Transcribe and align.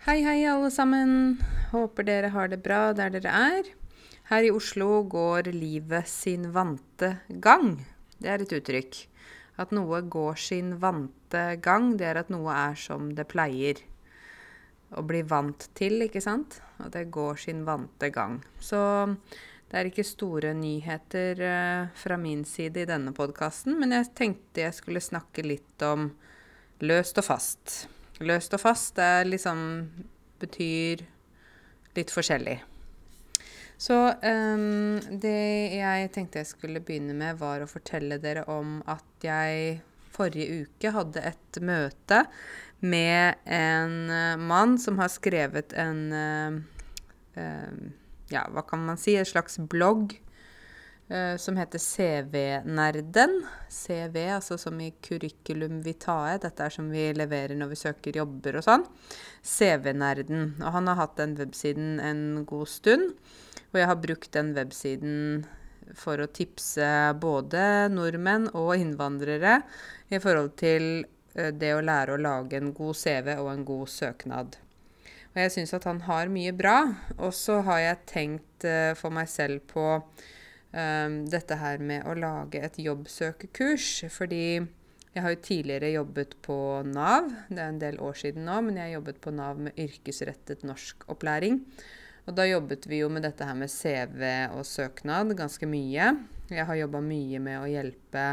Hei, 0.00 0.22
hei, 0.24 0.46
alle 0.48 0.70
sammen. 0.72 1.10
Håper 1.74 2.06
dere 2.08 2.30
har 2.32 2.46
det 2.48 2.62
bra 2.64 2.94
der 2.96 3.10
dere 3.12 3.34
er. 3.36 3.66
Her 4.30 4.46
i 4.48 4.52
Oslo 4.56 5.02
går 5.04 5.50
livet 5.52 6.08
sin 6.08 6.46
vante 6.54 7.10
gang. 7.28 7.74
Det 8.16 8.30
er 8.32 8.40
et 8.40 8.54
uttrykk. 8.56 8.96
At 9.60 9.76
noe 9.76 10.00
går 10.00 10.40
sin 10.40 10.72
vante 10.80 11.44
gang, 11.60 11.90
det 12.00 12.08
er 12.08 12.22
at 12.22 12.32
noe 12.32 12.48
er 12.48 12.80
som 12.80 13.12
det 13.12 13.28
pleier 13.28 13.84
å 14.96 15.04
bli 15.04 15.20
vant 15.20 15.68
til, 15.76 16.00
ikke 16.08 16.24
sant? 16.24 16.62
At 16.80 16.96
det 16.96 17.10
går 17.12 17.36
sin 17.44 17.66
vante 17.68 18.08
gang. 18.08 18.40
Så 18.56 18.80
det 19.04 19.82
er 19.82 19.92
ikke 19.92 20.08
store 20.08 20.56
nyheter 20.56 21.44
eh, 21.44 21.92
fra 21.92 22.16
min 22.16 22.48
side 22.48 22.86
i 22.86 22.88
denne 22.88 23.12
podkasten, 23.12 23.76
men 23.76 23.92
jeg 24.00 24.14
tenkte 24.16 24.64
jeg 24.64 24.80
skulle 24.80 25.04
snakke 25.04 25.44
litt 25.44 25.90
om 25.92 26.14
løst 26.88 27.20
og 27.20 27.34
fast. 27.34 27.82
Løst 28.20 28.52
og 28.56 28.60
fast 28.60 28.98
det 28.98 29.30
liksom 29.30 29.60
betyr 30.40 31.04
litt 31.96 32.12
forskjellig. 32.12 32.58
Så 33.80 33.96
um, 34.12 34.98
det 35.22 35.72
jeg 35.78 36.10
tenkte 36.12 36.42
jeg 36.42 36.50
skulle 36.50 36.82
begynne 36.84 37.14
med, 37.16 37.38
var 37.40 37.64
å 37.64 37.70
fortelle 37.70 38.20
dere 38.20 38.44
om 38.52 38.80
at 38.90 39.24
jeg 39.24 39.78
forrige 40.12 40.66
uke 40.66 40.92
hadde 40.92 41.22
et 41.30 41.60
møte 41.64 42.24
med 42.84 43.40
en 43.48 43.96
uh, 44.12 44.36
mann 44.36 44.76
som 44.80 45.00
har 45.00 45.08
skrevet 45.12 45.72
en 45.80 46.02
uh, 46.12 46.60
uh, 47.40 47.80
Ja, 48.30 48.44
hva 48.52 48.62
kan 48.68 48.84
man 48.84 49.00
si? 49.00 49.16
En 49.16 49.26
slags 49.26 49.56
blogg 49.72 50.12
som 51.42 51.56
heter 51.58 51.82
CV-nerden. 51.82 53.32
CV, 53.66 54.16
altså 54.36 54.54
som 54.60 54.76
i 54.78 54.92
curriculum 55.02 55.80
vitae. 55.82 56.36
Dette 56.38 56.62
er 56.62 56.74
som 56.74 56.90
vi 56.92 57.08
leverer 57.16 57.58
når 57.58 57.72
vi 57.72 57.78
søker 57.80 58.20
jobber 58.20 58.60
og 58.60 58.66
sånn. 58.66 58.86
CV-nerden. 59.42 60.52
Og 60.62 60.70
han 60.76 60.90
har 60.90 61.00
hatt 61.02 61.16
den 61.18 61.34
websiden 61.40 61.98
en 61.98 62.44
god 62.46 62.70
stund. 62.70 63.16
Og 63.72 63.80
jeg 63.82 63.90
har 63.90 63.98
brukt 64.02 64.30
den 64.38 64.54
websiden 64.54 65.16
for 65.98 66.22
å 66.22 66.30
tipse 66.30 66.86
både 67.18 67.88
nordmenn 67.90 68.46
og 68.54 68.76
innvandrere 68.78 69.60
i 70.14 70.22
forhold 70.22 70.54
til 70.60 70.90
det 71.34 71.70
å 71.74 71.82
lære 71.84 72.14
å 72.14 72.20
lage 72.20 72.58
en 72.58 72.72
god 72.74 72.96
CV 72.98 73.36
og 73.36 73.52
en 73.52 73.64
god 73.66 73.90
søknad. 73.90 74.58
Og 75.30 75.38
jeg 75.38 75.52
syns 75.54 75.74
at 75.76 75.86
han 75.86 76.02
har 76.08 76.30
mye 76.32 76.52
bra. 76.56 76.76
Og 77.18 77.32
så 77.36 77.60
har 77.66 77.82
jeg 77.84 78.04
tenkt 78.10 78.66
uh, 78.66 78.92
for 78.98 79.14
meg 79.14 79.30
selv 79.30 79.62
på 79.70 79.84
um, 80.72 81.22
dette 81.30 81.58
her 81.60 81.82
med 81.82 82.06
å 82.08 82.16
lage 82.18 82.62
et 82.64 82.78
jobbsøkekurs. 82.82 83.88
Fordi 84.14 84.44
jeg 85.10 85.24
har 85.24 85.34
jo 85.34 85.42
tidligere 85.42 85.94
jobbet 85.96 86.36
på 86.46 86.56
Nav. 86.86 87.30
Det 87.48 87.58
er 87.58 87.72
en 87.72 87.82
del 87.82 87.98
år 88.02 88.18
siden 88.20 88.46
nå, 88.46 88.60
men 88.66 88.78
jeg 88.78 88.94
jobbet 88.94 89.22
på 89.24 89.34
Nav 89.34 89.58
med 89.66 89.78
yrkesrettet 89.80 90.62
norskopplæring. 90.66 91.60
Og 92.28 92.36
da 92.36 92.44
jobbet 92.46 92.86
vi 92.86 93.00
jo 93.00 93.08
med 93.10 93.24
dette 93.26 93.46
her 93.46 93.56
med 93.58 93.72
CV 93.72 94.22
og 94.54 94.62
søknad 94.68 95.34
ganske 95.38 95.66
mye. 95.66 96.12
Jeg 96.50 96.66
har 96.68 96.78
jobba 96.78 97.00
mye 97.02 97.40
med 97.42 97.58
å 97.58 97.70
hjelpe 97.70 98.26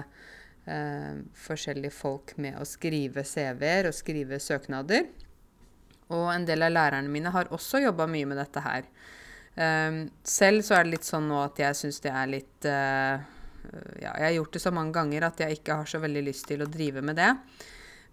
eh, 0.69 1.23
forskjellige 1.47 1.95
folk 1.95 2.35
med 2.41 2.59
å 2.61 2.67
skrive 2.67 3.25
CV-er 3.25 3.89
og 3.89 3.97
skrive 3.97 4.37
søknader. 4.43 5.07
Og 6.13 6.27
en 6.31 6.45
del 6.47 6.67
av 6.67 6.75
lærerne 6.75 7.11
mine 7.11 7.33
har 7.33 7.49
også 7.55 7.81
jobba 7.83 8.05
mye 8.11 8.29
med 8.29 8.39
dette 8.39 8.63
her. 8.63 8.85
Um, 9.57 10.03
selv 10.21 10.61
så 10.61 10.75
er 10.77 10.85
det 10.85 10.97
litt 10.97 11.07
sånn 11.07 11.31
nå 11.31 11.39
at 11.41 11.57
jeg 11.57 11.77
syns 11.79 11.97
det 12.03 12.11
er 12.13 12.27
litt 12.29 12.67
uh, 12.69 13.17
Ja, 13.97 14.11
jeg 14.11 14.25
har 14.27 14.35
gjort 14.35 14.53
det 14.53 14.61
så 14.61 14.71
mange 14.75 14.93
ganger 14.93 15.25
at 15.25 15.41
jeg 15.41 15.57
ikke 15.57 15.79
har 15.79 15.89
så 15.89 16.01
veldig 16.03 16.21
lyst 16.27 16.45
til 16.51 16.61
å 16.61 16.69
drive 16.69 17.01
med 17.01 17.17
det. 17.17 17.31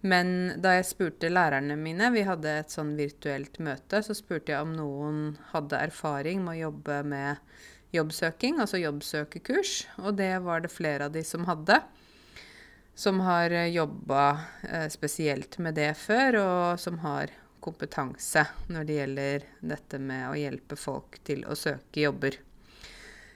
Men 0.05 0.57
da 0.61 0.75
jeg 0.75 0.87
spurte 0.89 1.31
lærerne 1.31 1.77
mine, 1.79 2.09
vi 2.13 2.25
hadde 2.27 2.51
et 2.59 2.73
sånn 2.73 2.93
virtuelt 2.97 3.57
møte, 3.63 4.01
så 4.05 4.13
spurte 4.17 4.53
jeg 4.53 4.65
om 4.65 4.73
noen 4.75 5.21
hadde 5.53 5.79
erfaring 5.87 6.43
med 6.45 6.57
å 6.57 6.63
jobbe 6.67 6.99
med 7.13 7.55
jobbsøking, 7.95 8.59
altså 8.61 8.81
jobbsøkekurs. 8.81 9.77
Og 10.03 10.17
det 10.19 10.33
var 10.45 10.65
det 10.65 10.73
flere 10.73 11.07
av 11.07 11.15
de 11.15 11.23
som 11.25 11.47
hadde. 11.49 11.79
Som 12.95 13.23
har 13.25 13.53
jobba 13.71 14.25
eh, 14.67 14.85
spesielt 14.93 15.57
med 15.63 15.79
det 15.79 15.93
før, 15.99 16.39
og 16.43 16.83
som 16.83 17.01
har 17.03 17.33
kompetanse 17.65 18.45
når 18.69 18.87
det 18.87 18.99
gjelder 18.99 19.47
dette 19.73 19.99
med 20.01 20.29
å 20.29 20.37
hjelpe 20.37 20.77
folk 20.79 21.19
til 21.25 21.43
å 21.49 21.57
søke 21.57 22.05
jobber. 22.05 22.37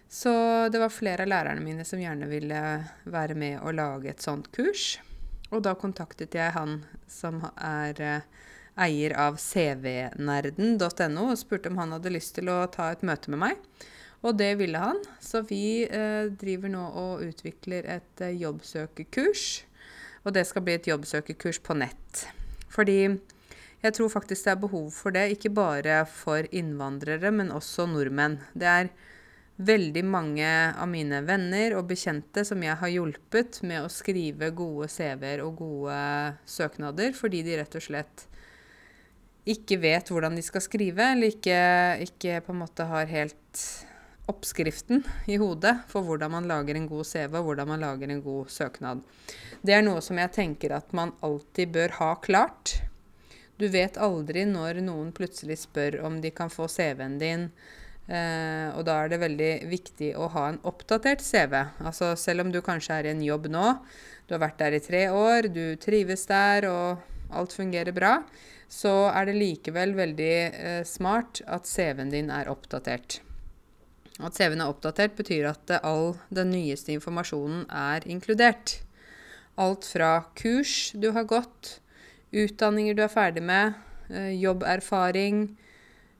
Så 0.09 0.31
det 0.73 0.79
var 0.81 0.93
flere 0.93 1.25
av 1.25 1.29
lærerne 1.29 1.61
mine 1.61 1.85
som 1.85 2.01
gjerne 2.01 2.29
ville 2.29 2.61
være 3.05 3.35
med 3.37 3.59
og 3.61 3.75
lage 3.77 4.09
et 4.09 4.25
sånt 4.25 4.49
kurs. 4.55 4.97
Og 5.53 5.61
da 5.65 5.75
kontaktet 5.77 6.33
jeg 6.37 6.53
han 6.55 6.79
som 7.09 7.43
er 7.55 8.01
eh, 8.01 8.25
eier 8.79 9.13
av 9.19 9.37
cvnerden.no 9.41 11.23
og 11.29 11.39
spurte 11.39 11.69
om 11.69 11.79
han 11.81 11.93
hadde 11.97 12.13
lyst 12.13 12.37
til 12.37 12.49
å 12.49 12.63
ta 12.73 12.89
et 12.93 13.05
møte 13.05 13.33
med 13.33 13.43
meg. 13.43 13.63
Og 14.25 14.35
det 14.39 14.55
ville 14.59 14.81
han. 14.81 14.99
Så 15.23 15.43
vi 15.47 15.85
eh, 15.85 16.29
driver 16.41 16.73
nå 16.73 16.85
og 17.01 17.25
utvikler 17.29 17.87
et 17.97 18.25
eh, 18.25 18.37
jobbsøkekurs. 18.41 19.47
Og 20.25 20.33
det 20.35 20.45
skal 20.49 20.65
bli 20.65 20.75
et 20.75 20.89
jobbsøkekurs 20.89 21.61
på 21.63 21.77
nett. 21.79 22.25
Fordi 22.69 22.99
jeg 23.83 23.95
tror 23.95 24.11
faktisk 24.11 24.47
det 24.47 24.51
er 24.53 24.63
behov 24.63 24.89
for 24.91 25.15
det, 25.15 25.29
ikke 25.35 25.53
bare 25.55 26.01
for 26.11 26.47
innvandrere, 26.51 27.31
men 27.31 27.53
også 27.55 27.87
nordmenn. 27.87 28.39
Det 28.53 28.67
er 28.67 28.91
veldig 29.59 30.03
mange 30.07 30.47
av 30.47 30.87
mine 30.87 31.19
venner 31.27 31.75
og 31.75 31.89
bekjente 31.89 32.45
som 32.47 32.61
jeg 32.63 32.77
har 32.79 32.91
hjulpet 32.93 33.59
med 33.67 33.83
å 33.83 33.91
skrive 33.91 34.51
gode 34.55 34.87
CV-er 34.91 35.43
og 35.43 35.59
gode 35.59 35.99
søknader, 36.47 37.11
fordi 37.15 37.43
de 37.47 37.57
rett 37.59 37.75
og 37.75 37.83
slett 37.83 38.25
ikke 39.49 39.79
vet 39.81 40.11
hvordan 40.11 40.35
de 40.37 40.43
skal 40.45 40.63
skrive, 40.63 41.11
eller 41.15 41.33
ikke, 41.33 41.59
ikke 42.05 42.41
på 42.45 42.53
en 42.53 42.61
måte 42.61 42.87
har 42.87 43.09
helt 43.11 43.63
oppskriften 44.29 45.01
i 45.31 45.39
hodet 45.41 45.73
for 45.89 46.05
hvordan 46.05 46.35
man 46.35 46.47
lager 46.49 46.77
en 46.77 46.85
god 46.89 47.07
CV 47.07 47.39
og 47.39 47.47
hvordan 47.47 47.71
man 47.71 47.81
lager 47.81 48.11
en 48.13 48.21
god 48.21 48.51
søknad. 48.53 49.01
Det 49.65 49.73
er 49.73 49.83
noe 49.85 50.03
som 50.05 50.19
jeg 50.21 50.35
tenker 50.35 50.75
at 50.77 50.93
man 50.95 51.15
alltid 51.25 51.73
bør 51.73 51.97
ha 51.97 52.11
klart. 52.21 52.75
Du 53.59 53.67
vet 53.67 53.97
aldri 53.99 54.45
når 54.47 54.79
noen 54.85 55.11
plutselig 55.15 55.59
spør 55.65 55.99
om 56.07 56.21
de 56.23 56.31
kan 56.31 56.51
få 56.51 56.69
CV-en 56.71 57.17
din. 57.19 57.49
Eh, 58.07 58.67
og 58.73 58.85
da 58.87 59.01
er 59.03 59.11
det 59.11 59.19
veldig 59.21 59.49
viktig 59.69 60.13
å 60.17 60.29
ha 60.33 60.45
en 60.49 60.61
oppdatert 60.69 61.21
CV. 61.21 61.57
Altså 61.83 62.13
selv 62.17 62.45
om 62.45 62.53
du 62.53 62.61
kanskje 62.65 62.95
er 62.95 63.09
i 63.09 63.11
en 63.11 63.25
jobb 63.25 63.49
nå, 63.51 63.73
du 64.25 64.35
har 64.37 64.45
vært 64.45 64.61
der 64.61 64.77
i 64.77 64.83
tre 64.85 65.03
år, 65.11 65.49
du 65.51 65.75
trives 65.81 66.23
der 66.29 66.69
og 66.69 67.03
alt 67.35 67.53
fungerer 67.53 67.93
bra, 67.93 68.21
så 68.69 69.09
er 69.11 69.27
det 69.27 69.35
likevel 69.37 69.93
veldig 69.97 70.35
eh, 70.47 70.83
smart 70.87 71.43
at 71.45 71.67
CV-en 71.67 72.15
din 72.15 72.31
er 72.31 72.49
oppdatert. 72.49 73.19
At 74.23 74.39
CV-en 74.39 74.63
er 74.63 74.71
oppdatert, 74.71 75.19
betyr 75.19 75.51
at 75.51 75.75
all 75.83 76.15
den 76.31 76.53
nyeste 76.55 76.95
informasjonen 76.95 77.67
er 77.67 78.07
inkludert. 78.07 78.79
Alt 79.59 79.91
fra 79.91 80.15
kurs 80.39 80.93
du 80.95 81.11
har 81.15 81.27
gått, 81.27 81.79
utdanninger 82.31 82.95
du 82.95 83.03
er 83.03 83.11
ferdig 83.11 83.43
med, 83.43 83.73
eh, 84.09 84.33
jobberfaring, 84.41 85.57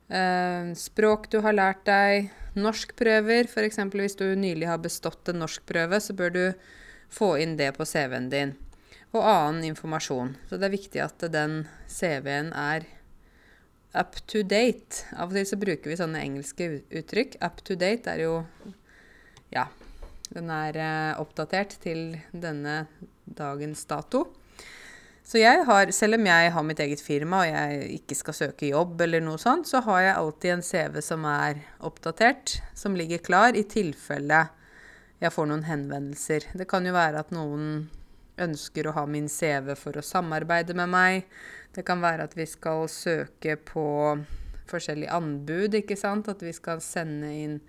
eh, 0.10 0.74
språk 0.74 1.30
du 1.30 1.42
har 1.42 1.54
lært 1.54 1.84
deg, 1.86 2.32
norskprøver. 2.56 3.48
F.eks. 3.48 3.78
hvis 3.78 4.18
du 4.18 4.36
nylig 4.36 4.68
har 4.68 4.78
bestått 4.78 5.30
en 5.30 5.40
norskprøve, 5.40 6.00
så 6.02 6.14
bør 6.14 6.34
du 6.34 6.54
få 7.10 7.40
inn 7.42 7.58
det 7.58 7.76
på 7.78 7.86
CV-en 7.86 8.30
din. 8.30 8.56
Og 9.14 9.24
annen 9.24 9.64
informasjon. 9.64 10.36
Så 10.50 10.60
det 10.60 10.70
er 10.70 10.78
viktig 10.78 11.02
at 11.02 11.32
den 11.32 11.68
CV-en 11.88 12.54
er 12.54 12.86
up 13.96 14.16
to 14.28 14.44
date. 14.44 15.06
Av 15.18 15.30
og 15.30 15.34
til 15.34 15.48
så 15.50 15.58
bruker 15.58 15.90
vi 15.90 15.98
sånne 15.98 16.22
engelske 16.22 16.84
uttrykk. 16.94 17.40
Up 17.42 17.64
to 17.66 17.76
date 17.76 18.08
er 18.08 18.26
jo 18.26 18.46
Ja. 19.52 19.68
Den 20.30 20.52
er 20.54 20.78
eh, 20.78 21.18
oppdatert 21.18 21.80
til 21.82 22.20
denne 22.30 22.88
dagens 23.26 23.82
dato. 23.90 24.28
Så 25.30 25.38
jeg 25.38 25.62
har, 25.68 25.92
selv 25.94 26.18
om 26.18 26.26
jeg 26.26 26.52
har 26.56 26.64
mitt 26.66 26.80
eget 26.82 27.02
firma 27.06 27.44
og 27.44 27.52
jeg 27.52 28.00
ikke 28.00 28.16
skal 28.18 28.38
søke 28.38 28.72
jobb 28.72 29.04
eller 29.06 29.22
noe 29.22 29.38
sånt, 29.38 29.68
så 29.70 29.84
har 29.86 30.02
jeg 30.02 30.16
alltid 30.18 30.54
en 30.56 30.64
CV 30.66 30.96
som 31.06 31.28
er 31.30 31.60
oppdatert, 31.86 32.56
som 32.74 32.98
ligger 32.98 33.22
klar 33.22 33.54
i 33.54 33.62
tilfelle 33.70 34.48
jeg 35.20 35.34
får 35.36 35.50
noen 35.52 35.66
henvendelser. 35.68 36.48
Det 36.58 36.66
kan 36.72 36.86
jo 36.88 36.96
være 36.96 37.22
at 37.22 37.34
noen 37.36 37.90
ønsker 38.40 38.88
å 38.88 38.96
ha 38.96 39.04
min 39.06 39.28
CV 39.30 39.74
for 39.78 40.00
å 40.00 40.06
samarbeide 40.06 40.74
med 40.80 40.90
meg. 40.94 41.28
Det 41.76 41.84
kan 41.86 42.02
være 42.02 42.26
at 42.26 42.38
vi 42.40 42.48
skal 42.48 42.88
søke 42.90 43.58
på 43.70 43.86
forskjellige 44.72 45.12
anbud, 45.14 45.76
ikke 45.76 46.00
sant. 46.00 46.32
At 46.32 46.42
vi 46.46 46.56
skal 46.56 46.82
sende 46.82 47.34
inn 47.36 47.60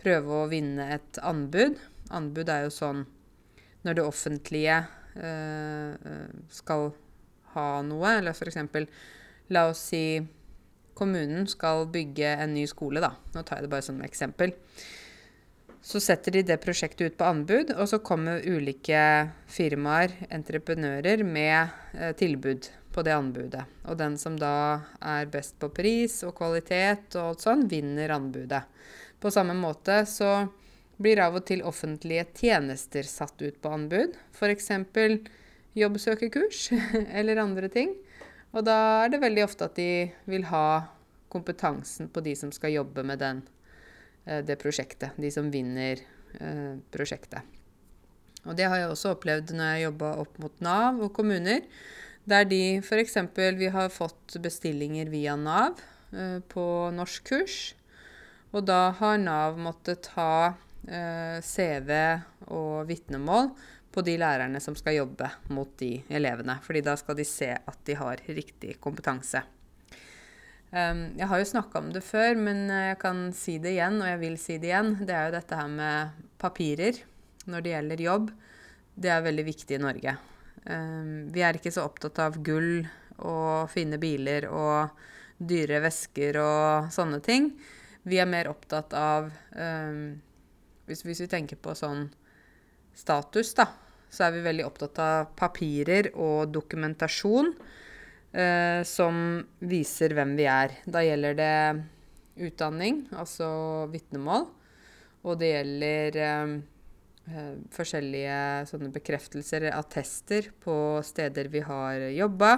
Prøve 0.00 0.32
å 0.32 0.46
vinne 0.48 0.86
et 0.94 1.18
anbud. 1.20 1.74
Anbud 2.16 2.48
er 2.48 2.62
jo 2.64 2.70
sånn 2.72 3.02
når 3.84 3.98
det 3.98 4.04
offentlige 4.08 4.76
skal 6.50 6.92
ha 7.54 7.66
noe. 7.82 8.12
Eller 8.18 8.36
f.eks. 8.36 8.58
la 9.50 9.66
oss 9.70 9.82
si 9.90 10.04
kommunen 11.00 11.46
skal 11.48 11.86
bygge 11.90 12.34
en 12.44 12.54
ny 12.54 12.66
skole, 12.68 13.00
da. 13.02 13.14
Nå 13.34 13.42
tar 13.42 13.60
jeg 13.60 13.68
det 13.68 13.72
bare 13.72 13.86
som 13.86 14.00
eksempel. 14.04 14.52
Så 15.80 16.00
setter 16.04 16.36
de 16.36 16.42
det 16.44 16.58
prosjektet 16.60 17.08
ut 17.08 17.16
på 17.16 17.24
anbud, 17.24 17.72
og 17.72 17.88
så 17.88 18.02
kommer 18.04 18.44
ulike 18.44 19.00
firmaer, 19.48 20.12
entreprenører, 20.28 21.24
med 21.24 21.72
eh, 21.96 22.12
tilbud 22.20 22.68
på 22.92 23.04
det 23.06 23.14
anbudet. 23.16 23.64
Og 23.88 23.96
den 23.96 24.18
som 24.20 24.36
da 24.36 24.52
er 25.00 25.30
best 25.32 25.56
på 25.62 25.70
pris 25.72 26.18
og 26.26 26.34
kvalitet 26.36 27.16
og 27.16 27.30
alt 27.30 27.46
sånn, 27.46 27.64
vinner 27.70 28.12
anbudet. 28.12 28.60
På 29.20 29.32
samme 29.32 29.56
måte 29.56 30.02
så 30.08 30.34
blir 31.00 31.20
av 31.24 31.38
og 31.38 31.46
til 31.48 31.64
offentlige 31.66 32.26
tjenester 32.36 33.06
satt 33.08 33.40
ut 33.40 33.60
på 33.62 33.72
anbud. 33.72 34.16
F.eks. 34.36 34.70
jobbsøkerkurs 35.78 36.66
eller 37.18 37.40
andre 37.40 37.70
ting. 37.72 37.94
Og 38.50 38.66
da 38.66 39.04
er 39.04 39.12
det 39.12 39.22
veldig 39.22 39.46
ofte 39.46 39.68
at 39.70 39.78
de 39.78 40.10
vil 40.30 40.44
ha 40.50 40.66
kompetansen 41.30 42.10
på 42.10 42.22
de 42.26 42.34
som 42.36 42.50
skal 42.52 42.74
jobbe 42.74 43.04
med 43.06 43.22
den, 43.22 43.44
eh, 44.26 44.42
det 44.44 44.58
prosjektet. 44.60 45.16
De 45.16 45.30
som 45.30 45.50
vinner 45.52 46.02
eh, 46.40 46.76
prosjektet. 46.92 47.46
Og 48.48 48.56
det 48.56 48.66
har 48.72 48.80
jeg 48.80 48.92
også 48.92 49.14
opplevd 49.14 49.52
når 49.54 49.74
jeg 49.74 49.86
jobba 49.86 50.14
opp 50.22 50.38
mot 50.42 50.62
Nav 50.64 51.00
og 51.04 51.12
kommuner. 51.16 51.62
Der 52.28 52.46
de 52.48 52.80
f.eks. 52.80 53.16
Vi 53.36 53.68
har 53.72 53.92
fått 53.92 54.36
bestillinger 54.42 55.10
via 55.12 55.36
Nav 55.36 55.80
eh, 56.12 56.40
på 56.48 56.64
norskkurs. 56.96 57.60
Og 58.50 58.66
da 58.66 58.90
har 58.98 59.20
Nav 59.22 59.60
måttet 59.60 60.10
eh, 60.18 60.58
CV 60.90 61.90
og 62.50 62.88
vitnemål 62.88 63.52
på 63.94 64.02
de 64.06 64.16
lærerne 64.18 64.60
som 64.62 64.76
skal 64.78 65.00
jobbe 65.00 65.28
mot 65.54 65.70
de 65.78 66.00
elevene. 66.08 66.58
fordi 66.62 66.82
da 66.82 66.96
skal 66.96 67.16
de 67.16 67.24
se 67.24 67.50
at 67.54 67.78
de 67.86 67.94
har 67.94 68.22
riktig 68.26 68.76
kompetanse. 68.80 69.42
Jeg 70.70 71.26
har 71.26 71.38
jo 71.38 71.48
snakka 71.50 71.80
om 71.80 71.88
det 71.90 72.02
før, 72.06 72.36
men 72.38 72.68
jeg 72.70 72.98
kan 73.02 73.32
si 73.34 73.58
det 73.58 73.72
igjen, 73.74 73.98
og 74.02 74.06
jeg 74.06 74.20
vil 74.20 74.36
si 74.38 74.58
det 74.58 74.70
igjen. 74.70 74.92
Det 75.02 75.14
er 75.14 75.26
jo 75.26 75.34
dette 75.34 75.58
her 75.58 75.70
med 75.72 76.20
papirer 76.38 77.00
når 77.50 77.64
det 77.64 77.72
gjelder 77.74 78.04
jobb. 78.06 78.30
Det 78.94 79.10
er 79.10 79.26
veldig 79.26 79.46
viktig 79.48 79.78
i 79.78 79.82
Norge. 79.82 80.16
Vi 81.34 81.42
er 81.42 81.58
ikke 81.58 81.74
så 81.74 81.88
opptatt 81.88 82.20
av 82.22 82.38
gull 82.46 82.84
og 83.18 83.70
fine 83.72 83.98
biler 83.98 84.46
og 84.46 84.94
dyre 85.40 85.80
vesker 85.82 86.38
og 86.38 86.90
sånne 86.94 87.18
ting. 87.24 87.50
Vi 88.06 88.20
er 88.20 88.30
mer 88.30 88.52
opptatt 88.52 88.94
av 88.94 89.32
hvis, 90.90 91.04
hvis, 91.06 91.22
vi 91.24 91.30
tenker 91.30 91.60
på 91.62 91.74
sånn 91.78 92.08
status, 92.96 93.54
da, 93.58 93.68
så 94.10 94.26
er 94.26 94.34
vi 94.36 94.46
veldig 94.48 94.66
opptatt 94.66 94.98
av 95.02 95.30
papirer 95.38 96.10
og 96.18 96.50
dokumentasjon 96.52 97.52
eh, 98.34 98.82
som 98.86 99.38
viser 99.62 100.16
hvem 100.18 100.34
vi 100.38 100.48
er. 100.50 100.74
Da 100.84 101.04
gjelder 101.06 101.38
det 101.38 101.54
utdanning, 102.50 103.04
altså 103.14 103.48
vitnemål, 103.92 104.48
og 105.20 105.40
det 105.40 105.54
gjelder 105.54 106.20
um, 106.42 106.60
Eh, 107.30 107.56
forskjellige 107.70 108.66
sånne 108.66 108.90
bekreftelser, 108.94 109.68
attester, 109.76 110.48
på 110.64 110.74
steder 111.06 111.50
vi 111.52 111.62
har 111.62 112.08
jobba. 112.10 112.54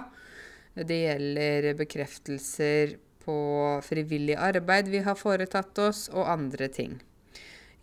Det 0.72 0.96
gjelder 1.02 1.72
bekreftelser 1.76 2.94
på 3.22 3.36
frivillig 3.84 4.38
arbeid 4.40 4.88
vi 4.88 5.02
har 5.04 5.18
foretatt 5.18 5.78
oss, 5.82 6.06
og 6.08 6.30
andre 6.30 6.70
ting. 6.72 6.96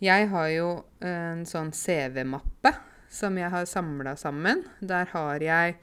Jeg 0.00 0.30
har 0.32 0.48
jo 0.54 0.68
en 1.04 1.42
sånn 1.48 1.72
CV-mappe 1.76 2.72
som 3.12 3.36
jeg 3.36 3.52
har 3.52 3.66
samla 3.68 4.14
sammen. 4.16 4.62
Der 4.80 5.10
har 5.12 5.42
jeg 5.44 5.74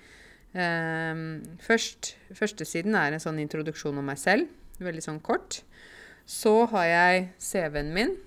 eh, 0.57 1.25
først 1.61 2.15
Førstesiden 2.37 2.97
er 2.97 3.13
en 3.13 3.23
sånn 3.23 3.41
introduksjon 3.43 3.99
om 4.01 4.09
meg 4.09 4.17
selv, 4.21 4.49
veldig 4.81 5.03
sånn 5.05 5.21
kort. 5.21 5.61
Så 6.27 6.65
har 6.73 6.89
jeg 6.89 7.29
CV-en 7.39 7.93
min 7.95 8.17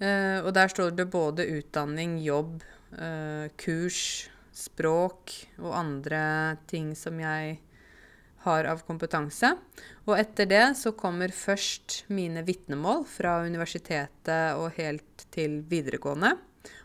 Uh, 0.00 0.40
og 0.46 0.54
der 0.56 0.70
står 0.72 0.94
det 0.96 1.10
både 1.12 1.44
utdanning, 1.58 2.16
jobb, 2.24 2.62
uh, 2.96 3.52
kurs, 3.60 4.30
språk 4.56 5.34
og 5.60 5.74
andre 5.76 6.22
ting 6.70 6.94
som 6.96 7.20
jeg 7.20 7.58
har 8.44 8.68
av 8.70 8.82
kompetanse. 8.86 9.52
Og 10.08 10.14
etter 10.16 10.48
det 10.48 10.64
så 10.80 10.94
kommer 10.96 11.32
først 11.34 12.04
mine 12.12 12.44
vitnemål 12.46 13.04
fra 13.08 13.40
universitetet 13.44 14.56
og 14.58 14.72
helt 14.78 15.26
til 15.34 15.60
videregående. 15.70 16.36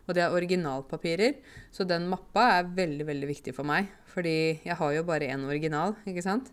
Og 0.06 0.14
det 0.16 0.24
er 0.26 0.36
originalpapirer, 0.36 1.40
så 1.74 1.88
den 1.88 2.10
mappa 2.12 2.50
er 2.60 2.74
veldig, 2.76 3.08
veldig 3.08 3.30
viktig 3.32 3.56
for 3.56 3.68
meg. 3.68 3.90
Fordi 4.12 4.38
jeg 4.64 4.78
har 4.80 4.94
jo 4.96 5.08
bare 5.08 5.32
én 5.34 5.48
original, 5.48 5.96
ikke 6.08 6.24
sant. 6.24 6.52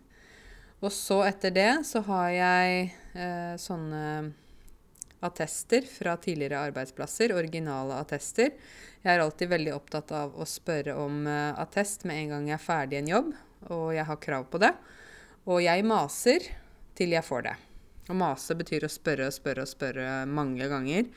Og 0.83 0.91
så 0.91 1.21
etter 1.27 1.53
det 1.55 1.71
så 1.87 2.01
har 2.09 2.31
jeg 2.33 2.87
eh, 3.15 3.53
sånne 3.61 4.33
attester 5.23 5.85
fra 5.87 6.17
tidligere 6.19 6.59
arbeidsplasser, 6.67 7.31
originale 7.35 7.95
attester. 8.01 8.51
Jeg 9.03 9.15
er 9.15 9.23
alltid 9.23 9.51
veldig 9.51 9.73
opptatt 9.75 10.11
av 10.15 10.35
å 10.35 10.47
spørre 10.47 10.95
om 10.99 11.23
uh, 11.27 11.55
attest 11.59 12.03
med 12.07 12.21
en 12.21 12.33
gang 12.33 12.49
jeg 12.51 12.57
er 12.57 12.63
ferdig 12.65 12.97
i 12.97 13.01
en 13.01 13.11
jobb, 13.13 13.31
og 13.71 13.93
jeg 13.95 14.05
har 14.07 14.19
krav 14.21 14.47
på 14.51 14.59
det. 14.63 14.73
Og 15.47 15.61
jeg 15.63 15.85
maser 15.87 16.45
til 16.97 17.15
jeg 17.15 17.25
får 17.25 17.47
det. 17.47 17.55
Å 18.11 18.15
mase 18.17 18.55
betyr 18.59 18.85
å 18.85 18.91
spørre 18.91 19.29
og 19.29 19.35
spørre 19.35 19.63
og 19.63 19.71
spørre 19.71 20.23
mange 20.27 20.67
ganger. 20.71 21.07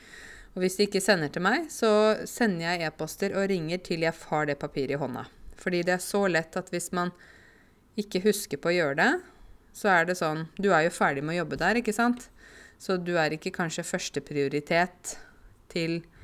Og 0.55 0.63
hvis 0.63 0.77
de 0.79 0.87
ikke 0.87 1.03
sender 1.03 1.31
til 1.33 1.43
meg, 1.45 1.67
så 1.71 1.89
sender 2.27 2.71
jeg 2.71 2.87
e-poster 2.87 3.35
og 3.37 3.49
ringer 3.51 3.81
til 3.83 4.05
jeg 4.07 4.15
har 4.31 4.47
det 4.49 4.57
papiret 4.61 4.95
i 4.95 5.01
hånda. 5.01 5.25
Fordi 5.59 5.83
det 5.85 5.97
er 5.97 6.03
så 6.03 6.23
lett 6.31 6.55
at 6.57 6.71
hvis 6.73 6.89
man 6.95 7.11
ikke 7.99 8.23
husker 8.23 8.61
på 8.61 8.71
å 8.71 8.75
gjøre 8.77 8.97
det, 8.99 9.11
så 9.77 9.91
er 9.93 10.07
det 10.09 10.17
sånn 10.17 10.47
Du 10.57 10.71
er 10.73 10.87
jo 10.87 10.93
ferdig 10.93 11.21
med 11.25 11.35
å 11.35 11.41
jobbe 11.43 11.59
der, 11.61 11.77
ikke 11.77 11.93
sant? 11.93 12.29
Så 12.81 12.97
du 12.97 13.15
er 13.17 13.33
ikke 13.33 13.53
kanskje 13.53 13.85
førsteprioritet 13.85 15.17
til 15.73 15.99
eh, 15.99 16.16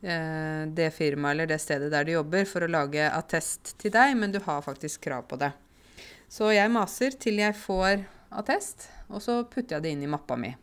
det 0.00 0.86
firmaet 0.96 1.34
eller 1.34 1.48
det 1.50 1.58
stedet 1.60 1.90
der 1.92 2.06
du 2.08 2.14
jobber 2.14 2.46
for 2.48 2.64
å 2.64 2.70
lage 2.72 3.04
attest 3.12 3.74
til 3.82 3.92
deg, 3.92 4.14
men 4.16 4.32
du 4.32 4.38
har 4.46 4.62
faktisk 4.64 5.02
krav 5.04 5.26
på 5.28 5.36
det. 5.42 5.50
Så 6.30 6.48
jeg 6.54 6.72
maser 6.72 7.16
til 7.20 7.42
jeg 7.42 7.56
får 7.58 8.06
attest, 8.40 8.88
og 9.10 9.20
så 9.24 9.40
putter 9.44 9.76
jeg 9.76 9.84
det 9.84 9.94
inn 9.96 10.04
i 10.06 10.10
mappa 10.10 10.38
mi. 10.40 10.54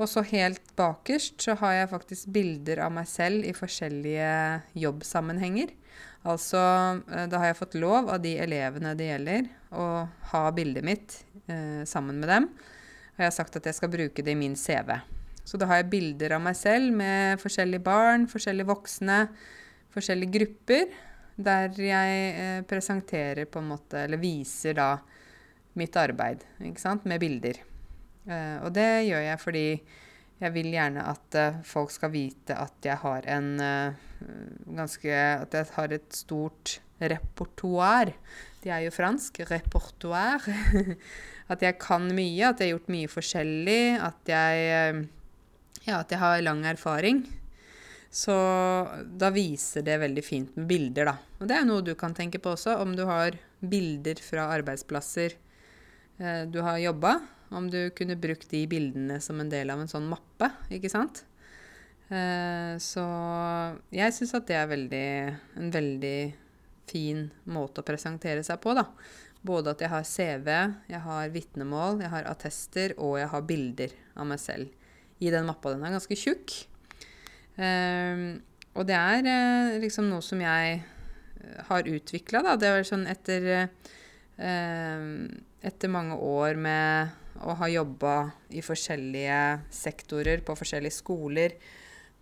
Og 0.00 0.08
så 0.08 0.22
helt 0.30 0.62
bakerst 0.78 1.42
så 1.44 1.54
har 1.60 1.74
jeg 1.76 1.90
faktisk 1.90 2.30
bilder 2.32 2.80
av 2.86 2.92
meg 2.94 3.08
selv 3.08 3.44
i 3.44 3.52
forskjellige 3.56 4.30
jobbsammenhenger. 4.80 5.74
Altså, 6.28 6.60
eh, 7.08 7.26
da 7.28 7.40
har 7.40 7.50
jeg 7.50 7.60
fått 7.60 7.78
lov 7.80 8.08
av 8.12 8.20
de 8.24 8.34
elevene 8.40 8.94
det 8.96 9.10
gjelder, 9.10 9.48
å 9.72 9.86
ha 10.32 10.42
bildet 10.56 10.84
mitt 10.84 11.18
eh, 11.46 11.84
sammen 11.88 12.20
med 12.20 12.32
dem. 12.32 12.48
Og 13.14 13.22
jeg 13.22 13.28
har 13.28 13.36
sagt 13.36 13.60
at 13.60 13.68
jeg 13.68 13.76
skal 13.76 13.92
bruke 13.92 14.24
det 14.24 14.32
i 14.32 14.40
min 14.40 14.56
CV. 14.56 14.96
Så 15.44 15.58
da 15.60 15.68
har 15.70 15.80
jeg 15.80 15.90
bilder 15.92 16.36
av 16.36 16.42
meg 16.44 16.56
selv 16.58 16.92
med 16.96 17.40
forskjellige 17.42 17.84
barn, 17.84 18.26
forskjellige 18.30 18.68
voksne, 18.68 19.20
forskjellige 19.94 20.34
grupper, 20.36 20.92
der 21.40 21.80
jeg 21.80 22.20
eh, 22.36 22.60
presenterer 22.68 23.48
på 23.50 23.62
en 23.62 23.70
måte, 23.72 24.04
eller 24.04 24.20
viser 24.20 24.76
da 24.76 24.92
mitt 25.80 25.96
arbeid, 25.96 26.44
ikke 26.60 26.82
sant, 26.82 27.08
med 27.08 27.22
bilder. 27.22 27.58
Eh, 28.28 28.56
og 28.60 28.70
det 28.76 28.90
gjør 29.08 29.26
jeg 29.26 29.42
fordi 29.42 29.66
jeg 30.40 30.54
vil 30.54 30.70
gjerne 30.72 31.02
at 31.04 31.36
uh, 31.36 31.56
folk 31.68 31.90
skal 31.92 32.08
vite 32.14 32.54
at 32.56 32.86
jeg 32.86 32.96
har 33.02 33.26
en 33.28 33.50
ganske 34.72 35.12
At 35.12 35.52
jeg 35.52 35.66
har 35.74 35.92
et 35.92 36.16
stort 36.16 36.78
repertoar. 37.00 38.12
De 38.62 38.70
er 38.72 38.86
jo 38.86 38.92
fransk. 38.94 39.40
Repertoar. 39.50 40.44
at 41.52 41.64
jeg 41.64 41.78
kan 41.82 42.06
mye, 42.14 42.50
at 42.50 42.60
jeg 42.60 42.68
har 42.68 42.76
gjort 42.76 42.92
mye 42.92 43.10
forskjellig, 43.10 43.84
at 44.06 44.30
jeg, 44.30 44.66
eh, 44.76 45.00
ja, 45.86 46.00
at 46.00 46.12
jeg 46.12 46.20
har 46.20 46.42
lang 46.44 46.64
erfaring. 46.68 47.22
Så 48.10 48.34
da 49.06 49.30
viser 49.30 49.84
det 49.86 50.00
veldig 50.02 50.22
fint 50.26 50.56
med 50.58 50.66
bilder, 50.70 51.12
da. 51.12 51.14
Og 51.38 51.46
det 51.46 51.56
er 51.56 51.66
noe 51.68 51.84
du 51.86 51.94
kan 51.98 52.14
tenke 52.16 52.40
på 52.42 52.56
også, 52.56 52.74
om 52.82 52.96
du 52.98 53.04
har 53.06 53.38
bilder 53.60 54.18
fra 54.24 54.48
arbeidsplasser 54.56 55.36
eh, 56.18 56.42
du 56.50 56.58
har 56.66 56.80
jobba. 56.82 57.20
Om 57.54 57.68
du 57.70 57.78
kunne 57.94 58.18
brukt 58.18 58.50
de 58.50 58.64
bildene 58.70 59.18
som 59.22 59.40
en 59.42 59.50
del 59.50 59.70
av 59.70 59.82
en 59.82 59.90
sånn 59.90 60.08
mappe, 60.10 60.50
ikke 60.74 60.90
sant. 60.90 61.22
Eh, 62.10 62.74
så 62.82 63.06
jeg 63.94 64.14
syns 64.16 64.34
at 64.38 64.46
det 64.50 64.58
er 64.58 64.70
veldig, 64.70 65.08
en 65.62 65.72
veldig 65.74 66.18
fin 66.90 67.28
måte 67.46 67.82
å 67.82 67.86
presentere 67.86 68.42
seg 68.46 68.58
på, 68.62 68.74
da. 68.74 68.88
Både 69.46 69.72
at 69.72 69.86
jeg 69.86 69.94
har 69.94 70.04
CV, 70.04 70.50
jeg 70.90 71.02
har 71.06 71.30
vitnemål, 71.32 72.02
jeg 72.02 72.12
har 72.12 72.26
attester, 72.28 72.98
og 72.98 73.20
jeg 73.22 73.30
har 73.30 73.46
bilder 73.46 73.94
av 74.18 74.30
meg 74.34 74.42
selv 74.42 74.79
i 75.20 75.30
den 75.32 75.48
mappa. 75.48 75.74
Den 75.74 75.84
er 75.86 75.96
ganske 75.96 76.16
tjukk. 76.18 76.54
Um, 77.60 78.40
og 78.78 78.86
det 78.88 78.96
er 78.96 79.26
uh, 79.26 79.78
liksom 79.82 80.08
noe 80.08 80.24
som 80.24 80.40
jeg 80.40 80.80
uh, 80.80 81.62
har 81.68 81.88
utvikla, 81.90 82.42
da. 82.46 82.56
Det 82.60 82.70
er 82.70 82.88
sånn 82.88 83.06
etter 83.10 83.52
uh, 83.60 85.06
Etter 85.60 85.90
mange 85.92 86.14
år 86.16 86.56
med 86.56 87.42
å 87.44 87.52
ha 87.60 87.66
jobba 87.68 88.14
i 88.56 88.62
forskjellige 88.64 89.40
sektorer, 89.68 90.40
på 90.40 90.54
forskjellige 90.56 90.96
skoler, 90.96 91.52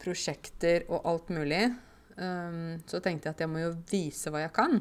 prosjekter 0.02 0.88
og 0.90 1.06
alt 1.06 1.30
mulig, 1.30 1.60
um, 2.18 2.80
så 2.82 2.98
tenkte 2.98 3.30
jeg 3.30 3.36
at 3.36 3.44
jeg 3.44 3.52
må 3.52 3.62
jo 3.62 3.70
vise 3.92 4.32
hva 4.34 4.42
jeg 4.42 4.50
kan. 4.58 4.80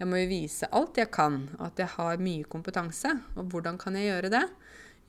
Jeg 0.00 0.10
må 0.10 0.18
jo 0.18 0.30
vise 0.32 0.66
alt 0.74 0.98
jeg 0.98 1.12
kan, 1.14 1.38
og 1.54 1.68
at 1.68 1.84
jeg 1.84 1.92
har 1.94 2.22
mye 2.26 2.50
kompetanse. 2.50 3.14
Og 3.38 3.54
hvordan 3.54 3.78
kan 3.78 3.94
jeg 3.94 4.10
gjøre 4.10 4.32
det? 4.34 4.42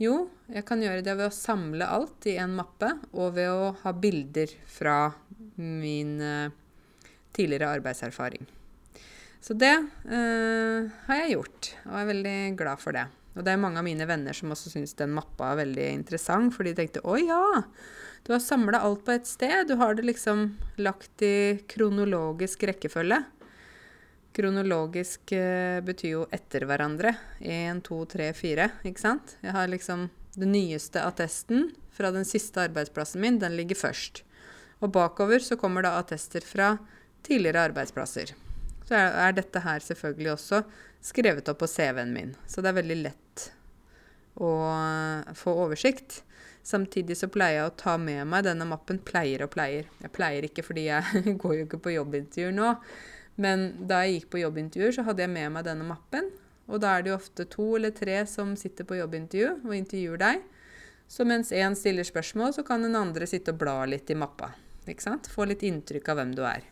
Jo, 0.02 0.26
jeg 0.52 0.66
kan 0.68 0.82
gjøre 0.84 1.04
det 1.06 1.14
ved 1.16 1.30
å 1.30 1.34
samle 1.34 1.88
alt 1.88 2.28
i 2.28 2.36
en 2.42 2.58
mappe, 2.58 2.90
og 3.16 3.38
ved 3.38 3.48
å 3.48 3.72
ha 3.84 3.94
bilder 3.96 4.52
fra 4.68 4.98
min 5.56 6.18
uh, 6.20 6.52
tidligere 7.36 7.72
arbeidserfaring. 7.78 8.44
Så 9.46 9.54
det 9.54 9.76
eh, 9.78 10.88
har 11.06 11.20
jeg 11.20 11.36
gjort, 11.36 11.68
og 11.86 11.98
er 12.00 12.08
veldig 12.10 12.38
glad 12.58 12.82
for 12.82 12.98
det. 12.98 13.04
Og 13.36 13.44
det 13.46 13.52
er 13.54 13.60
mange 13.62 13.78
av 13.78 13.86
mine 13.86 14.08
venner 14.10 14.34
som 14.34 14.50
også 14.56 14.72
syns 14.72 14.96
den 14.98 15.14
mappa 15.14 15.52
er 15.52 15.60
veldig 15.60 15.86
interessant, 16.00 16.56
for 16.56 16.66
de 16.66 16.74
tenkte 16.74 17.04
å 17.06 17.20
ja, 17.20 17.44
du 18.26 18.32
har 18.34 18.42
samla 18.42 18.80
alt 18.82 19.04
på 19.06 19.14
ett 19.14 19.28
sted. 19.30 19.68
Du 19.70 19.76
har 19.78 19.94
det 19.94 20.08
liksom 20.08 20.56
lagt 20.82 21.22
i 21.22 21.60
kronologisk 21.70 22.66
rekkefølge. 22.66 23.22
Kronologisk 24.36 25.32
eh, 25.32 25.80
betyr 25.86 26.12
jo 26.12 26.24
etter 26.36 26.66
hverandre. 26.68 27.14
Én, 27.40 27.80
to, 27.86 28.02
tre, 28.10 28.34
fire, 28.36 28.68
ikke 28.84 29.00
sant? 29.00 29.38
Jeg 29.46 29.56
har 29.56 29.70
liksom 29.72 30.10
den 30.36 30.52
nyeste 30.52 31.00
attesten 31.00 31.70
fra 31.96 32.12
den 32.12 32.28
siste 32.28 32.66
arbeidsplassen 32.66 33.24
min, 33.24 33.40
den 33.40 33.56
ligger 33.56 33.80
først. 33.80 34.26
Og 34.84 34.92
bakover 34.92 35.40
så 35.40 35.56
kommer 35.60 35.86
da 35.86 35.96
attester 36.02 36.44
fra 36.44 36.74
tidligere 37.24 37.70
arbeidsplasser. 37.70 38.36
Så 38.86 39.00
er, 39.00 39.32
dette 39.34 39.64
her 39.64 39.80
selvfølgelig 39.82 40.34
også 40.36 40.62
skrevet 41.06 41.48
opp 41.50 41.64
på 41.64 41.72
CV-en 41.72 42.14
min. 42.14 42.36
Så 42.46 42.62
det 42.62 42.74
er 42.74 42.80
veldig 42.82 43.02
lett 43.02 43.48
å 44.36 44.52
få 45.38 45.56
oversikt. 45.64 46.22
Samtidig 46.66 47.16
så 47.18 47.30
pleier 47.32 47.62
jeg 47.62 47.72
å 47.72 47.76
ta 47.80 47.96
med 48.02 48.26
meg 48.28 48.46
denne 48.46 48.68
mappen 48.68 49.00
pleier 49.00 49.46
og 49.46 49.54
pleier. 49.56 49.88
Jeg 50.04 50.14
pleier 50.14 50.46
ikke 50.48 50.66
fordi 50.66 50.90
jeg 50.90 51.24
går 51.42 51.60
jo 51.60 51.68
ikke 51.70 51.84
på 51.88 51.96
jobbintervjuer 51.96 52.58
nå. 52.60 52.72
Men 53.42 53.68
da 53.88 54.02
jeg 54.06 54.20
gikk 54.20 54.30
på 54.34 54.42
jobbintervjuer, 54.44 54.96
så 54.96 55.06
hadde 55.08 55.26
jeg 55.26 55.34
med 55.34 55.52
meg 55.56 55.66
denne 55.68 55.88
mappen. 55.88 56.30
Og 56.72 56.82
da 56.82 56.96
er 56.96 57.04
det 57.06 57.12
jo 57.12 57.18
ofte 57.20 57.46
to 57.52 57.66
eller 57.78 57.94
tre 57.94 58.22
som 58.30 58.56
sitter 58.58 58.88
på 58.88 58.98
jobbintervju 58.98 59.68
og 59.68 59.76
intervjuer 59.76 60.22
deg. 60.22 60.46
Så 61.08 61.26
mens 61.28 61.52
én 61.54 61.76
stiller 61.78 62.08
spørsmål, 62.08 62.56
så 62.56 62.64
kan 62.66 62.82
den 62.82 62.98
andre 62.98 63.28
sitte 63.30 63.54
og 63.54 63.60
bla 63.62 63.84
litt 63.90 64.10
i 64.10 64.18
mappa. 64.18 64.50
Ikke 64.90 65.06
sant? 65.06 65.30
Få 65.30 65.46
litt 65.50 65.66
inntrykk 65.66 66.10
av 66.10 66.22
hvem 66.22 66.34
du 66.38 66.42
er. 66.48 66.66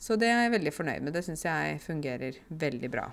Så 0.00 0.16
det 0.20 0.28
er 0.30 0.46
jeg 0.46 0.56
veldig 0.56 0.72
fornøyd 0.76 1.04
med. 1.04 1.16
Det 1.16 1.24
syns 1.26 1.44
jeg 1.44 1.80
fungerer 1.84 2.40
veldig 2.48 2.90
bra. 2.92 3.10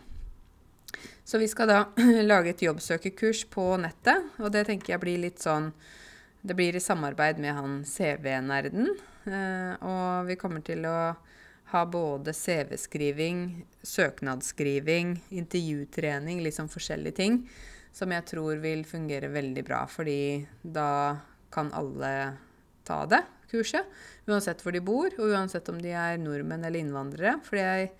Så 1.23 1.39
vi 1.41 1.47
skal 1.51 1.69
da 1.71 1.79
lage 2.31 2.53
et 2.53 2.63
jobbsøkerkurs 2.63 3.45
på 3.51 3.65
nettet, 3.81 4.31
og 4.39 4.51
det 4.55 4.67
tenker 4.69 4.95
jeg 4.95 5.03
blir 5.03 5.21
litt 5.23 5.43
sånn 5.43 5.71
Det 6.43 6.57
blir 6.59 6.75
i 6.75 6.83
samarbeid 6.83 7.37
med 7.39 7.55
han 7.55 7.75
CV-nerden, 7.87 8.89
eh, 9.31 9.79
og 9.79 10.27
vi 10.27 10.35
kommer 10.35 10.59
til 10.59 10.83
å 10.83 11.13
ha 11.73 11.83
både 11.89 12.33
CV-skriving, 12.37 13.65
søknadsskriving, 13.83 15.17
intervjutrening, 15.33 16.43
sånn 16.53 16.71
forskjellige 16.71 17.17
ting 17.19 17.39
som 17.93 18.11
jeg 18.13 18.25
tror 18.25 18.57
vil 18.63 18.81
fungere 18.89 19.29
veldig 19.29 19.63
bra, 19.67 19.83
fordi 19.89 20.43
da 20.61 21.19
kan 21.53 21.69
alle 21.77 22.13
ta 22.87 23.03
det 23.05 23.21
kurset. 23.51 23.85
Uansett 24.25 24.63
hvor 24.63 24.73
de 24.73 24.81
bor, 24.81 25.13
og 25.19 25.29
uansett 25.35 25.69
om 25.69 25.77
de 25.81 25.93
er 25.93 26.17
nordmenn 26.21 26.65
eller 26.65 26.81
innvandrere. 26.81 27.37
Fordi 27.45 27.61
jeg 27.61 27.91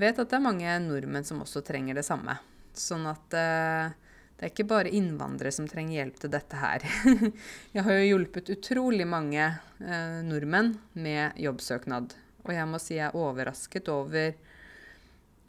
vet 0.00 0.18
at 0.18 0.26
det 0.26 0.38
er 0.40 0.44
mange 0.44 0.76
nordmenn 0.82 1.26
som 1.26 1.44
også 1.44 1.62
trenger 1.66 1.98
det 1.98 2.06
samme. 2.08 2.34
Sånn 2.74 3.06
at 3.10 3.38
eh, 3.38 3.94
det 4.38 4.46
er 4.46 4.52
ikke 4.52 4.68
bare 4.70 4.94
innvandrere 4.94 5.54
som 5.54 5.70
trenger 5.70 6.00
hjelp 6.00 6.18
til 6.22 6.34
dette 6.34 6.58
her. 6.58 6.86
jeg 7.76 7.86
har 7.86 8.00
jo 8.00 8.08
hjulpet 8.10 8.50
utrolig 8.54 9.06
mange 9.06 9.44
eh, 9.46 10.18
nordmenn 10.26 10.74
med 10.98 11.38
jobbsøknad. 11.38 12.18
Og 12.48 12.56
jeg 12.56 12.68
må 12.70 12.80
si 12.80 12.96
jeg 12.96 13.10
er 13.10 13.18
overrasket 13.18 13.90
over 13.92 14.32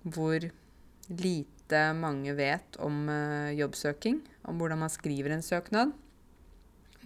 hvor 0.04 0.44
lite 1.10 1.82
mange 1.96 2.34
vet 2.36 2.78
om 2.84 3.06
uh, 3.08 3.56
jobbsøking, 3.56 4.20
om 4.52 4.60
hvordan 4.60 4.82
man 4.84 4.92
skriver 4.92 5.34
en 5.36 5.46
søknad, 5.46 5.94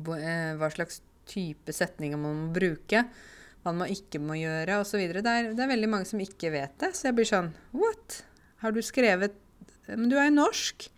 hva, 0.02 0.18
uh, 0.18 0.52
hva 0.58 0.70
slags 0.74 1.02
type 1.30 1.74
setninger 1.76 2.20
man 2.20 2.40
må 2.42 2.52
bruke, 2.56 3.04
hva 3.64 3.74
man 3.76 3.92
ikke 3.92 4.20
må 4.20 4.38
gjøre 4.40 4.82
osv. 4.82 5.06
Det, 5.14 5.24
er, 5.24 5.54
det 5.54 5.64
er 5.64 5.72
veldig 5.72 5.92
mange 5.92 6.10
som 6.10 6.22
ikke 6.24 6.52
vet 6.56 6.74
det. 6.82 6.92
Så 6.98 7.10
jeg 7.10 7.18
blir 7.20 7.30
sånn 7.30 7.54
What? 7.78 8.24
Har 8.64 8.76
du 8.76 8.82
skrevet 8.84 9.36
Men 9.88 10.10
du 10.12 10.18
er 10.18 10.28
jo 10.30 10.40
norsk. 10.40 10.90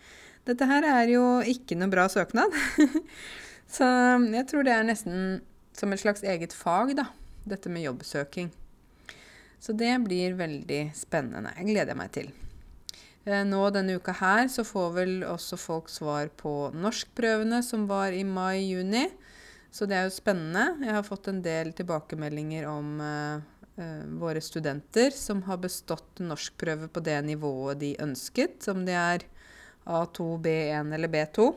Dette 0.46 0.68
her 0.70 0.86
er 0.86 1.10
jo 1.10 1.26
ikke 1.46 1.78
noe 1.78 1.92
bra 1.94 2.08
søknad. 2.10 2.54
så 3.76 3.86
jeg 4.22 4.48
tror 4.50 4.66
det 4.66 4.74
er 4.74 4.88
nesten 4.88 5.42
som 5.76 5.94
et 5.94 6.02
slags 6.02 6.24
eget 6.26 6.54
fag, 6.56 6.96
da. 6.98 7.10
Dette 7.46 7.70
med 7.70 7.86
jobbsøking. 7.86 8.52
Så 9.60 9.74
det 9.74 9.94
blir 10.06 10.36
veldig 10.38 10.82
spennende. 10.98 11.54
Jeg 11.58 11.72
gleder 11.72 11.98
meg 11.98 12.12
til. 12.16 12.32
Eh, 13.26 13.42
nå 13.48 13.62
denne 13.74 13.98
uka 13.98 14.14
her 14.20 14.48
så 14.54 14.66
får 14.68 14.92
vel 15.00 15.14
også 15.26 15.58
folk 15.58 15.90
svar 15.90 16.30
på 16.38 16.70
norskprøvene 16.78 17.62
som 17.66 17.88
var 17.90 18.14
i 18.14 18.24
mai-juni. 18.28 19.08
Så 19.74 19.88
det 19.90 19.98
er 19.98 20.06
jo 20.08 20.16
spennende. 20.16 20.86
Jeg 20.86 20.96
har 20.96 21.04
fått 21.04 21.28
en 21.28 21.42
del 21.44 21.74
tilbakemeldinger 21.76 22.68
om 22.70 22.94
uh, 23.04 23.42
uh, 23.76 24.04
våre 24.22 24.40
studenter 24.40 25.12
som 25.12 25.42
har 25.50 25.60
bestått 25.60 26.22
norskprøve 26.24 26.88
på 26.88 27.04
det 27.04 27.18
nivået 27.28 27.82
de 27.82 27.90
ønsket, 28.06 28.70
om 28.72 28.86
det 28.88 28.96
er 28.96 29.26
A2, 29.84 30.30
B1 30.46 30.96
eller 30.96 31.12
B2. 31.12 31.50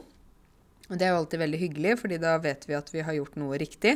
Og 0.89 0.97
det 0.97 1.07
er 1.07 1.13
jo 1.13 1.21
alltid 1.21 1.45
veldig 1.45 1.61
hyggelig, 1.63 1.95
fordi 2.01 2.19
da 2.19 2.35
vet 2.43 2.67
vi 2.67 2.75
at 2.75 2.91
vi 2.91 3.05
har 3.07 3.15
gjort 3.21 3.39
noe 3.39 3.61
riktig. 3.61 3.95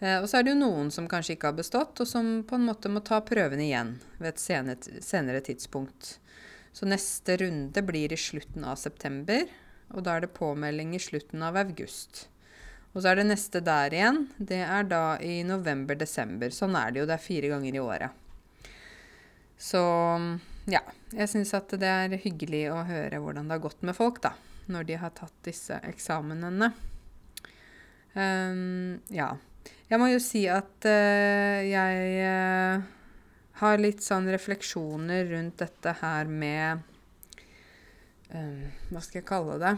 Uh, 0.00 0.22
og 0.22 0.28
så 0.30 0.40
er 0.40 0.46
det 0.46 0.54
jo 0.54 0.62
noen 0.62 0.90
som 0.94 1.08
kanskje 1.10 1.36
ikke 1.36 1.52
har 1.52 1.58
bestått, 1.60 2.00
og 2.00 2.08
som 2.08 2.40
på 2.48 2.56
en 2.56 2.66
måte 2.68 2.92
må 2.92 3.04
ta 3.04 3.20
prøven 3.24 3.60
igjen 3.62 3.98
ved 4.18 4.34
et 4.34 4.88
senere 5.04 5.44
tidspunkt. 5.44 6.16
Så 6.72 6.86
neste 6.86 7.36
runde 7.40 7.82
blir 7.82 8.12
i 8.12 8.18
slutten 8.20 8.64
av 8.64 8.78
september, 8.80 9.48
og 9.90 10.04
da 10.06 10.16
er 10.16 10.24
det 10.24 10.36
påmelding 10.36 10.94
i 10.94 11.02
slutten 11.02 11.42
av 11.42 11.58
august. 11.58 12.28
Og 12.92 13.02
så 13.02 13.12
er 13.12 13.20
det 13.20 13.28
neste 13.28 13.62
der 13.62 13.94
igjen. 13.94 14.24
Det 14.38 14.62
er 14.64 14.86
da 14.90 15.04
i 15.22 15.40
november-desember. 15.46 16.50
Sånn 16.54 16.74
er 16.78 16.90
det 16.90 17.02
jo. 17.02 17.06
Det 17.06 17.16
er 17.16 17.22
fire 17.22 17.50
ganger 17.52 17.76
i 17.76 17.82
året. 17.82 18.78
Så 19.60 19.82
ja. 20.70 20.82
Jeg 21.14 21.30
syns 21.30 21.52
at 21.58 21.72
det 21.78 21.90
er 21.90 22.16
hyggelig 22.22 22.64
å 22.70 22.80
høre 22.86 23.20
hvordan 23.22 23.50
det 23.50 23.58
har 23.58 23.62
gått 23.66 23.84
med 23.86 23.96
folk, 23.98 24.20
da. 24.22 24.34
Når 24.70 24.86
de 24.86 24.98
har 25.02 25.14
tatt 25.14 25.34
disse 25.46 25.78
eksamenene. 25.86 26.72
Um, 28.14 28.98
ja. 29.14 29.32
Jeg 29.90 29.98
må 29.98 30.06
jo 30.06 30.20
si 30.22 30.44
at 30.46 30.86
uh, 30.86 31.60
jeg 31.66 32.10
uh, 32.22 32.82
har 33.58 33.80
litt 33.82 34.04
sånn 34.04 34.28
refleksjoner 34.30 35.24
rundt 35.32 35.56
dette 35.64 35.94
her 35.98 36.30
med 36.30 36.84
um, 38.30 38.68
Hva 38.92 39.02
skal 39.02 39.18
jeg 39.18 39.26
kalle 39.26 39.56
det? 39.58 39.72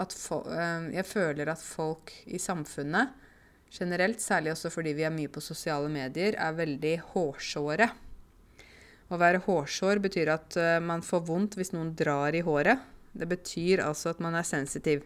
At 0.00 0.16
um, 0.32 0.86
jeg 0.94 1.04
føler 1.04 1.52
at 1.52 1.60
folk 1.60 2.14
i 2.24 2.40
samfunnet 2.40 3.12
generelt, 3.70 4.24
særlig 4.24 4.54
også 4.54 4.72
fordi 4.72 4.96
vi 4.96 5.04
er 5.04 5.12
mye 5.12 5.28
på 5.28 5.44
sosiale 5.44 5.92
medier, 5.92 6.40
er 6.40 6.56
veldig 6.56 6.96
hårsåre. 7.12 7.90
Å 9.12 9.20
være 9.20 9.44
hårsår 9.44 10.00
betyr 10.08 10.32
at 10.38 10.56
uh, 10.56 10.78
man 10.80 11.04
får 11.04 11.26
vondt 11.28 11.60
hvis 11.60 11.74
noen 11.76 11.92
drar 12.00 12.32
i 12.32 12.40
håret. 12.48 12.80
Det 13.12 13.28
betyr 13.28 13.84
altså 13.84 14.14
at 14.14 14.24
man 14.24 14.40
er 14.40 14.48
sensitiv 14.56 15.04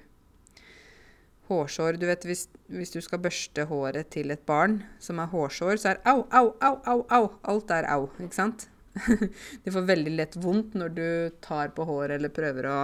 hårsår 1.49 1.99
Du 2.01 2.07
vet 2.09 2.25
hvis, 2.27 2.47
hvis, 2.73 2.93
du 2.95 3.01
skal 3.05 3.23
børste 3.25 3.67
håret 3.69 4.11
til 4.15 4.33
et 4.35 4.45
barn 4.47 4.81
som 5.03 5.21
er 5.21 5.31
hårsår, 5.33 5.77
så 5.81 5.95
er 5.95 6.01
au, 6.09 6.25
au, 6.31 6.53
au, 6.61 6.79
au, 6.87 7.03
au. 7.19 7.27
Alt 7.53 7.75
er 7.75 7.89
au, 7.93 8.09
ikke 8.23 8.39
sant? 8.39 8.69
de 9.65 9.73
får 9.75 9.89
veldig 9.89 10.13
lett 10.15 10.37
vondt 10.39 10.77
når 10.79 10.95
du 10.95 11.09
tar 11.43 11.73
på 11.75 11.87
håret 11.89 12.17
eller 12.19 12.33
prøver 12.35 12.69
å 12.71 12.79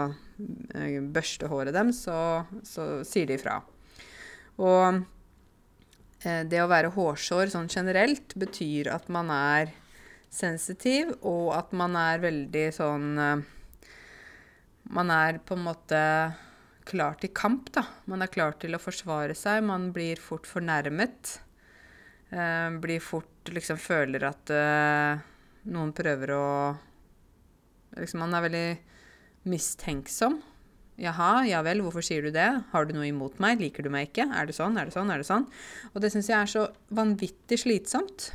eh, 0.74 0.98
børste 1.00 1.50
håret 1.50 1.76
dem, 1.76 1.92
så, 1.94 2.42
så 2.66 3.04
sier 3.06 3.30
de 3.30 3.38
ifra. 3.38 3.60
Og 4.60 5.02
eh, 6.26 6.42
det 6.50 6.62
å 6.62 6.70
være 6.70 6.92
hårsår 6.96 7.54
sånn 7.54 7.70
generelt 7.70 8.34
betyr 8.38 8.90
at 8.92 9.06
man 9.12 9.30
er 9.34 9.72
sensitiv, 10.30 11.14
og 11.26 11.54
at 11.56 11.72
man 11.74 11.96
er 11.98 12.22
veldig 12.22 12.68
sånn 12.74 13.08
eh, 13.18 13.48
Man 14.90 15.10
er 15.12 15.36
på 15.46 15.54
en 15.54 15.60
måte 15.62 15.98
klar 16.90 17.16
til 17.20 17.32
kamp, 17.36 17.70
da. 17.74 17.84
Man 18.10 18.24
er 18.24 18.32
klar 18.32 18.56
til 18.60 18.74
å 18.76 18.82
forsvare 18.82 19.36
seg. 19.38 19.62
Man 19.66 19.90
blir 19.94 20.20
fort 20.22 20.48
fornærmet. 20.48 21.38
Eh, 22.30 22.68
blir 22.82 23.02
fort 23.02 23.50
liksom 23.50 23.78
føler 23.80 24.26
at 24.28 24.52
eh, 24.54 25.26
noen 25.70 25.94
prøver 25.96 26.36
å 26.36 26.46
Liksom 27.90 28.20
man 28.22 28.36
er 28.38 28.44
veldig 28.44 28.66
mistenksom. 29.50 30.36
Jaha, 31.00 31.46
ja 31.48 31.58
vel, 31.66 31.80
hvorfor 31.82 32.04
sier 32.06 32.22
du 32.22 32.30
det? 32.30 32.48
Har 32.70 32.86
du 32.86 32.92
noe 32.94 33.08
imot 33.08 33.40
meg? 33.42 33.58
Liker 33.58 33.82
du 33.82 33.90
meg 33.90 34.10
ikke? 34.10 34.28
Er 34.30 34.46
det 34.46 34.54
sånn? 34.54 34.76
Er 34.78 34.86
det 34.86 34.94
sånn? 34.94 35.10
Er 35.10 35.18
det 35.18 35.26
sånn? 35.26 35.48
Og 35.90 35.98
det 36.04 36.12
syns 36.14 36.28
jeg 36.30 36.36
er 36.36 36.52
så 36.52 36.62
vanvittig 36.94 37.58
slitsomt. 37.64 38.28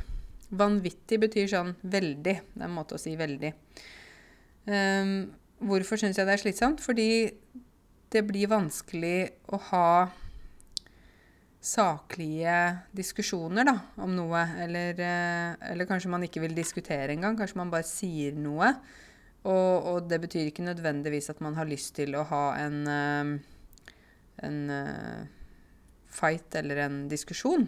Vanvittig 0.60 1.20
betyr 1.22 1.48
sånn 1.54 1.72
veldig. 1.80 2.36
Det 2.52 2.60
er 2.60 2.68
en 2.68 2.76
måte 2.76 2.98
å 2.98 3.00
si 3.00 3.14
veldig. 3.16 3.54
Um, 4.68 5.14
hvorfor 5.70 6.02
syns 6.02 6.18
jeg 6.18 6.28
det 6.28 6.36
er 6.36 6.42
slitsomt? 6.42 6.82
Fordi 6.84 7.08
det 8.12 8.22
blir 8.26 8.50
vanskelig 8.50 9.18
å 9.52 9.58
ha 9.70 9.90
saklige 11.66 12.56
diskusjoner 12.94 13.66
da, 13.66 13.74
om 14.02 14.14
noe. 14.14 14.42
Eller, 14.62 15.00
eh, 15.02 15.70
eller, 15.72 15.88
kanskje 15.88 16.12
man 16.12 16.24
ikke 16.26 16.44
vil 16.44 16.54
diskutere 16.56 17.14
engang. 17.14 17.38
Kanskje 17.38 17.58
man 17.58 17.72
bare 17.72 17.86
sier 17.88 18.36
noe. 18.38 18.70
Og, 19.46 19.74
og, 19.86 19.98
det 20.10 20.20
betyr 20.22 20.50
ikke 20.50 20.66
nødvendigvis 20.66 21.30
at 21.30 21.42
man 21.42 21.54
har 21.58 21.68
lyst 21.70 21.94
til 21.98 22.16
å 22.18 22.24
ha 22.30 22.44
en, 22.58 22.78
eh, 22.90 23.94
en 24.46 24.60
eh, 24.74 25.26
fight 26.10 26.54
eller 26.58 26.84
en 26.86 27.02
diskusjon. 27.10 27.66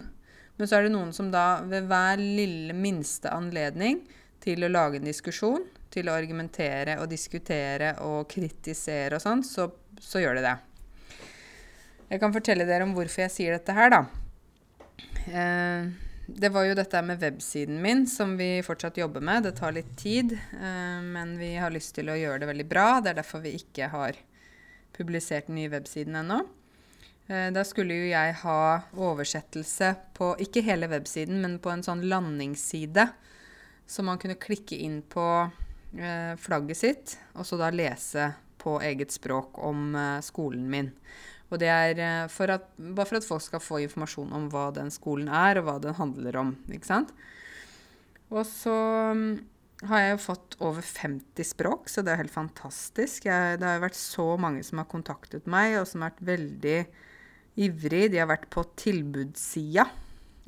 Men 0.59 0.67
så 0.67 0.75
er 0.75 0.87
det 0.87 0.95
noen 0.95 1.11
som 1.15 1.29
da 1.31 1.61
ved 1.67 1.87
hver 1.87 2.19
lille 2.19 2.75
minste 2.75 3.31
anledning 3.31 4.01
til 4.43 4.63
å 4.63 4.71
lage 4.71 4.99
en 4.99 5.07
diskusjon, 5.07 5.63
til 5.89 6.09
å 6.11 6.15
argumentere 6.15 6.99
og 7.01 7.07
diskutere 7.11 7.95
og 8.05 8.27
kritisere 8.29 9.17
og 9.17 9.23
sånn, 9.23 9.43
så, 9.47 9.65
så 10.01 10.23
gjør 10.23 10.39
det 10.39 10.45
det. 10.47 10.57
Jeg 12.09 12.21
kan 12.21 12.33
fortelle 12.33 12.65
dere 12.65 12.87
om 12.87 12.95
hvorfor 12.97 13.27
jeg 13.27 13.33
sier 13.33 13.57
dette 13.57 13.75
her, 13.75 13.91
da. 13.93 14.03
Eh, 15.29 15.89
det 16.29 16.49
var 16.53 16.65
jo 16.67 16.77
dette 16.77 17.01
med 17.05 17.21
websiden 17.21 17.79
min 17.81 18.05
som 18.09 18.35
vi 18.37 18.61
fortsatt 18.65 18.97
jobber 18.97 19.23
med. 19.23 19.43
Det 19.45 19.55
tar 19.57 19.73
litt 19.75 19.91
tid, 19.97 20.33
eh, 20.37 21.01
men 21.05 21.37
vi 21.39 21.55
har 21.61 21.73
lyst 21.73 21.95
til 21.97 22.09
å 22.09 22.17
gjøre 22.17 22.43
det 22.43 22.49
veldig 22.49 22.67
bra. 22.69 22.87
Det 23.01 23.13
er 23.13 23.21
derfor 23.21 23.43
vi 23.45 23.55
ikke 23.57 23.89
har 23.93 24.17
publisert 24.97 25.47
den 25.47 25.59
nye 25.61 25.71
websiden 25.71 26.17
ennå. 26.19 26.41
Eh, 27.29 27.49
da 27.53 27.63
skulle 27.65 27.97
jo 27.97 28.09
jeg 28.09 28.35
ha 28.41 28.59
oversettelse 28.97 29.93
på 30.17 30.33
ikke 30.41 30.65
hele 30.65 30.89
websiden, 30.91 31.41
men 31.41 31.59
på 31.61 31.71
en 31.73 31.85
sånn 31.85 32.05
landingsside. 32.09 33.09
Så 33.89 34.05
man 34.05 34.21
kunne 34.21 34.37
klikke 34.37 34.77
inn 34.77 35.01
på 35.01 35.25
eh, 35.97 36.33
flagget 36.41 36.77
sitt, 36.77 37.17
og 37.33 37.45
så 37.45 37.57
da 37.61 37.69
lese 37.73 38.31
på 38.59 38.77
eget 38.83 39.15
språk 39.15 39.57
om 39.63 39.95
skolen 40.25 40.69
min. 40.69 40.93
Og 41.49 41.57
det 41.61 41.69
er 41.69 42.01
eh, 42.03 42.25
for 42.31 42.51
at, 42.53 42.67
bare 42.77 43.09
for 43.09 43.19
at 43.19 43.27
folk 43.27 43.43
skal 43.45 43.63
få 43.63 43.81
informasjon 43.85 44.33
om 44.37 44.49
hva 44.53 44.69
den 44.75 44.91
skolen 44.93 45.29
er, 45.33 45.59
og 45.59 45.67
hva 45.67 45.77
den 45.81 45.97
handler 45.97 46.37
om. 46.41 46.53
ikke 46.69 46.89
sant? 46.89 47.13
Og 48.29 48.43
så 48.45 48.75
mm, 49.17 49.31
har 49.89 50.03
jeg 50.03 50.13
jo 50.13 50.21
fått 50.27 50.57
over 50.61 50.85
50 50.85 51.49
språk, 51.55 51.89
så 51.89 52.05
det 52.05 52.13
er 52.13 52.21
helt 52.21 52.35
fantastisk. 52.35 53.25
Jeg, 53.25 53.57
det 53.61 53.65
har 53.65 53.79
jo 53.79 53.87
vært 53.87 53.97
så 53.97 54.27
mange 54.41 54.61
som 54.67 54.81
har 54.81 54.91
kontaktet 54.91 55.49
meg, 55.49 55.79
og 55.79 55.89
som 55.89 56.05
har 56.05 56.13
vært 56.13 56.29
veldig 56.29 56.77
ivrig. 57.65 58.05
De 58.13 58.21
har 58.21 58.29
vært 58.29 58.47
på 58.53 58.67
tilbudssida. 58.77 59.89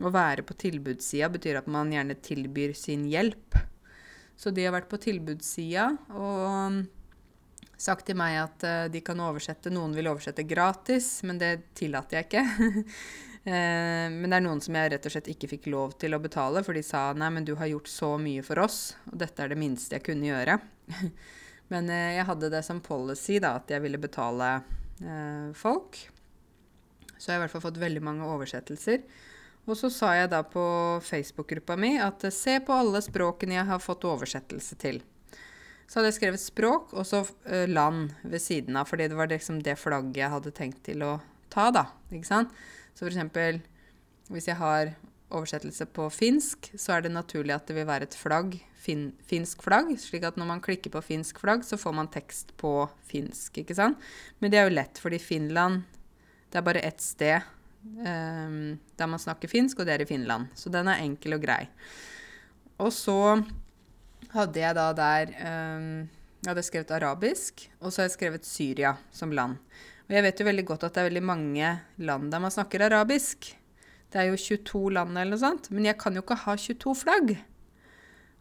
Å 0.01 0.09
være 0.13 0.45
på 0.45 0.55
tilbudssida 0.57 1.29
betyr 1.33 1.59
at 1.59 1.67
man 1.69 1.89
gjerne 1.93 2.17
tilbyr 2.21 2.77
sin 2.77 3.09
hjelp. 3.09 3.57
Så 4.37 4.53
de 4.53 4.63
har 4.65 4.73
vært 4.73 4.89
på 4.89 5.01
tilbudssida, 5.01 5.89
og 6.13 6.45
mm, 6.77 6.81
sagt 7.81 8.07
til 8.09 8.17
meg 8.19 8.37
at 8.41 8.65
uh, 8.67 8.85
de 8.91 9.01
kan 9.05 9.19
oversette. 9.23 9.71
Noen 9.73 9.95
vil 9.97 10.09
oversette 10.11 10.45
gratis, 10.47 11.19
men 11.27 11.41
det 11.41 11.51
tillater 11.77 12.19
jeg 12.19 12.29
ikke. 12.29 12.45
uh, 13.47 14.07
men 14.19 14.27
det 14.27 14.37
er 14.37 14.45
noen 14.45 14.61
som 14.63 14.77
jeg 14.77 14.93
rett 14.93 15.07
og 15.09 15.15
slett 15.15 15.31
ikke 15.33 15.51
fikk 15.55 15.71
lov 15.73 15.97
til 16.01 16.15
å 16.15 16.21
betale, 16.21 16.63
for 16.67 16.77
de 16.77 16.85
sa 16.85 17.09
nei, 17.17 17.31
men 17.33 17.47
du 17.47 17.55
har 17.59 17.71
gjort 17.71 17.91
så 17.91 18.13
mye 18.21 18.45
for 18.45 18.61
oss, 18.63 18.93
og 19.11 19.17
dette 19.23 19.43
er 19.43 19.53
det 19.53 19.59
minste 19.61 19.97
jeg 19.97 20.05
kunne 20.11 20.29
gjøre. 20.29 20.59
men 21.73 21.91
uh, 21.91 22.07
jeg 22.17 22.29
hadde 22.29 22.53
det 22.53 22.63
som 22.67 22.83
policy, 22.85 23.41
da, 23.43 23.57
at 23.61 23.73
jeg 23.73 23.83
ville 23.85 24.01
betale 24.01 24.59
folk. 25.57 25.97
Så 27.17 27.31
jeg 27.31 27.33
har 27.33 27.39
i 27.39 27.41
hvert 27.47 27.53
fall 27.55 27.63
fått 27.63 27.79
veldig 27.81 28.03
mange 28.05 28.27
oversettelser. 28.29 28.99
Og 29.65 29.77
så 29.77 29.89
sa 29.93 30.11
jeg 30.17 30.29
da 30.29 30.43
på 30.45 30.63
Facebook-gruppa 31.05 31.73
mi 31.77 31.95
at 32.01 32.25
se 32.33 32.59
på 32.61 32.75
alle 32.75 33.01
språkene 33.01 33.57
jeg 33.59 33.65
har 33.69 33.81
fått 33.81 34.05
oversettelse 34.09 34.77
til. 34.81 35.01
Så 35.91 35.99
hadde 35.99 36.07
jeg 36.13 36.19
skrevet 36.21 36.39
språk 36.39 36.93
og 36.95 37.03
så 37.03 37.25
uh, 37.27 37.65
land 37.67 38.13
ved 38.23 38.39
siden 38.39 38.77
av, 38.79 38.87
fordi 38.87 39.09
det 39.11 39.17
var 39.19 39.27
liksom 39.27 39.59
det 39.59 39.75
flagget 39.75 40.21
jeg 40.21 40.31
hadde 40.31 40.53
tenkt 40.55 40.85
til 40.87 41.03
å 41.03 41.17
ta, 41.51 41.67
da. 41.75 41.89
Ikke 42.15 42.29
sant? 42.29 42.53
Så 42.95 43.09
eksempel 43.09 43.59
hvis 44.31 44.47
jeg 44.47 44.55
har 44.55 44.93
oversettelse 45.31 45.87
på 45.91 46.07
finsk, 46.13 46.71
så 46.79 46.95
er 46.95 47.05
det 47.05 47.13
naturlig 47.13 47.55
at 47.55 47.67
det 47.67 47.75
vil 47.75 47.87
være 47.89 48.07
et 48.07 48.15
flagg, 48.15 48.55
fin, 48.79 49.09
finsk 49.27 49.63
flagg. 49.65 49.91
slik 49.99 50.23
at 50.27 50.39
når 50.39 50.47
man 50.47 50.63
klikker 50.63 50.93
på 50.93 51.03
finsk 51.03 51.39
flagg, 51.43 51.65
så 51.67 51.79
får 51.79 51.95
man 51.95 52.11
tekst 52.11 52.55
på 52.59 52.73
finsk, 53.07 53.61
ikke 53.63 53.75
sant. 53.75 53.99
Men 54.39 54.51
det 54.51 54.61
er 54.61 54.69
jo 54.69 54.77
lett, 54.77 54.99
fordi 54.99 55.19
Finland 55.19 55.83
Det 56.51 56.59
er 56.59 56.63
bare 56.67 56.79
ett 56.83 56.99
sted 56.99 57.39
um, 58.03 58.79
der 58.99 59.07
man 59.07 59.19
snakker 59.19 59.47
finsk, 59.47 59.79
og 59.79 59.85
det 59.87 59.93
er 59.93 60.01
i 60.03 60.05
Finland. 60.05 60.49
Så 60.55 60.67
den 60.67 60.89
er 60.91 60.99
enkel 60.99 61.37
og 61.37 61.45
grei. 61.45 61.69
Og 62.83 62.91
så 62.91 63.39
hadde 64.33 64.61
jeg 64.63 64.77
da 64.77 64.89
der 64.97 65.31
um, 65.37 65.87
Jeg 66.41 66.49
hadde 66.49 66.65
skrevet 66.65 66.93
arabisk, 66.97 67.65
og 67.79 67.91
så 67.91 68.01
har 68.01 68.09
jeg 68.09 68.17
skrevet 68.17 68.47
Syria 68.47 68.95
som 69.13 69.33
land. 69.35 69.59
Og 70.07 70.15
jeg 70.15 70.25
vet 70.25 70.39
jo 70.41 70.47
veldig 70.47 70.65
godt 70.67 70.85
at 70.87 70.95
det 70.95 71.03
er 71.03 71.09
veldig 71.11 71.25
mange 71.27 71.73
land 72.01 72.31
der 72.33 72.41
man 72.43 72.53
snakker 72.53 72.87
arabisk. 72.87 73.51
Det 74.11 74.19
er 74.19 74.31
jo 74.31 74.39
22 74.39 74.81
land 74.97 75.15
eller 75.15 75.35
noe 75.35 75.43
sånt. 75.43 75.69
Men 75.71 75.85
jeg 75.87 75.99
kan 76.01 76.17
jo 76.17 76.23
ikke 76.25 76.41
ha 76.43 76.55
22 76.59 76.95
flagg. 77.03 77.35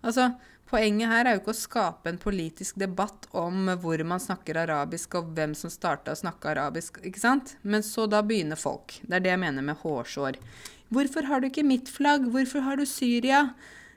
Altså, 0.00 0.30
Poenget 0.70 1.10
her 1.10 1.26
er 1.26 1.34
jo 1.34 1.40
ikke 1.40 1.50
å 1.50 1.58
skape 1.58 2.10
en 2.12 2.18
politisk 2.22 2.76
debatt 2.78 3.26
om 3.34 3.72
hvor 3.82 3.98
man 4.06 4.22
snakker 4.22 4.60
arabisk, 4.62 5.16
og 5.18 5.32
hvem 5.34 5.50
som 5.58 5.72
starta 5.72 6.14
å 6.14 6.20
snakke 6.20 6.52
arabisk, 6.52 7.00
ikke 7.02 7.18
sant? 7.18 7.56
Men 7.66 7.82
så 7.82 8.04
da 8.06 8.20
begynner 8.22 8.60
folk. 8.60 9.00
Det 9.02 9.18
er 9.18 9.24
det 9.24 9.32
jeg 9.32 9.42
mener 9.42 9.66
med 9.66 9.80
hårsår. 9.82 10.38
Hvorfor 10.94 11.26
har 11.26 11.42
du 11.42 11.48
ikke 11.48 11.66
mitt 11.66 11.90
flagg? 11.90 12.28
Hvorfor 12.30 12.62
har 12.62 12.78
du 12.78 12.86
Syria? 12.86 13.48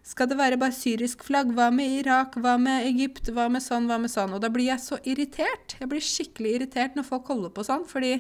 Skal 0.03 0.27
det 0.27 0.35
være 0.35 0.59
bare 0.59 0.75
syrisk 0.75 1.21
flagg? 1.23 1.53
Hva 1.55 1.69
med 1.71 2.01
Irak? 2.01 2.35
Hva 2.43 2.57
med 2.59 2.89
Egypt? 2.89 3.29
Hva 3.31 3.47
med 3.51 3.63
sånn? 3.63 3.87
Hva 3.87 4.01
med 4.03 4.11
sånn? 4.11 4.33
Og 4.35 4.41
da 4.43 4.49
blir 4.51 4.67
jeg 4.67 4.83
så 4.83 4.99
irritert. 5.07 5.77
Jeg 5.79 5.87
blir 5.91 6.03
skikkelig 6.03 6.57
irritert 6.57 6.97
når 6.99 7.07
folk 7.07 7.31
holder 7.31 7.53
på 7.55 7.63
sånn, 7.63 7.85
fordi 7.87 8.17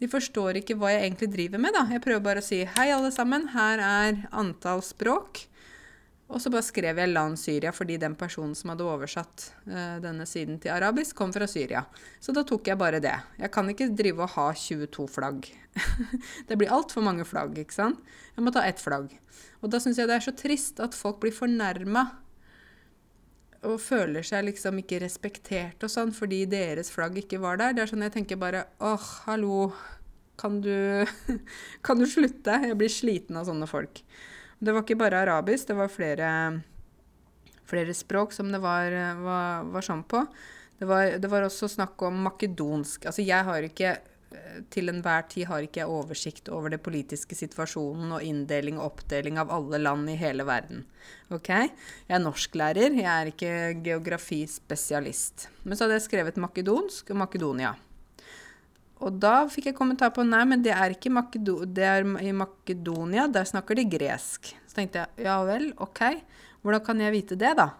de 0.00 0.08
forstår 0.10 0.62
ikke 0.62 0.78
hva 0.80 0.94
jeg 0.94 1.04
egentlig 1.04 1.28
driver 1.34 1.60
med, 1.60 1.76
da. 1.76 1.84
Jeg 1.92 2.02
prøver 2.06 2.24
bare 2.24 2.40
å 2.40 2.46
si 2.46 2.62
hei, 2.64 2.88
alle 2.94 3.12
sammen. 3.14 3.50
Her 3.52 3.82
er 3.84 4.22
antall 4.32 4.80
språk. 4.84 5.44
Og 6.32 6.40
så 6.40 6.50
bare 6.50 6.64
skrev 6.64 6.98
jeg 6.98 7.12
land 7.12 7.36
Syria 7.38 7.70
fordi 7.74 7.98
den 8.00 8.14
personen 8.18 8.54
som 8.56 8.72
hadde 8.72 8.86
oversatt 8.88 9.50
uh, 9.68 10.00
denne 10.02 10.24
siden 10.26 10.56
til 10.62 10.72
arabisk, 10.72 11.16
kom 11.18 11.34
fra 11.34 11.46
Syria. 11.50 11.84
Så 12.20 12.32
da 12.34 12.46
tok 12.48 12.70
jeg 12.70 12.80
bare 12.80 13.02
det. 13.04 13.14
Jeg 13.38 13.52
kan 13.54 13.68
ikke 13.70 13.90
drive 13.92 14.24
og 14.24 14.32
ha 14.38 14.48
22 14.56 15.06
flagg. 15.12 15.50
det 16.48 16.58
blir 16.58 16.72
altfor 16.72 17.04
mange 17.04 17.26
flagg, 17.28 17.58
ikke 17.60 17.76
sant? 17.76 18.00
Jeg 18.34 18.46
må 18.46 18.54
ta 18.54 18.64
ett 18.64 18.80
flagg. 18.80 19.12
Og 19.60 19.70
da 19.72 19.80
syns 19.82 20.00
jeg 20.00 20.08
det 20.10 20.16
er 20.16 20.24
så 20.24 20.34
trist 20.36 20.80
at 20.82 20.96
folk 20.96 21.20
blir 21.22 21.34
fornærma 21.34 22.08
og 23.64 23.80
føler 23.80 24.24
seg 24.26 24.44
liksom 24.48 24.82
ikke 24.82 25.00
respektert 25.00 25.84
og 25.86 25.92
sånn 25.92 26.10
fordi 26.12 26.42
deres 26.50 26.90
flagg 26.92 27.16
ikke 27.20 27.40
var 27.40 27.60
der. 27.60 27.76
Det 27.76 27.84
er 27.84 27.92
sånn 27.92 28.04
jeg 28.04 28.16
tenker 28.18 28.40
bare 28.40 28.66
åh, 28.84 29.06
hallo, 29.24 29.70
kan 30.40 30.60
du, 30.64 31.04
kan 31.86 32.00
du 32.00 32.08
slutte? 32.08 32.58
Jeg 32.64 32.78
blir 32.80 32.92
sliten 32.92 33.40
av 33.40 33.48
sånne 33.48 33.68
folk. 33.70 34.02
Det 34.64 34.72
var 34.72 34.84
ikke 34.84 34.96
bare 34.96 35.20
arabisk, 35.26 35.68
det 35.68 35.76
var 35.76 35.92
flere, 35.92 36.28
flere 37.68 37.94
språk 37.96 38.32
som 38.32 38.48
det 38.52 38.62
var, 38.62 38.94
var, 39.20 39.66
var 39.74 39.84
sånn 39.84 40.04
på. 40.08 40.22
Det 40.78 40.88
var, 40.88 41.18
det 41.20 41.30
var, 41.30 41.44
også 41.46 41.68
snakk 41.70 42.00
om 42.06 42.24
makedonsk. 42.24 43.04
Altså, 43.10 43.22
jeg 43.22 43.46
har 43.46 43.66
ikke 43.68 43.94
til 44.72 44.90
enhver 44.90 45.26
tid 45.30 45.48
har 45.50 45.64
ikke 45.64 45.82
jeg 45.82 45.90
oversikt 45.90 46.50
over 46.52 46.72
det 46.72 46.80
politiske 46.84 47.36
situasjonen 47.38 48.14
og 48.16 48.24
inndeling 48.24 48.78
og 48.80 48.92
oppdeling 48.92 49.38
av 49.40 49.52
alle 49.54 49.80
land 49.82 50.10
i 50.10 50.18
hele 50.18 50.46
verden. 50.48 50.84
Ok? 51.34 51.50
Jeg 51.50 52.16
er 52.16 52.22
norsklærer, 52.22 52.98
jeg 52.98 53.10
er 53.10 53.30
ikke 53.30 53.54
geografispesialist. 53.84 55.48
Men 55.64 55.76
så 55.76 55.86
hadde 55.86 56.00
jeg 56.00 56.08
skrevet 56.08 56.40
makedonsk 56.40 57.14
og 57.14 57.20
Makedonia. 57.24 57.74
Og 59.02 59.16
da 59.20 59.44
fikk 59.50 59.70
jeg 59.70 59.76
kommentar 59.76 60.12
på 60.14 60.22
nei, 60.26 60.44
men 60.46 60.62
det 60.62 60.72
er 60.74 60.94
ikke 60.94 61.12
Makedo 61.12 61.64
det 61.66 61.86
er 61.88 62.04
i 62.22 62.32
Makedonia, 62.36 63.26
der 63.32 63.48
snakker 63.48 63.78
de 63.78 63.86
gresk. 63.90 64.52
Så 64.68 64.78
tenkte 64.78 65.02
jeg 65.02 65.26
ja 65.26 65.40
vel, 65.46 65.72
ok, 65.82 66.04
hvordan 66.62 66.84
kan 66.86 67.02
jeg 67.02 67.14
vite 67.14 67.38
det, 67.40 67.56
da? 67.58 67.72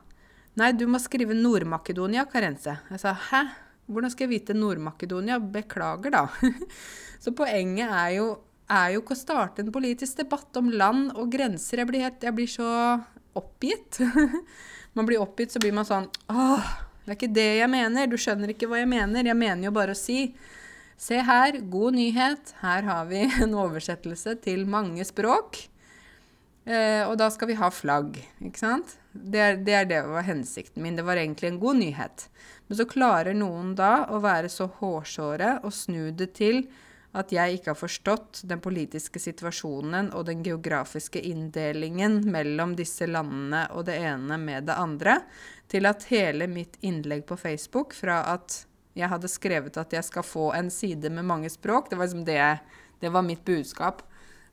Nei, 0.59 0.71
du 0.77 0.85
må 0.91 1.01
skrive 1.03 1.35
Nord-Makedonia, 1.35 2.27
Karense. 2.31 2.77
Jeg 2.93 3.03
sa 3.03 3.15
hæ? 3.31 3.45
Hvordan 3.91 4.13
skal 4.13 4.27
jeg 4.27 4.33
vite 4.37 4.57
Nord-Makedonia? 4.57 5.41
Beklager, 5.43 6.15
da. 6.15 6.27
Så 7.23 7.35
poenget 7.37 7.91
er 7.91 8.13
jo, 8.19 8.29
er 8.71 8.95
jo, 8.95 9.03
ikke 9.03 9.17
å 9.17 9.19
starte 9.19 9.65
en 9.65 9.73
politisk 9.75 10.23
debatt 10.23 10.57
om 10.61 10.71
land 10.71 11.11
og 11.19 11.33
grenser. 11.33 11.83
Jeg 11.83 11.91
blir, 11.91 12.05
helt, 12.07 12.23
jeg 12.23 12.37
blir 12.37 12.51
så 12.51 12.69
oppgitt. 13.35 13.99
Man 14.97 15.09
blir 15.09 15.23
oppgitt, 15.25 15.51
så 15.51 15.59
blir 15.59 15.75
man 15.75 15.87
sånn 15.89 16.05
Åh, 16.31 16.69
det 17.03 17.11
er 17.11 17.17
ikke 17.17 17.35
det 17.35 17.49
jeg 17.59 17.71
mener. 17.73 18.07
Du 18.07 18.15
skjønner 18.21 18.53
ikke 18.55 18.69
hva 18.71 18.79
jeg 18.79 18.93
mener. 18.93 19.27
Jeg 19.27 19.37
mener 19.37 19.67
jo 19.67 19.75
bare 19.75 19.97
å 19.97 19.99
si 19.99 20.29
Se 20.97 21.19
her, 21.27 21.59
god 21.71 21.97
nyhet. 21.99 22.55
Her 22.63 22.83
har 22.83 23.07
vi 23.11 23.25
en 23.43 23.55
oversettelse 23.59 24.37
til 24.45 24.67
mange 24.71 25.05
språk. 25.07 25.65
Eh, 26.65 27.03
og 27.05 27.19
da 27.21 27.29
skal 27.33 27.51
vi 27.51 27.59
ha 27.61 27.69
flagg, 27.75 28.17
ikke 28.41 28.63
sant? 28.63 28.97
Det 29.13 29.41
er, 29.41 29.59
det 29.61 29.75
er 29.77 29.91
det 29.91 30.01
var 30.09 30.25
hensikten 30.25 30.83
min. 30.83 30.97
Det 30.97 31.05
var 31.05 31.21
egentlig 31.21 31.51
en 31.53 31.61
god 31.61 31.81
nyhet. 31.83 32.29
Men 32.69 32.79
så 32.81 32.89
klarer 32.89 33.37
noen 33.37 33.75
da 33.77 34.07
å 34.09 34.23
være 34.25 34.49
så 34.53 34.71
hårsåre 34.81 35.59
og 35.63 35.75
snu 35.77 36.09
det 36.17 36.33
til 36.39 36.65
at 37.15 37.31
jeg 37.31 37.59
ikke 37.59 37.71
har 37.71 37.79
forstått 37.79 38.41
den 38.51 38.63
politiske 38.63 39.21
situasjonen 39.23 40.11
og 40.19 40.27
den 40.27 40.41
geografiske 40.43 41.21
inndelingen 41.23 42.25
mellom 42.27 42.75
disse 42.79 43.07
landene 43.07 43.69
og 43.77 43.87
det 43.87 44.01
ene 44.03 44.39
med 44.41 44.67
det 44.67 44.75
andre, 44.75 45.21
til 45.71 45.87
at 45.87 46.09
hele 46.11 46.49
mitt 46.51 46.81
innlegg 46.83 47.23
på 47.29 47.39
Facebook 47.39 47.95
fra 47.95 48.25
at 48.33 48.65
jeg 48.95 49.11
hadde 49.11 49.31
skrevet 49.31 49.77
at 49.81 49.95
jeg 49.97 50.07
skal 50.07 50.27
få 50.27 50.51
en 50.55 50.71
side 50.71 51.11
med 51.11 51.27
mange 51.27 51.51
språk, 51.51 51.91
det 51.91 51.99
var 51.99 52.09
liksom 52.09 52.27
det, 52.29 52.41
det 53.03 53.11
var 53.15 53.27
mitt 53.27 53.45
budskap, 53.47 54.05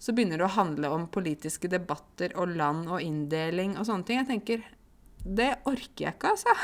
så 0.01 0.15
begynner 0.17 0.41
det 0.41 0.47
å 0.47 0.55
handle 0.55 0.89
om 0.95 1.09
politiske 1.13 1.69
debatter 1.69 2.33
og 2.41 2.55
land 2.57 2.89
og 2.89 3.03
inndeling 3.05 3.75
og 3.77 3.85
sånne 3.85 4.07
ting. 4.07 4.21
Jeg 4.23 4.29
tenker 4.31 4.63
det 5.21 5.51
orker 5.69 6.07
jeg 6.07 6.15
ikke, 6.15 6.31
altså. 6.33 6.55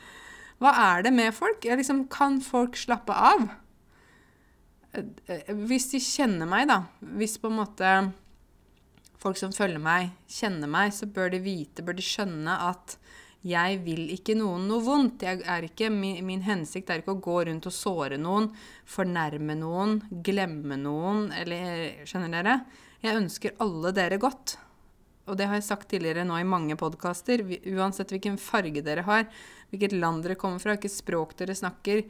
Hva 0.60 0.72
er 0.90 1.06
det 1.06 1.12
med 1.14 1.30
folk? 1.36 1.62
Jeg 1.64 1.78
liksom, 1.78 2.08
kan 2.10 2.40
folk 2.42 2.74
slappe 2.76 3.14
av? 3.14 3.46
Hvis 5.68 5.92
de 5.92 6.00
kjenner 6.02 6.50
meg, 6.50 6.66
da 6.66 6.80
Hvis 7.14 7.36
på 7.38 7.46
en 7.46 7.60
måte 7.60 7.90
folk 9.20 9.38
som 9.38 9.54
følger 9.54 9.78
meg, 9.78 10.10
kjenner 10.26 10.70
meg, 10.70 10.90
så 10.96 11.06
bør 11.06 11.30
de 11.36 11.42
vite, 11.44 11.84
bør 11.86 11.94
de 11.94 12.04
skjønne 12.04 12.56
at 12.66 12.96
Jeg 13.46 13.78
vil 13.86 14.10
ikke 14.12 14.34
noen 14.36 14.66
noe 14.68 14.82
vondt. 14.84 15.22
Ikke, 15.64 15.88
min, 15.92 16.18
min, 16.28 16.42
hensikt 16.44 16.90
er 16.92 17.00
ikke 17.00 17.14
å 17.16 17.22
gå 17.24 17.38
rundt 17.48 17.68
og 17.70 17.72
såre 17.72 18.18
noen, 18.20 18.50
fornærme 18.84 19.56
noen, 19.56 20.00
glemme 20.10 20.76
noen, 20.76 21.30
eller 21.32 22.02
Skjønner 22.08 22.34
dere? 22.36 22.56
Jeg 23.00 23.16
ønsker 23.16 23.56
alle 23.64 23.94
dere 23.96 24.18
godt. 24.20 24.58
Og 25.30 25.38
det 25.38 25.46
har 25.48 25.56
jeg 25.56 25.68
sagt 25.70 25.88
tidligere 25.92 26.26
nå 26.28 26.36
i 26.40 26.48
mange 26.48 26.76
podkaster. 26.76 27.40
Uansett 27.72 28.12
hvilken 28.12 28.36
farge 28.40 28.82
dere 28.84 29.06
har, 29.06 29.24
hvilket 29.70 29.94
land 29.96 30.26
dere 30.26 30.36
kommer 30.40 30.60
fra, 30.60 30.74
hvilket 30.74 30.98
språk 30.98 31.32
dere 31.38 31.56
snakker, 31.56 32.02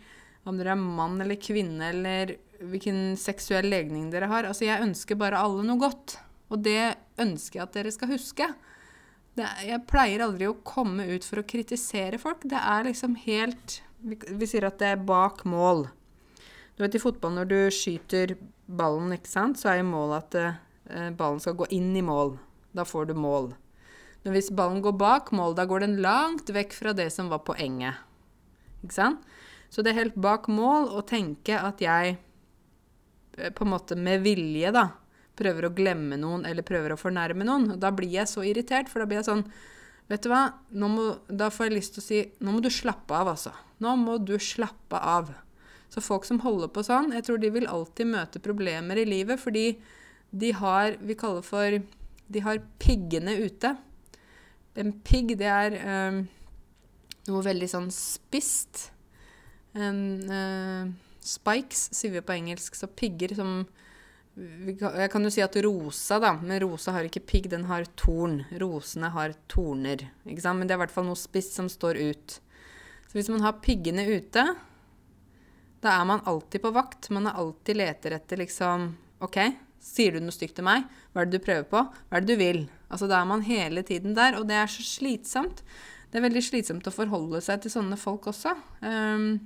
om 0.48 0.58
dere 0.58 0.72
er 0.74 0.80
mann 0.82 1.20
eller 1.20 1.38
kvinne, 1.38 1.92
eller 1.92 2.34
hvilken 2.64 3.14
seksuell 3.20 3.68
legning 3.70 4.08
dere 4.10 4.30
har. 4.30 4.48
Altså, 4.48 4.66
jeg 4.66 4.82
ønsker 4.82 5.20
bare 5.20 5.38
alle 5.38 5.62
noe 5.68 5.78
godt. 5.78 6.16
Og 6.50 6.64
det 6.64 6.96
ønsker 7.22 7.60
jeg 7.60 7.66
at 7.68 7.76
dere 7.76 7.94
skal 7.94 8.10
huske. 8.16 8.50
Det, 9.38 9.46
jeg 9.66 9.86
pleier 9.88 10.24
aldri 10.24 10.48
å 10.50 10.58
komme 10.66 11.06
ut 11.12 11.26
for 11.26 11.40
å 11.40 11.46
kritisere 11.46 12.18
folk. 12.20 12.42
Det 12.50 12.58
er 12.58 12.88
liksom 12.88 13.16
helt 13.26 13.80
Vi, 14.00 14.16
vi 14.16 14.46
sier 14.48 14.64
at 14.64 14.78
det 14.80 14.94
er 14.94 15.02
bak 15.04 15.42
mål. 15.44 15.84
Du 16.72 16.80
vet 16.80 16.94
i 16.96 17.02
fotball 17.02 17.34
når 17.36 17.48
du 17.50 17.58
skyter 17.68 18.32
ballen, 18.64 19.12
ikke 19.12 19.28
sant, 19.28 19.58
så 19.60 19.68
er 19.68 19.82
jo 19.82 19.90
målet 19.90 20.22
at 20.22 20.36
eh, 20.40 21.10
ballen 21.12 21.42
skal 21.42 21.58
gå 21.58 21.66
inn 21.76 21.90
i 21.98 22.04
mål. 22.04 22.38
Da 22.72 22.86
får 22.88 23.10
du 23.10 23.14
mål. 23.18 23.50
Men 24.24 24.36
hvis 24.36 24.48
ballen 24.56 24.80
går 24.84 24.96
bak 24.96 25.28
mål, 25.36 25.52
da 25.58 25.66
går 25.68 25.84
den 25.84 25.98
langt 26.00 26.48
vekk 26.52 26.72
fra 26.76 26.94
det 26.96 27.10
som 27.12 27.28
var 27.28 27.42
poenget. 27.44 28.00
Ikke 28.80 28.96
sant? 28.96 29.28
Så 29.68 29.84
det 29.84 29.92
er 29.92 30.00
helt 30.00 30.16
bak 30.16 30.48
mål 30.48 30.88
å 30.96 31.04
tenke 31.06 31.60
at 31.60 31.84
jeg 31.84 32.16
eh, 33.36 33.52
på 33.52 33.66
en 33.66 33.72
måte 33.74 34.00
med 34.00 34.24
vilje, 34.24 34.72
da, 34.74 34.88
prøver 35.40 35.66
å 35.66 35.74
glemme 35.74 36.18
noen 36.20 36.46
eller 36.48 36.66
prøver 36.66 36.94
å 36.94 37.00
fornærme 37.00 37.46
noen. 37.46 37.74
Da 37.80 37.92
blir 37.94 38.12
jeg 38.20 38.30
så 38.30 38.44
irritert, 38.46 38.90
for 38.92 39.02
da 39.02 39.10
blir 39.10 39.22
jeg 39.22 39.30
sånn 39.32 39.46
Vet 40.10 40.24
du 40.24 40.32
hva, 40.32 40.40
må, 40.74 41.04
da 41.30 41.52
får 41.54 41.68
jeg 41.68 41.74
lyst 41.76 41.92
til 41.94 42.02
å 42.02 42.04
si 42.08 42.16
Nå 42.42 42.56
må 42.56 42.62
du 42.64 42.66
slappe 42.74 43.14
av, 43.14 43.28
altså. 43.30 43.52
Nå 43.78 43.92
må 44.00 44.16
du 44.18 44.34
slappe 44.42 44.98
av. 44.98 45.30
Så 45.90 46.02
folk 46.02 46.26
som 46.26 46.40
holder 46.42 46.70
på 46.74 46.82
sånn, 46.86 47.12
jeg 47.14 47.26
tror 47.26 47.38
de 47.38 47.50
vil 47.54 47.68
alltid 47.70 48.10
møte 48.10 48.42
problemer 48.42 48.98
i 48.98 49.06
livet 49.06 49.38
fordi 49.42 49.72
de 50.30 50.52
har 50.54 50.98
Vi 51.02 51.16
kaller 51.18 51.46
for 51.46 51.78
De 52.30 52.42
har 52.42 52.62
piggene 52.82 53.36
ute. 53.38 53.72
En 54.78 54.92
pigg, 55.02 55.34
det 55.38 55.48
er 55.50 55.74
øh, 55.78 56.18
noe 57.26 57.42
veldig 57.42 57.68
sånn 57.72 57.88
spist. 57.90 58.84
En, 59.74 59.98
øh, 60.30 60.92
spikes, 61.26 61.88
sier 61.96 62.14
vi 62.14 62.22
på 62.22 62.36
engelsk. 62.36 62.78
Så 62.78 62.86
pigger 62.86 63.34
som 63.34 63.64
jeg 64.40 65.10
kan 65.12 65.26
jo 65.26 65.30
si 65.32 65.42
at 65.44 65.56
rosa, 65.64 66.16
da, 66.22 66.32
men 66.40 66.60
rosa 66.62 66.94
har 66.96 67.06
ikke 67.06 67.24
pigg, 67.28 67.50
den 67.52 67.66
har 67.68 67.84
torn. 67.98 68.40
Rosene 68.60 69.10
har 69.12 69.34
torner. 69.52 70.06
ikke 70.24 70.44
sant? 70.44 70.60
Men 70.60 70.68
det 70.68 70.74
er 70.74 70.80
i 70.80 70.84
hvert 70.86 70.94
fall 70.94 71.08
noe 71.08 71.18
spiss 71.18 71.52
som 71.58 71.68
står 71.68 72.00
ut. 72.00 72.36
Så 73.10 73.18
hvis 73.18 73.28
man 73.32 73.44
har 73.44 73.60
piggene 73.60 74.06
ute, 74.08 74.44
da 75.84 75.96
er 75.96 76.06
man 76.08 76.24
alltid 76.28 76.62
på 76.64 76.72
vakt. 76.72 77.10
Man 77.12 77.28
er 77.28 77.36
alltid 77.40 77.80
leter 77.80 78.16
etter 78.16 78.40
liksom 78.40 78.92
OK, 79.24 79.38
sier 79.80 80.16
du 80.16 80.24
noe 80.24 80.34
stygt 80.34 80.56
til 80.58 80.66
meg? 80.68 80.86
Hva 81.12 81.22
er 81.22 81.28
det 81.28 81.40
du 81.40 81.44
prøver 81.44 81.68
på? 81.68 81.84
Hva 82.08 82.18
er 82.18 82.24
det 82.24 82.32
du 82.32 82.40
vil? 82.40 82.62
Altså 82.90 83.08
Da 83.10 83.20
er 83.20 83.28
man 83.28 83.44
hele 83.46 83.84
tiden 83.86 84.16
der, 84.16 84.38
og 84.38 84.48
det 84.48 84.56
er 84.56 84.70
så 84.70 84.84
slitsomt. 84.86 85.64
Det 86.10 86.18
er 86.18 86.26
veldig 86.26 86.42
slitsomt 86.42 86.88
å 86.88 86.94
forholde 86.94 87.40
seg 87.44 87.62
til 87.62 87.72
sånne 87.72 87.98
folk 88.00 88.30
også. 88.32 88.56
Um, 88.82 89.36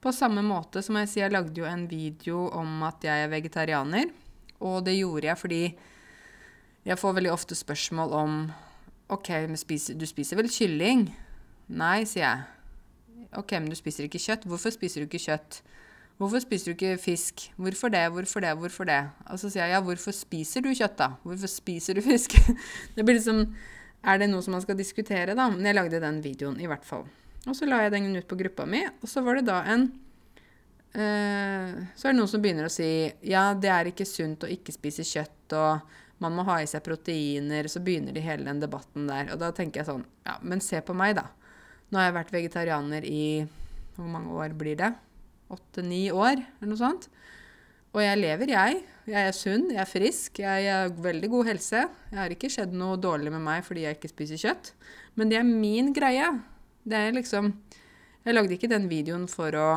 på 0.00 0.12
samme 0.16 0.42
måte 0.44 0.82
som 0.84 0.96
jeg 1.00 1.10
sier, 1.10 1.26
jeg 1.26 1.34
lagde 1.34 1.60
jo 1.60 1.68
en 1.68 1.84
video 1.90 2.46
om 2.56 2.82
at 2.88 3.04
jeg 3.04 3.24
er 3.24 3.32
vegetarianer. 3.32 4.12
Og 4.60 4.84
det 4.84 4.96
gjorde 4.98 5.28
jeg 5.28 5.40
fordi 5.40 5.62
jeg 6.84 6.98
får 6.98 7.16
veldig 7.18 7.32
ofte 7.32 7.56
spørsmål 7.56 8.14
om 8.16 8.38
OK, 9.10 9.28
spiser, 9.58 9.98
du 9.98 10.06
spiser 10.06 10.38
vel 10.38 10.48
kylling? 10.52 11.08
Nei, 11.68 12.04
sier 12.08 12.24
jeg. 12.24 12.46
OK, 13.36 13.52
men 13.58 13.68
du 13.70 13.76
spiser 13.78 14.06
ikke 14.06 14.22
kjøtt. 14.22 14.46
Hvorfor 14.48 14.72
spiser 14.74 15.02
du 15.02 15.10
ikke 15.10 15.22
kjøtt? 15.22 15.60
Hvorfor 16.20 16.42
spiser 16.44 16.70
du 16.70 16.76
ikke 16.76 16.96
fisk? 17.00 17.46
Hvorfor 17.56 17.92
det, 17.92 18.04
hvorfor 18.12 18.44
det, 18.44 18.54
hvorfor 18.58 18.88
det? 18.88 19.00
Og 19.26 19.40
så 19.40 19.50
sier 19.50 19.64
jeg 19.64 19.76
ja, 19.76 19.84
hvorfor 19.84 20.14
spiser 20.14 20.64
du 20.64 20.70
kjøtt, 20.72 20.98
da? 20.98 21.14
Hvorfor 21.24 21.50
spiser 21.50 21.96
du 21.96 22.02
fisk? 22.04 22.36
det 22.96 23.04
blir 23.04 23.18
liksom 23.18 23.46
Er 24.00 24.16
det 24.16 24.30
noe 24.30 24.40
som 24.40 24.54
man 24.56 24.62
skal 24.64 24.78
diskutere, 24.78 25.34
da? 25.36 25.50
Men 25.52 25.66
jeg 25.68 25.76
lagde 25.76 26.00
den 26.00 26.22
videoen, 26.24 26.60
i 26.60 26.68
hvert 26.70 26.86
fall. 26.88 27.04
Og 27.48 27.56
så 27.56 27.66
la 27.68 27.82
jeg 27.84 27.94
den 27.94 28.12
ut 28.16 28.28
på 28.28 28.36
gruppa 28.36 28.66
mi, 28.68 28.82
og 28.84 29.08
så 29.08 29.22
var 29.24 29.38
det 29.38 29.46
da 29.48 29.62
en 29.72 29.86
uh, 30.92 31.72
Så 31.96 32.04
er 32.04 32.12
det 32.12 32.18
noen 32.18 32.28
som 32.28 32.42
begynner 32.42 32.68
å 32.68 32.72
si 32.72 32.90
ja, 33.24 33.50
det 33.56 33.70
er 33.72 33.90
ikke 33.90 34.08
sunt 34.08 34.44
å 34.44 34.50
ikke 34.50 34.74
spise 34.76 35.06
kjøtt, 35.06 35.56
og 35.56 35.96
man 36.20 36.36
må 36.36 36.44
ha 36.50 36.58
i 36.60 36.68
seg 36.68 36.84
proteiner. 36.84 37.68
Så 37.72 37.80
begynner 37.80 38.12
de 38.12 38.20
hele 38.20 38.44
den 38.44 38.60
debatten 38.60 39.06
der. 39.08 39.30
Og 39.32 39.40
da 39.40 39.48
tenker 39.56 39.80
jeg 39.80 39.88
sånn 39.88 40.04
Ja, 40.26 40.36
men 40.44 40.60
se 40.60 40.82
på 40.84 40.92
meg, 40.96 41.16
da. 41.16 41.30
Nå 41.90 41.98
har 41.98 42.10
jeg 42.10 42.18
vært 42.18 42.34
vegetarianer 42.34 43.06
i 43.08 43.22
Hvor 43.96 44.10
mange 44.10 44.36
år 44.36 44.52
blir 44.58 44.76
det? 44.78 44.92
Åtte-ni 45.50 46.10
år, 46.12 46.36
eller 46.60 46.70
noe 46.70 46.78
sånt. 46.78 47.08
Og 47.90 48.04
jeg 48.04 48.20
lever, 48.20 48.52
jeg. 48.52 48.82
Jeg 49.10 49.26
er 49.26 49.34
sunn, 49.34 49.64
jeg 49.72 49.80
er 49.82 49.88
frisk, 49.88 50.38
jeg 50.44 50.68
har 50.70 50.92
veldig 51.02 51.30
god 51.32 51.48
helse. 51.50 51.80
Jeg 52.12 52.20
har 52.20 52.34
ikke 52.36 52.50
skjedd 52.52 52.76
noe 52.78 53.00
dårlig 53.02 53.32
med 53.34 53.42
meg 53.42 53.64
fordi 53.66 53.82
jeg 53.88 53.98
ikke 53.98 54.12
spiser 54.12 54.38
kjøtt. 54.38 54.70
Men 55.18 55.32
det 55.32 55.40
er 55.40 55.48
min 55.48 55.90
greie. 55.96 56.28
Det 56.84 56.96
er 56.96 57.12
liksom 57.16 57.52
Jeg 58.24 58.36
lagde 58.36 58.56
ikke 58.56 58.70
den 58.70 58.88
videoen 58.90 59.26
for 59.30 59.54
å 59.56 59.70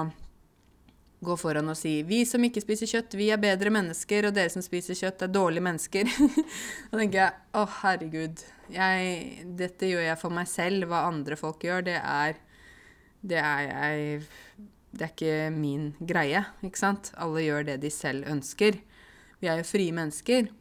gå 1.24 1.36
foran 1.40 1.70
og 1.72 1.78
si 1.80 2.02
'Vi 2.04 2.26
som 2.28 2.44
ikke 2.44 2.62
spiser 2.62 2.90
kjøtt, 2.90 3.16
vi 3.16 3.30
er 3.32 3.40
bedre 3.40 3.72
mennesker', 3.72 4.28
og 4.28 4.34
dere 4.36 4.52
som 4.52 4.62
spiser 4.62 4.94
kjøtt, 4.94 5.22
er 5.24 5.32
dårlige 5.32 5.64
mennesker. 5.64 6.10
da 6.92 7.00
tenker 7.00 7.20
jeg 7.20 7.32
'Å, 7.54 7.64
herregud'. 7.80 8.44
Jeg, 8.74 9.46
dette 9.56 9.88
gjør 9.88 10.04
jeg 10.04 10.20
for 10.20 10.36
meg 10.36 10.48
selv. 10.48 10.88
Hva 10.92 11.08
andre 11.08 11.38
folk 11.40 11.64
gjør, 11.64 11.86
det 11.88 12.00
er 12.00 12.36
Det 13.24 13.40
er 13.40 13.62
jeg 13.62 14.28
Det 14.94 15.02
er 15.02 15.14
ikke 15.16 15.52
min 15.56 15.96
greie, 16.06 16.46
ikke 16.62 16.78
sant? 16.78 17.14
Alle 17.18 17.42
gjør 17.42 17.64
det 17.66 17.80
de 17.82 17.90
selv 17.90 18.28
ønsker. 18.28 18.78
Vi 19.40 19.48
er 19.48 19.58
jo 19.58 19.64
frie 19.64 19.92
mennesker. 19.92 20.52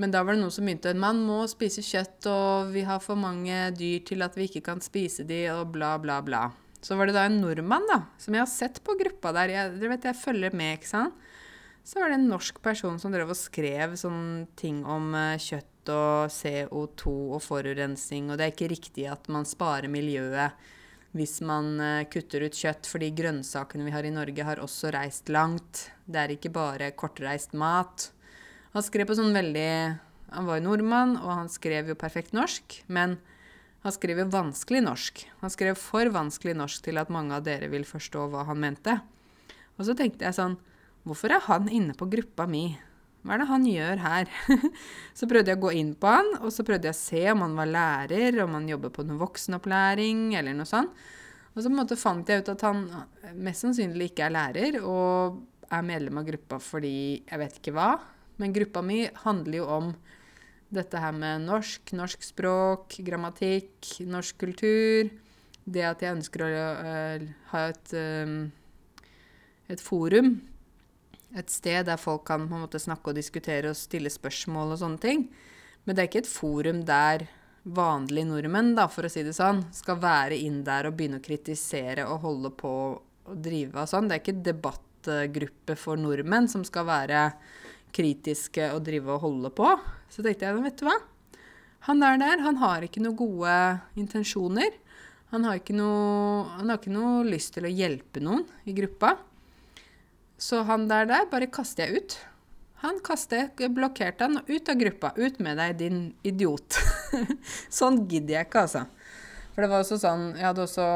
Men 0.00 0.14
da 0.14 0.22
var 0.24 0.32
det 0.32 0.40
noen 0.40 0.54
som 0.54 0.64
begynte 0.64 0.94
Man 0.96 1.20
må 1.26 1.42
spise 1.50 1.84
kjøtt, 1.84 2.24
og 2.30 2.72
vi 2.72 2.86
har 2.88 3.02
for 3.04 3.20
mange 3.20 3.68
dyr 3.76 4.00
til 4.08 4.24
at 4.24 4.36
vi 4.38 4.48
ikke 4.48 4.64
kan 4.70 4.80
spise 4.84 5.26
de, 5.28 5.42
og 5.52 5.74
bla, 5.74 5.96
bla, 6.00 6.20
bla. 6.24 6.46
Så 6.80 6.96
var 6.96 7.10
det 7.10 7.16
da 7.18 7.26
en 7.28 7.40
nordmann 7.42 7.84
da, 7.90 7.98
som 8.20 8.32
jeg 8.32 8.40
har 8.40 8.48
sett 8.48 8.80
på 8.84 8.96
gruppa 8.96 9.34
der. 9.36 9.52
Jeg, 9.52 9.74
dere 9.76 9.92
vet, 9.92 10.06
jeg 10.08 10.16
følger 10.16 10.56
med, 10.56 10.78
ikke 10.78 10.88
sant? 10.88 11.26
Så 11.84 12.00
var 12.00 12.12
det 12.12 12.20
en 12.20 12.30
norsk 12.30 12.60
person 12.64 12.98
som 13.00 13.12
drev 13.12 13.32
og 13.32 13.36
skrev 13.36 13.96
sånne 13.98 14.46
ting 14.56 14.82
om 14.88 15.12
uh, 15.16 15.36
kjøtt 15.40 15.90
og 15.90 16.32
CO2 16.32 17.12
og 17.36 17.40
forurensning, 17.44 18.28
og 18.28 18.38
det 18.38 18.46
er 18.46 18.54
ikke 18.54 18.70
riktig 18.72 19.06
at 19.10 19.28
man 19.32 19.48
sparer 19.48 19.90
miljøet 19.90 20.68
hvis 21.16 21.40
man 21.42 21.72
uh, 21.80 22.06
kutter 22.08 22.44
ut 22.46 22.56
kjøtt, 22.56 22.88
fordi 22.88 23.10
grønnsakene 23.16 23.88
vi 23.88 23.92
har 23.92 24.06
i 24.06 24.14
Norge, 24.14 24.46
har 24.46 24.62
også 24.62 24.92
reist 24.94 25.32
langt. 25.32 25.88
Det 26.06 26.20
er 26.22 26.36
ikke 26.36 26.52
bare 26.54 26.92
kortreist 26.96 27.56
mat. 27.58 28.10
Han 28.74 28.86
skrev 28.86 29.08
på 29.10 29.16
sånn 29.18 29.34
veldig 29.34 29.70
Han 30.30 30.46
var 30.46 30.60
jo 30.60 30.66
nordmann, 30.68 31.16
og 31.18 31.30
han 31.34 31.48
skrev 31.50 31.90
jo 31.90 31.98
perfekt 31.98 32.34
norsk, 32.36 32.84
men 32.86 33.16
han 33.82 33.94
skrev 33.96 34.20
jo 34.20 34.28
vanskelig 34.30 34.82
norsk. 34.84 35.24
Han 35.40 35.50
skrev 35.50 35.78
for 35.80 36.10
vanskelig 36.14 36.54
norsk 36.54 36.84
til 36.84 37.00
at 37.00 37.10
mange 37.10 37.34
av 37.34 37.46
dere 37.46 37.70
vil 37.72 37.86
forstå 37.88 38.28
hva 38.30 38.44
han 38.46 38.60
mente. 38.62 38.94
Og 39.74 39.88
så 39.88 39.96
tenkte 39.98 40.28
jeg 40.28 40.36
sånn 40.36 40.58
Hvorfor 41.08 41.32
er 41.32 41.42
han 41.46 41.66
inne 41.72 41.96
på 41.96 42.06
gruppa 42.12 42.44
mi? 42.44 42.76
Hva 43.24 43.34
er 43.34 43.42
det 43.42 43.48
han 43.48 43.64
gjør 43.66 44.02
her? 44.04 44.30
så 45.18 45.26
prøvde 45.28 45.50
jeg 45.50 45.58
å 45.58 45.64
gå 45.64 45.72
inn 45.80 45.94
på 45.96 46.12
han, 46.12 46.28
og 46.44 46.52
så 46.52 46.64
prøvde 46.68 46.90
jeg 46.90 46.96
å 46.96 47.00
se 47.00 47.24
om 47.32 47.42
han 47.46 47.56
var 47.56 47.72
lærer, 47.72 48.38
om 48.44 48.54
han 48.58 48.68
jobber 48.68 48.92
på 48.94 49.04
noe 49.08 49.20
voksenopplæring 49.24 50.36
eller 50.38 50.56
noe 50.56 50.68
sånt. 50.68 50.92
Og 51.50 51.58
så 51.58 51.66
på 51.66 51.72
en 51.72 51.80
måte 51.80 51.98
fant 51.98 52.28
jeg 52.28 52.44
ut 52.44 52.52
at 52.52 52.64
han 52.68 52.84
mest 53.34 53.64
sannsynlig 53.64 54.12
ikke 54.12 54.28
er 54.28 54.36
lærer, 54.36 54.78
og 54.84 55.40
er 55.72 55.86
medlem 55.86 56.20
av 56.20 56.28
gruppa 56.28 56.60
fordi 56.62 56.94
jeg 57.24 57.40
vet 57.40 57.58
ikke 57.58 57.74
hva. 57.76 57.90
Men 58.40 58.54
gruppa 58.56 58.82
mi 58.82 59.02
handler 59.24 59.60
jo 59.60 59.66
om 59.68 59.90
dette 60.70 61.00
her 61.02 61.12
med 61.12 61.44
norsk, 61.44 61.92
norsk 61.98 62.22
språk, 62.24 62.96
grammatikk, 63.04 63.98
norsk 64.08 64.38
kultur. 64.40 65.10
Det 65.70 65.84
at 65.84 66.02
jeg 66.02 66.16
ønsker 66.16 66.44
å 66.46 66.48
uh, 66.50 67.26
ha 67.52 67.64
et, 67.68 67.92
um, 67.94 68.38
et 69.68 69.82
forum. 69.82 70.38
Et 71.36 71.52
sted 71.52 71.86
der 71.86 72.00
folk 72.00 72.24
kan 72.30 72.48
på 72.48 72.56
en 72.56 72.64
måte 72.64 72.80
snakke 72.82 73.12
og 73.12 73.18
diskutere 73.18 73.70
og 73.70 73.78
stille 73.78 74.10
spørsmål 74.10 74.74
og 74.74 74.80
sånne 74.80 75.02
ting. 75.02 75.28
Men 75.84 75.96
det 75.96 76.02
er 76.02 76.10
ikke 76.10 76.24
et 76.24 76.32
forum 76.32 76.82
der 76.88 77.28
vanlige 77.62 78.30
nordmenn, 78.30 78.72
da, 78.78 78.86
for 78.88 79.04
å 79.04 79.12
si 79.12 79.22
det 79.26 79.36
sånn, 79.36 79.66
skal 79.76 80.00
være 80.00 80.38
inn 80.40 80.62
der 80.64 80.88
og 80.88 80.96
begynne 80.96 81.20
å 81.20 81.24
kritisere 81.24 82.06
og 82.08 82.24
holde 82.24 82.54
på 82.56 82.74
og 83.30 83.42
drive 83.44 83.82
og 83.82 83.90
sånn. 83.90 84.08
Det 84.08 84.16
er 84.16 84.22
ikke 84.24 84.44
debattgruppe 84.48 85.76
for 85.78 86.00
nordmenn 86.00 86.48
som 86.50 86.64
skal 86.66 86.88
være 86.88 87.24
kritiske 87.94 88.70
og 88.74 88.84
drive 88.86 89.16
og 89.16 89.24
holde 89.26 89.50
på. 89.54 89.72
Så 90.10 90.24
tenkte 90.24 90.48
jeg, 90.48 90.62
vet 90.64 90.78
du 90.80 90.86
hva? 90.88 90.98
Han 91.88 92.02
der 92.02 92.18
der, 92.20 92.42
han 92.44 92.58
har 92.60 92.84
ikke 92.84 93.02
noen 93.02 93.16
gode 93.16 93.56
intensjoner. 93.98 94.74
Han 95.30 95.46
har, 95.46 95.60
noe, 95.78 96.46
han 96.58 96.68
har 96.68 96.80
ikke 96.80 96.92
noe 96.92 97.22
lyst 97.28 97.54
til 97.54 97.68
å 97.68 97.70
hjelpe 97.72 98.22
noen 98.22 98.42
i 98.68 98.74
gruppa. 98.76 99.14
Så 100.40 100.64
han 100.68 100.88
der 100.90 101.06
der 101.08 101.28
bare 101.30 101.48
kaster 101.52 101.86
jeg 101.86 102.02
ut. 102.02 102.18
Han 102.80 102.98
kastet, 103.04 103.60
blokkerte 103.76 104.26
han 104.26 104.40
ut 104.48 104.68
av 104.72 104.78
gruppa. 104.80 105.12
Ut 105.16 105.38
med 105.44 105.60
deg, 105.60 105.76
din 105.80 105.98
idiot. 106.26 106.78
sånn 107.78 108.06
gidder 108.08 108.38
jeg 108.38 108.48
ikke, 108.48 108.64
altså. 108.64 108.86
For 109.52 109.64
det 109.64 109.68
var 109.72 109.82
også 109.82 109.98
sånn 110.00 110.22
Jeg 110.38 110.46
hadde 110.46 110.62
også 110.62 110.86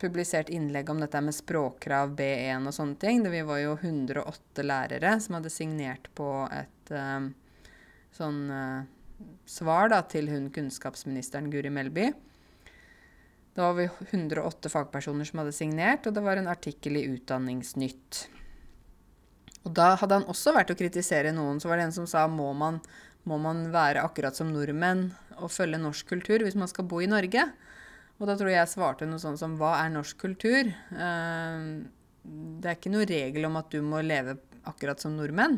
publisert 0.00 0.48
innlegg 0.52 0.90
om 0.90 1.02
dette 1.02 1.20
med 1.22 1.36
språkkrav 1.36 2.14
B1 2.18 2.68
og 2.68 2.74
sånne 2.74 2.96
ting. 3.00 3.22
Vi 3.28 3.42
var 3.46 3.60
jo 3.62 3.76
108 3.76 4.64
lærere 4.64 5.12
som 5.20 5.36
hadde 5.38 5.52
signert 5.52 6.08
på 6.16 6.30
et 6.54 6.94
uh, 6.94 7.28
sånn 8.16 8.40
uh, 8.48 8.88
svar 9.48 9.92
da, 9.92 10.00
til 10.08 10.30
hun 10.32 10.48
kunnskapsministeren 10.54 11.50
Guri 11.52 11.72
Melby. 11.72 12.10
Da 13.54 13.68
var 13.68 13.76
vi 13.80 13.88
108 14.10 14.70
fagpersoner 14.72 15.26
som 15.28 15.42
hadde 15.42 15.54
signert, 15.54 16.06
og 16.06 16.14
det 16.16 16.22
var 16.24 16.40
en 16.40 16.50
artikkel 16.50 16.96
i 16.96 17.06
Utdanningsnytt. 17.10 18.26
Og 19.66 19.74
da 19.76 19.92
hadde 20.00 20.20
han 20.20 20.28
også 20.30 20.54
vært 20.56 20.72
å 20.72 20.78
kritisere 20.78 21.34
noen. 21.36 21.58
Så 21.60 21.68
var 21.68 21.80
det 21.80 21.88
en 21.88 21.96
som 21.98 22.06
sa 22.08 22.24
må 22.30 22.52
man, 22.56 22.78
må 23.28 23.36
man 23.42 23.66
være 23.74 24.04
akkurat 24.06 24.38
som 24.38 24.52
nordmenn 24.54 25.10
og 25.40 25.52
følge 25.52 25.80
norsk 25.80 26.08
kultur 26.14 26.44
hvis 26.44 26.56
man 26.56 26.70
skal 26.70 26.88
bo 26.88 27.02
i 27.04 27.10
Norge? 27.10 27.44
Og 28.20 28.28
da 28.28 28.36
tror 28.36 28.52
jeg 28.52 28.60
jeg 28.60 28.72
svarte 28.74 29.08
noe 29.08 29.20
sånt 29.22 29.40
som 29.40 29.56
hva 29.56 29.78
er 29.80 29.92
norsk 29.94 30.18
kultur? 30.20 30.68
Eh, 30.68 31.60
det 32.22 32.68
er 32.68 32.76
ikke 32.76 32.92
noe 32.92 33.08
regel 33.08 33.48
om 33.48 33.56
at 33.56 33.70
du 33.72 33.80
må 33.80 34.02
leve 34.04 34.36
akkurat 34.68 35.00
som 35.00 35.14
nordmenn. 35.16 35.56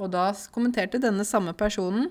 Og 0.00 0.12
da 0.14 0.30
kommenterte 0.54 1.00
denne 1.02 1.26
samme 1.26 1.52
personen. 1.58 2.06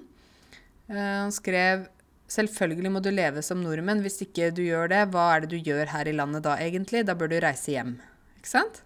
Eh, 0.91 0.99
han 0.99 1.31
skrev 1.33 1.87
selvfølgelig 2.29 2.91
må 2.93 3.01
du 3.01 3.09
leve 3.13 3.41
som 3.45 3.63
nordmenn. 3.63 4.03
Hvis 4.03 4.19
ikke 4.27 4.51
du 4.55 4.61
gjør 4.65 4.91
det, 4.91 5.05
hva 5.13 5.29
er 5.35 5.45
det 5.45 5.53
du 5.55 5.71
gjør 5.71 5.95
her 5.95 6.11
i 6.11 6.15
landet 6.19 6.45
da 6.45 6.57
egentlig? 6.59 7.05
Da 7.07 7.15
bør 7.17 7.31
du 7.31 7.39
reise 7.39 7.73
hjem. 7.73 7.95
Ikke 8.37 8.51
sant? 8.51 8.83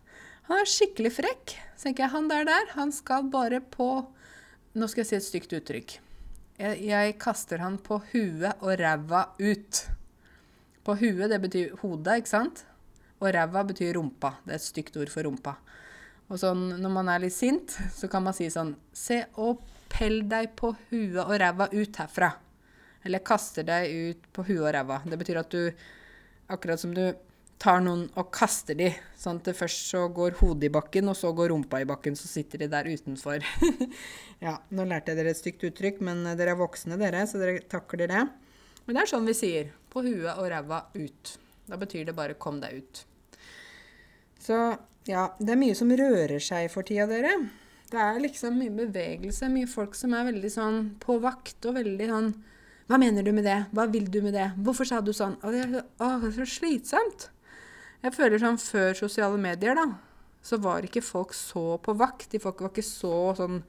Han 0.51 0.61
er 0.61 0.69
skikkelig 0.69 1.15
frekk. 1.17 1.55
Så 1.73 1.89
tenker 1.89 2.05
jeg, 2.05 2.13
han 2.13 2.29
der 2.29 2.47
der, 2.47 2.69
han 2.77 2.93
skal 2.95 3.29
bare 3.33 3.63
på 3.63 3.89
Nå 4.73 4.87
skal 4.89 5.03
jeg 5.03 5.09
si 5.11 5.17
et 5.19 5.25
stygt 5.27 5.51
uttrykk. 5.53 5.91
Jeg, 6.57 6.77
jeg 6.87 7.11
kaster 7.21 7.61
han 7.61 7.75
på 7.77 7.99
huet 8.09 8.63
og 8.65 8.71
ræva 8.79 9.27
ut. 9.37 9.81
På 10.83 10.95
huet, 10.99 11.29
det 11.31 11.39
betyr 11.43 11.75
hodet, 11.81 12.21
ikke 12.21 12.31
sant? 12.33 12.63
Og 13.21 13.29
ræva 13.31 13.63
betyr 13.67 13.95
rumpa. 13.95 14.35
Det 14.43 14.55
er 14.55 14.59
et 14.59 14.65
stygt 14.65 14.97
ord 14.99 15.11
for 15.13 15.27
rumpa. 15.27 15.55
Og 16.31 16.39
sånn, 16.39 16.65
når 16.81 16.91
man 16.91 17.11
er 17.11 17.23
litt 17.23 17.35
sint, 17.35 17.75
så 17.95 18.09
kan 18.11 18.23
man 18.25 18.35
si 18.35 18.49
sånn 18.51 18.73
Se 18.95 19.21
og 19.41 19.61
pell 19.91 20.23
deg 20.29 20.55
på 20.59 20.73
huet 20.89 21.21
og 21.23 21.35
ræva 21.39 21.69
ut 21.73 21.99
herfra. 22.01 22.31
Eller 23.03 23.23
kaster 23.25 23.67
deg 23.67 23.91
ut 23.91 24.31
på 24.33 24.45
huet 24.47 24.63
og 24.63 24.73
ræva. 24.75 25.01
Det 25.05 25.19
betyr 25.19 25.43
at 25.43 25.53
du 25.53 25.69
Akkurat 26.51 26.77
som 26.77 26.91
du 26.91 27.05
tar 27.63 27.79
noen 27.81 28.03
og 28.19 28.27
kaster 28.35 28.75
de, 28.75 28.89
sånn 29.17 29.39
at 29.39 29.47
det 29.47 29.55
først 29.55 29.87
så 29.93 30.01
går 30.11 30.35
hodet 30.41 30.67
i 30.67 30.73
bakken, 30.73 31.07
og 31.07 31.15
så 31.15 31.31
går 31.35 31.53
rumpa 31.53 31.79
i 31.79 31.87
bakken, 31.87 32.17
så 32.19 32.27
sitter 32.27 32.65
de 32.65 32.67
der 32.73 32.89
utenfor. 32.91 33.45
ja, 34.43 34.57
nå 34.75 34.85
lærte 34.89 35.13
jeg 35.13 35.21
dere 35.21 35.31
et 35.31 35.39
stygt 35.39 35.63
uttrykk, 35.69 36.01
men 36.03 36.25
dere 36.35 36.51
er 36.53 36.59
voksne, 36.59 36.99
dere, 36.99 37.23
så 37.29 37.39
dere 37.39 37.63
takler 37.71 38.11
det. 38.11 38.25
Men 38.85 38.95
det 38.95 39.03
er 39.03 39.11
sånn 39.13 39.27
vi 39.29 39.35
sier. 39.37 39.71
På 39.93 40.03
huet 40.03 40.37
og 40.37 40.49
ræva 40.51 40.85
ut. 40.95 41.37
Da 41.69 41.77
betyr 41.79 42.05
det 42.05 42.15
bare 42.15 42.33
'kom 42.33 42.59
deg 42.59 42.83
ut'. 42.83 43.05
Så 44.39 44.77
ja, 45.07 45.33
det 45.39 45.51
er 45.53 45.59
mye 45.59 45.75
som 45.75 45.91
rører 45.91 46.39
seg 46.39 46.69
for 46.71 46.83
tida, 46.83 47.07
dere. 47.07 47.49
Det 47.91 47.99
er 47.99 48.19
liksom 48.19 48.57
mye 48.57 48.73
bevegelse, 48.73 49.49
mye 49.49 49.67
folk 49.67 49.95
som 49.95 50.13
er 50.13 50.25
veldig 50.31 50.51
sånn 50.51 50.79
på 50.99 51.19
vakt 51.21 51.65
og 51.65 51.75
veldig 51.75 52.07
sånn 52.09 52.33
Hva 52.89 52.97
mener 52.99 53.23
du 53.23 53.31
med 53.31 53.45
det? 53.45 53.65
Hva 53.71 53.85
vil 53.89 54.09
du 54.11 54.21
med 54.21 54.33
det? 54.33 54.51
Hvorfor 54.59 54.85
sa 54.85 54.99
du 54.99 55.13
sånn? 55.13 55.37
Og 55.41 55.53
det 55.53 55.61
er, 55.63 55.85
å, 56.03 56.07
det 56.19 56.27
er 56.27 56.33
så 56.35 56.45
slitsomt. 56.45 57.29
Jeg 58.03 58.11
føler 58.11 58.41
sånn 58.41 58.57
før 58.59 58.93
sosiale 58.93 59.37
medier, 59.39 59.73
da, 59.79 59.85
så 60.43 60.57
var 60.59 60.83
ikke 60.83 61.01
folk 61.01 61.31
så 61.33 61.77
på 61.79 61.95
vakt. 61.95 62.27
De 62.33 62.41
folk 62.43 62.59
var 62.59 62.73
ikke 62.73 62.83
så 62.83 63.31
sånn 63.39 63.63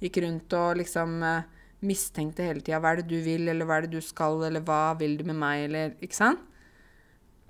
Gikk 0.00 0.16
rundt 0.24 0.52
og 0.56 0.78
liksom 0.80 1.20
eh, 1.22 1.44
mistenkte 1.86 2.46
hele 2.46 2.62
tida. 2.64 2.80
Hva 2.82 2.94
er 2.94 3.02
det 3.02 3.10
du 3.12 3.18
vil, 3.24 3.48
eller 3.50 3.68
hva 3.68 3.78
er 3.78 3.86
det 3.86 3.96
du 3.96 4.04
skal, 4.04 4.40
eller 4.48 4.64
hva 4.64 4.94
vil 5.00 5.18
du 5.20 5.24
med 5.28 5.38
meg, 5.40 5.66
eller 5.68 5.96
Ikke 6.04 6.18
sant? 6.18 6.42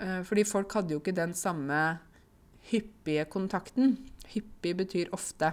Eh, 0.02 0.22
fordi 0.26 0.44
folk 0.48 0.72
hadde 0.74 0.96
jo 0.96 1.02
ikke 1.02 1.14
den 1.16 1.34
samme 1.38 1.82
hyppige 2.70 3.28
kontakten. 3.30 3.96
Hyppig 4.32 4.74
betyr 4.80 5.12
ofte. 5.14 5.52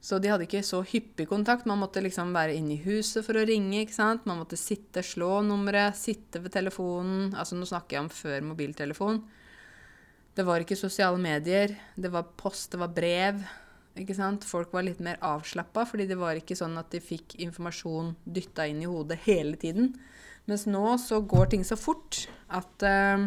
Så 0.00 0.20
de 0.22 0.30
hadde 0.30 0.46
ikke 0.46 0.62
så 0.62 0.82
hyppig 0.86 1.26
kontakt. 1.30 1.66
Man 1.66 1.80
måtte 1.80 2.02
liksom 2.04 2.30
være 2.34 2.54
inne 2.54 2.76
i 2.76 2.82
huset 2.84 3.24
for 3.26 3.38
å 3.38 3.46
ringe. 3.48 3.82
ikke 3.82 3.96
sant? 3.96 4.26
Man 4.26 4.38
måtte 4.38 4.58
sitte, 4.58 5.02
slå 5.02 5.40
nummeret, 5.46 5.96
sitte 5.98 6.42
ved 6.44 6.54
telefonen. 6.54 7.32
Altså 7.34 7.58
nå 7.58 7.66
snakker 7.66 7.96
jeg 7.96 8.04
om 8.06 8.12
før 8.12 8.46
mobiltelefon. 8.52 9.22
Det 10.38 10.46
var 10.46 10.62
ikke 10.62 10.78
sosiale 10.78 11.18
medier. 11.18 11.74
Det 11.96 12.12
var 12.14 12.30
post, 12.38 12.70
det 12.72 12.78
var 12.78 12.94
brev. 12.94 13.42
Ikke 13.98 14.14
sant? 14.14 14.46
Folk 14.46 14.72
var 14.74 14.86
litt 14.86 15.00
mer 15.02 15.18
avslappa, 15.24 15.84
fordi 15.88 16.06
det 16.10 16.18
var 16.20 16.38
ikke 16.38 16.56
sånn 16.58 16.78
at 16.78 16.92
de 16.94 17.00
fikk 17.02 17.36
informasjon 17.42 18.14
dytta 18.24 18.68
inn 18.70 18.84
i 18.84 18.90
hodet 18.90 19.18
hele 19.24 19.58
tiden. 19.58 19.92
Mens 20.48 20.64
nå 20.70 20.94
så 21.02 21.20
går 21.20 21.52
ting 21.52 21.64
så 21.66 21.76
fort 21.76 22.22
at 22.54 22.86
uh, 22.86 23.26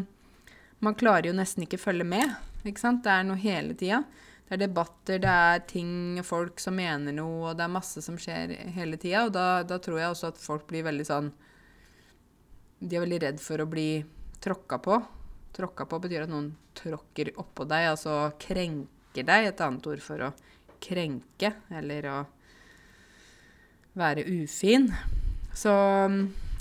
man 0.81 0.97
klarer 0.97 1.29
jo 1.29 1.37
nesten 1.37 1.67
ikke 1.67 1.81
følge 1.81 2.07
med. 2.07 2.33
Ikke 2.65 2.81
sant? 2.81 3.03
Det 3.05 3.13
er 3.13 3.27
noe 3.27 3.41
hele 3.41 3.75
tida. 3.77 4.01
Det 4.47 4.57
er 4.57 4.63
debatter, 4.65 5.19
det 5.23 5.31
er 5.31 5.61
ting, 5.63 5.91
folk 6.27 6.59
som 6.59 6.75
mener 6.75 7.13
noe, 7.15 7.51
og 7.51 7.59
det 7.59 7.63
er 7.63 7.71
masse 7.71 8.01
som 8.03 8.17
skjer 8.19 8.51
hele 8.75 8.97
tida. 8.99 9.27
Og 9.27 9.35
da, 9.35 9.61
da, 9.63 9.77
tror 9.79 10.01
jeg 10.01 10.11
også 10.11 10.31
at 10.33 10.41
folk 10.41 10.65
blir 10.67 10.83
veldig 10.87 11.05
sånn 11.07 11.29
De 12.81 12.97
er 12.97 13.03
veldig 13.05 13.21
redd 13.21 13.39
for 13.39 13.61
å 13.61 13.69
bli 13.69 14.01
tråkka 14.41 14.81
på. 14.81 14.97
Tråkka 15.55 15.85
på 15.85 16.01
betyr 16.03 16.25
at 16.25 16.33
noen 16.33 16.49
tråkker 16.75 17.31
oppå 17.39 17.67
deg, 17.69 17.91
altså 17.93 18.17
krenker 18.41 19.27
deg. 19.27 19.51
Et 19.51 19.63
annet 19.63 19.87
ord 19.93 20.01
for 20.03 20.25
å 20.25 20.31
krenke, 20.81 21.53
eller 21.71 22.07
å 22.11 22.21
være 23.97 24.25
ufin. 24.27 24.89
Så 25.53 25.73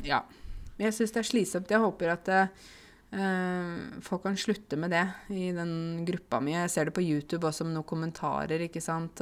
ja. 0.06 0.24
Jeg 0.80 0.96
syns 0.96 1.12
det 1.12 1.20
er 1.20 1.28
slitsomt. 1.28 1.72
Jeg 1.72 1.82
håper 1.82 2.12
at 2.14 2.28
uh, 2.32 3.98
folk 4.04 4.22
kan 4.24 4.38
slutte 4.40 4.78
med 4.80 4.94
det 4.94 5.02
i 5.36 5.50
den 5.52 6.06
gruppa 6.08 6.40
mi. 6.40 6.54
Jeg 6.54 6.72
ser 6.72 6.88
det 6.88 6.94
på 6.96 7.04
YouTube 7.04 7.44
også 7.48 7.66
med 7.66 7.76
noen 7.76 7.88
kommentarer, 7.88 8.64
ikke 8.64 8.80
sant. 8.80 9.20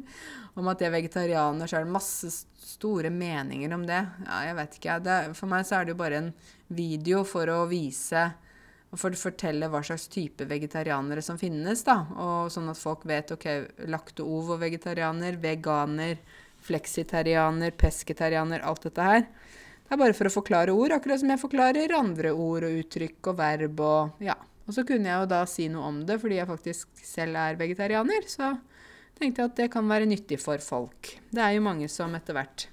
om 0.58 0.72
at 0.72 0.82
jeg 0.82 0.90
er 0.90 0.96
vegetarianer, 0.96 1.70
så 1.70 1.78
er 1.78 1.86
det 1.86 1.94
masse 1.94 2.32
store 2.58 3.12
meninger 3.14 3.74
om 3.76 3.86
det. 3.86 4.02
Ja, 4.26 4.40
jeg 4.48 4.58
vet 4.58 4.80
ikke. 4.80 4.98
Det, 5.06 5.20
for 5.38 5.52
meg 5.52 5.68
så 5.68 5.78
er 5.78 5.86
det 5.86 5.94
jo 5.94 6.02
bare 6.02 6.24
en 6.24 6.32
video 6.74 7.22
for 7.28 7.54
å 7.54 7.62
vise 7.70 8.26
for 8.94 9.12
å 9.12 9.18
fortelle 9.18 9.68
hva 9.70 9.82
slags 9.84 10.06
type 10.12 10.46
vegetarianere 10.46 11.22
som 11.24 11.38
finnes. 11.40 11.82
da, 11.84 11.98
og 12.14 12.52
Sånn 12.54 12.70
at 12.70 12.80
folk 12.80 13.04
vet 13.08 13.32
ok, 13.34 13.46
lakto-ovo-vegetarianer, 13.90 15.40
veganer, 15.42 16.20
fleksitarianer, 16.66 17.74
pesketarianer, 17.78 18.62
alt 18.62 18.86
dette 18.86 19.06
her. 19.08 19.24
Det 19.86 19.94
er 19.94 20.00
bare 20.00 20.16
for 20.18 20.26
å 20.26 20.34
forklare 20.34 20.74
ord, 20.74 20.94
akkurat 20.96 21.20
som 21.22 21.30
jeg 21.30 21.42
forklarer 21.42 21.94
andre 21.94 22.32
ord 22.34 22.66
og 22.66 22.78
uttrykk 22.82 23.30
og 23.30 23.38
verb 23.38 23.82
og 23.86 24.24
ja. 24.24 24.34
Og 24.66 24.74
så 24.74 24.82
kunne 24.82 25.06
jeg 25.06 25.22
jo 25.22 25.28
da 25.30 25.44
si 25.46 25.68
noe 25.70 25.86
om 25.86 26.00
det 26.06 26.16
fordi 26.18 26.40
jeg 26.40 26.48
faktisk 26.48 27.04
selv 27.06 27.38
er 27.38 27.58
vegetarianer. 27.60 28.24
Så 28.26 28.48
tenkte 29.14 29.42
jeg 29.42 29.50
at 29.52 29.60
det 29.60 29.68
kan 29.70 29.86
være 29.86 30.08
nyttig 30.10 30.40
for 30.42 30.58
folk. 30.58 31.12
Det 31.30 31.42
er 31.42 31.54
jo 31.54 31.66
mange 31.68 31.86
som 31.92 32.14
etter 32.18 32.34
hvert 32.34 32.66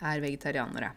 er 0.00 0.20
vegetarianere. 0.20 0.92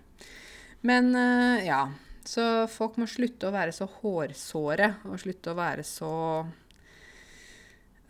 Men 0.84 1.14
uh, 1.16 1.64
ja. 1.64 1.86
Så 2.24 2.44
folk 2.72 2.98
må 3.02 3.08
slutte 3.10 3.50
å 3.50 3.54
være 3.54 3.74
så 3.76 3.88
hårsåre, 4.00 4.94
og 5.10 5.20
slutte 5.20 5.52
å 5.52 5.58
være 5.58 5.84
så 5.88 6.12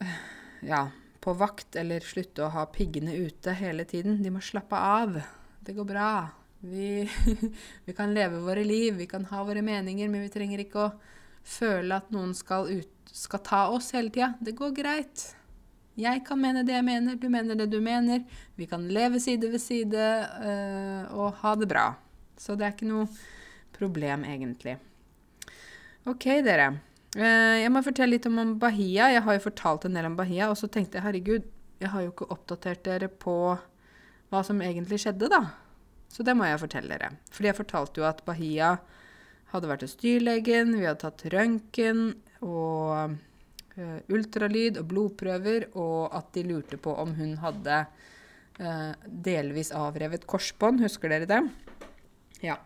uh, 0.04 0.19
ja, 0.62 0.86
på 1.23 1.34
vakt, 1.39 1.76
eller 1.80 2.06
slutte 2.06 2.45
å 2.45 2.52
ha 2.54 2.67
piggene 2.69 3.15
ute 3.15 3.56
hele 3.58 3.88
tiden. 3.89 4.21
De 4.23 4.32
må 4.34 4.41
slappe 4.43 4.78
av. 4.78 5.17
Det 5.63 5.73
går 5.76 5.88
bra. 5.89 6.13
Vi, 6.63 7.10
vi, 7.86 7.93
kan 7.97 8.13
leve 8.13 8.43
våre 8.45 8.63
liv, 8.63 8.95
vi 9.02 9.10
kan 9.10 9.26
ha 9.32 9.43
våre 9.43 9.65
meninger, 9.65 10.10
men 10.12 10.23
vi 10.28 10.34
trenger 10.34 10.63
ikke 10.63 10.86
å 10.86 10.91
føle 11.43 11.97
at 11.97 12.12
noen 12.13 12.32
skal, 12.38 12.69
ut, 12.69 13.12
skal 13.12 13.41
ta 13.43 13.65
oss 13.73 13.91
hele 13.97 14.13
tida. 14.13 14.34
Det 14.39 14.56
går 14.56 14.76
greit. 14.78 15.32
Jeg 15.99 16.23
kan 16.26 16.39
mene 16.41 16.63
det 16.65 16.73
jeg 16.73 16.86
mener, 16.86 17.17
du 17.19 17.28
mener 17.30 17.58
det 17.58 17.67
du 17.69 17.80
mener. 17.84 18.23
Vi 18.58 18.65
kan 18.69 18.86
leve 18.89 19.19
side 19.21 19.52
ved 19.52 19.62
side 19.62 20.06
øh, 20.41 21.12
og 21.17 21.41
ha 21.43 21.54
det 21.60 21.67
bra. 21.69 21.91
Så 22.39 22.56
det 22.58 22.65
er 22.65 22.73
ikke 22.78 22.89
noe 22.89 23.06
problem, 23.84 24.26
egentlig. 24.28 24.80
OK, 26.10 26.26
dere. 26.43 26.72
Eh, 27.13 27.62
jeg 27.62 27.72
må 27.72 27.84
fortelle 27.86 28.15
litt 28.15 28.26
om 28.28 28.56
Bahia. 28.60 29.12
Jeg 29.13 29.24
har 29.26 29.38
jo 29.38 29.46
fortalt 29.46 29.86
en 29.88 30.00
del 30.00 30.10
om 30.10 30.17
Bahia, 30.17 30.50
og 30.50 30.58
så 30.60 30.67
tenkte 30.72 30.98
jeg 30.98 31.06
herregud, 31.06 31.52
jeg 31.84 31.91
har 31.93 32.06
jo 32.06 32.13
ikke 32.13 32.32
oppdatert 32.34 32.84
dere 32.88 33.10
på 33.12 33.36
hva 34.34 34.41
som 34.46 34.62
egentlig 34.65 35.02
skjedde, 35.04 35.30
da. 35.30 35.43
Så 36.13 36.26
det 36.26 36.36
må 36.38 36.48
jeg 36.48 36.62
fortelle 36.62 36.96
dere. 36.96 37.12
Fordi 37.34 37.50
jeg 37.50 37.60
fortalte 37.60 38.02
jo 38.02 38.08
at 38.08 38.24
Bahia 38.26 38.76
hadde 39.54 39.69
vært 39.69 39.86
hos 39.86 39.96
dyrlegen, 40.02 40.76
vi 40.80 40.88
hadde 40.88 41.04
tatt 41.04 41.26
røntgen 41.34 42.04
og 42.46 43.15
uh, 43.78 44.00
ultralyd 44.13 44.80
og 44.82 44.88
blodprøver, 44.89 45.67
og 45.78 46.13
at 46.17 46.32
de 46.38 46.46
lurte 46.50 46.80
på 46.82 46.93
om 47.04 47.13
hun 47.17 47.36
hadde 47.41 47.84
uh, 47.86 48.93
delvis 49.04 49.74
avrevet 49.78 50.26
korsbånd. 50.30 50.82
Husker 50.86 51.13
dere 51.13 51.30
det? 51.30 51.41
Ja. 52.46 52.58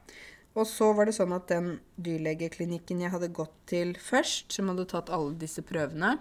Og 0.58 0.65
så 0.65 0.89
var 0.98 1.06
det 1.06 1.13
sånn 1.13 1.36
at 1.36 1.52
den 1.52 1.76
dyrlegeklinikken 2.02 3.04
jeg 3.04 3.13
hadde 3.13 3.30
gått 3.30 3.54
til 3.70 3.93
først, 4.02 4.50
som 4.56 4.72
hadde 4.72 4.88
tatt 4.89 5.12
alle 5.13 5.38
disse 5.38 5.62
prøvene, 5.62 6.15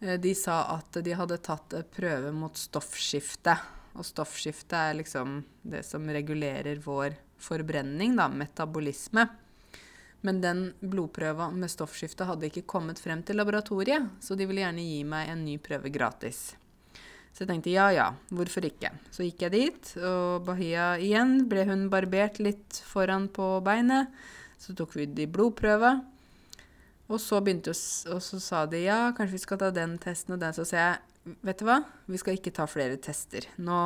eh, 0.00 0.16
de 0.16 0.32
sa 0.38 0.62
at 0.78 0.96
de 1.04 1.12
hadde 1.18 1.36
tatt 1.44 1.76
prøve 1.92 2.32
mot 2.32 2.56
stoffskifte. 2.56 3.58
Og 3.92 4.08
stoffskifte 4.08 4.78
er 4.88 4.96
liksom 5.02 5.42
det 5.68 5.84
som 5.84 6.08
regulerer 6.08 6.80
vår 6.80 7.18
forbrenning, 7.42 8.16
da, 8.16 8.30
metabolisme. 8.32 9.26
Men 10.24 10.40
den 10.40 10.64
blodprøva 10.80 11.50
med 11.52 11.68
stoffskifte 11.68 12.24
hadde 12.24 12.48
ikke 12.48 12.64
kommet 12.64 13.02
frem 13.02 13.20
til 13.26 13.36
laboratoriet, 13.36 14.16
så 14.22 14.38
de 14.38 14.46
ville 14.46 14.62
gjerne 14.62 14.86
gi 14.86 15.00
meg 15.04 15.28
en 15.28 15.44
ny 15.44 15.58
prøve 15.60 15.90
gratis. 15.92 16.54
Så 17.32 17.44
jeg 17.44 17.48
tenkte 17.48 17.72
ja 17.72 17.86
ja, 17.94 18.06
hvorfor 18.28 18.66
ikke. 18.68 18.90
Så 19.12 19.24
gikk 19.24 19.46
jeg 19.46 19.54
dit, 19.54 19.92
og 20.04 20.44
Bahia 20.46 20.92
igjen 21.00 21.46
ble 21.48 21.64
hun 21.68 21.86
barbert 21.92 22.36
litt 22.44 22.82
foran 22.84 23.30
på 23.32 23.54
beinet. 23.64 24.12
Så 24.60 24.76
tok 24.76 24.92
vi 24.98 25.08
de 25.08 25.26
blodprøva. 25.26 25.94
Og 27.08 27.20
så 27.20 27.40
begynte 27.44 27.72
og 27.72 28.20
så 28.24 28.38
sa 28.40 28.66
de 28.68 28.84
ja, 28.84 29.00
kanskje 29.16 29.36
vi 29.36 29.42
skal 29.42 29.60
ta 29.60 29.72
den 29.74 29.96
testen 30.00 30.36
og 30.36 30.42
den. 30.44 30.54
Så 30.56 30.68
sa 30.68 30.84
jeg 30.84 31.00
vet 31.44 31.60
du 31.60 31.66
hva, 31.68 31.80
vi 32.10 32.20
skal 32.20 32.36
ikke 32.36 32.54
ta 32.54 32.66
flere 32.70 32.98
tester. 33.00 33.48
Nå 33.62 33.78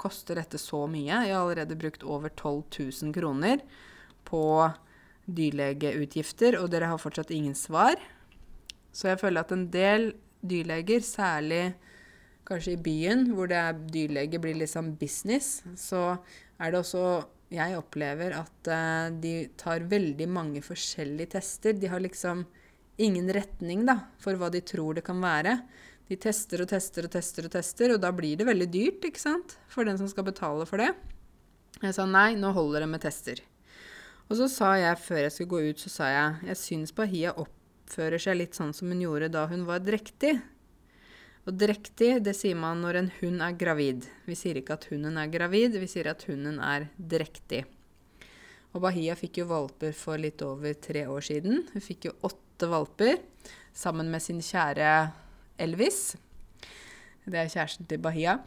koster 0.00 0.38
dette 0.40 0.60
så 0.60 0.84
mye. 0.90 1.22
Jeg 1.24 1.32
har 1.32 1.40
allerede 1.40 1.78
brukt 1.78 2.04
over 2.04 2.32
12 2.32 2.62
000 3.02 3.14
kroner 3.16 3.62
på 4.28 4.44
dyrlegeutgifter, 5.24 6.58
og 6.60 6.68
dere 6.72 6.90
har 6.90 7.00
fortsatt 7.00 7.32
ingen 7.32 7.56
svar. 7.56 7.96
Så 8.92 9.08
jeg 9.10 9.20
føler 9.22 9.44
at 9.44 9.54
en 9.54 9.68
del 9.72 10.12
dyrleger, 10.44 11.00
særlig 11.00 11.74
kanskje 12.48 12.74
i 12.74 12.80
byen, 12.80 13.28
hvor 13.34 13.48
det 13.50 13.58
er 13.60 13.78
dyrlege 13.92 14.40
blir 14.42 14.58
liksom 14.60 14.94
business, 15.00 15.62
så 15.80 16.16
er 16.60 16.72
det 16.72 16.82
også 16.82 17.30
Jeg 17.54 17.76
opplever 17.76 18.32
at 18.34 18.68
uh, 18.72 19.12
de 19.20 19.46
tar 19.60 19.84
veldig 19.86 20.26
mange 20.26 20.62
forskjellige 20.64 21.36
tester. 21.36 21.76
De 21.76 21.86
har 21.86 22.00
liksom 22.02 22.40
ingen 22.98 23.28
retning 23.30 23.84
da, 23.86 24.08
for 24.18 24.34
hva 24.40 24.48
de 24.50 24.62
tror 24.64 24.96
det 24.96 25.04
kan 25.06 25.20
være. 25.22 25.58
De 26.08 26.16
tester 26.18 26.64
og 26.64 26.70
tester 26.72 27.06
og 27.06 27.12
tester, 27.14 27.46
og 27.46 27.52
tester, 27.54 27.94
og 27.94 28.00
da 28.02 28.10
blir 28.16 28.40
det 28.40 28.48
veldig 28.48 28.68
dyrt 28.72 29.06
ikke 29.06 29.22
sant? 29.22 29.54
for 29.70 29.86
den 29.86 30.00
som 30.00 30.08
skal 30.10 30.26
betale 30.26 30.66
for 30.66 30.82
det. 30.82 30.90
Jeg 31.82 31.94
sa 31.94 32.08
nei, 32.08 32.34
nå 32.34 32.50
holder 32.56 32.82
det 32.82 32.90
med 32.90 33.04
tester. 33.04 33.44
Og 34.28 34.38
så 34.40 34.48
sa 34.48 34.72
jeg 34.80 35.00
før 35.04 35.22
jeg 35.22 35.36
skulle 35.36 35.52
gå 35.52 35.70
ut, 35.70 35.84
så 35.84 35.92
sa 35.92 36.10
jeg 36.10 36.50
jeg 36.50 36.60
syns 36.60 36.94
Bahia 36.96 37.36
oppfører 37.38 38.18
seg 38.18 38.40
litt 38.40 38.56
sånn 38.56 38.72
som 38.76 38.90
hun 38.90 39.04
gjorde 39.04 39.30
da 39.36 39.46
hun 39.50 39.66
var 39.68 39.84
drektig. 39.84 40.38
Og 41.44 41.56
drektig, 41.60 42.22
det 42.24 42.32
sier 42.38 42.56
man 42.56 42.80
når 42.80 42.98
en 42.98 43.10
hund 43.18 43.42
er 43.44 43.56
gravid. 43.60 44.06
Vi 44.24 44.36
sier 44.38 44.56
ikke 44.56 44.78
at 44.78 44.86
hunden 44.88 45.18
er 45.20 45.32
gravid, 45.32 45.76
vi 45.76 45.88
sier 45.90 46.08
at 46.14 46.24
hunden 46.24 46.56
er 46.64 46.86
drektig. 46.96 47.64
Og 48.74 48.80
Bahia 48.82 49.14
fikk 49.18 49.42
jo 49.42 49.50
valper 49.50 49.92
for 49.94 50.18
litt 50.18 50.40
over 50.42 50.72
tre 50.80 51.04
år 51.10 51.26
siden. 51.26 51.66
Hun 51.70 51.84
fikk 51.84 52.08
jo 52.08 52.14
åtte 52.26 52.70
valper 52.70 53.20
sammen 53.76 54.08
med 54.10 54.24
sin 54.24 54.40
kjære 54.42 54.94
Elvis. 55.60 56.14
Det 57.24 57.38
er 57.38 57.52
kjæresten 57.52 57.86
til 57.90 58.00
Bahia. 58.02 58.38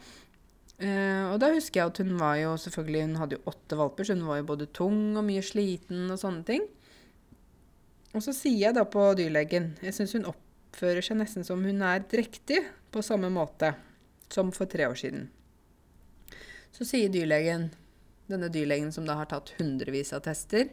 Uh, 0.78 1.32
og 1.32 1.38
da 1.42 1.48
husker 1.50 1.80
jeg 1.80 1.90
at 1.90 2.00
hun 2.02 2.18
var 2.20 2.36
jo 2.38 2.50
selvfølgelig, 2.60 3.06
hun 3.06 3.16
hadde 3.18 3.38
jo 3.38 3.46
åtte 3.50 3.78
valper, 3.78 4.06
så 4.06 4.14
hun 4.14 4.28
var 4.28 4.42
jo 4.42 4.50
både 4.50 4.68
tung 4.74 5.00
og 5.18 5.24
mye 5.26 5.42
sliten 5.42 6.04
og 6.10 6.20
sånne 6.20 6.44
ting. 6.46 6.66
Og 8.14 8.22
så 8.26 8.34
sier 8.34 8.68
jeg 8.68 8.76
da 8.76 8.86
på 8.88 9.02
dyrlegen 9.18 9.74
Jeg 9.84 9.94
syns 9.96 10.14
hun 10.16 10.28
oppfører 10.30 11.04
seg 11.04 11.18
nesten 11.20 11.44
som 11.46 11.64
hun 11.66 11.82
er 11.84 12.04
drektig 12.08 12.62
på 12.90 13.02
samme 13.04 13.30
måte 13.32 13.74
som 14.32 14.52
for 14.52 14.70
tre 14.70 14.86
år 14.88 14.98
siden. 14.98 15.28
Så 16.72 16.84
sier 16.84 17.08
dyrlegen, 17.12 17.70
denne 18.28 18.50
dyrlegen 18.52 18.92
som 18.92 19.06
da 19.08 19.16
har 19.18 19.28
tatt 19.30 19.54
hundrevis 19.56 20.12
av 20.12 20.20
tester 20.26 20.68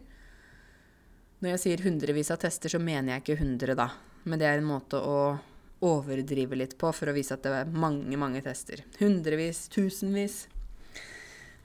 Når 1.39 1.54
jeg 1.54 1.62
sier 1.62 1.84
hundrevis 1.86 2.32
av 2.32 2.41
tester, 2.41 2.71
så 2.71 2.80
mener 2.80 3.13
jeg 3.13 3.23
ikke 3.23 3.41
hundre, 3.43 3.75
da. 3.78 3.89
Men 4.23 4.41
det 4.41 4.47
er 4.49 4.60
en 4.60 4.67
måte 4.67 4.99
å 4.99 5.38
overdrive 5.86 6.58
litt 6.58 6.78
på 6.80 6.89
for 6.95 7.12
å 7.12 7.15
vise 7.15 7.36
at 7.36 7.43
det 7.45 7.54
er 7.54 7.71
mange, 7.71 8.17
mange 8.17 8.41
tester. 8.43 8.82
Hundrevis, 8.99 9.65
tusenvis. 9.73 10.45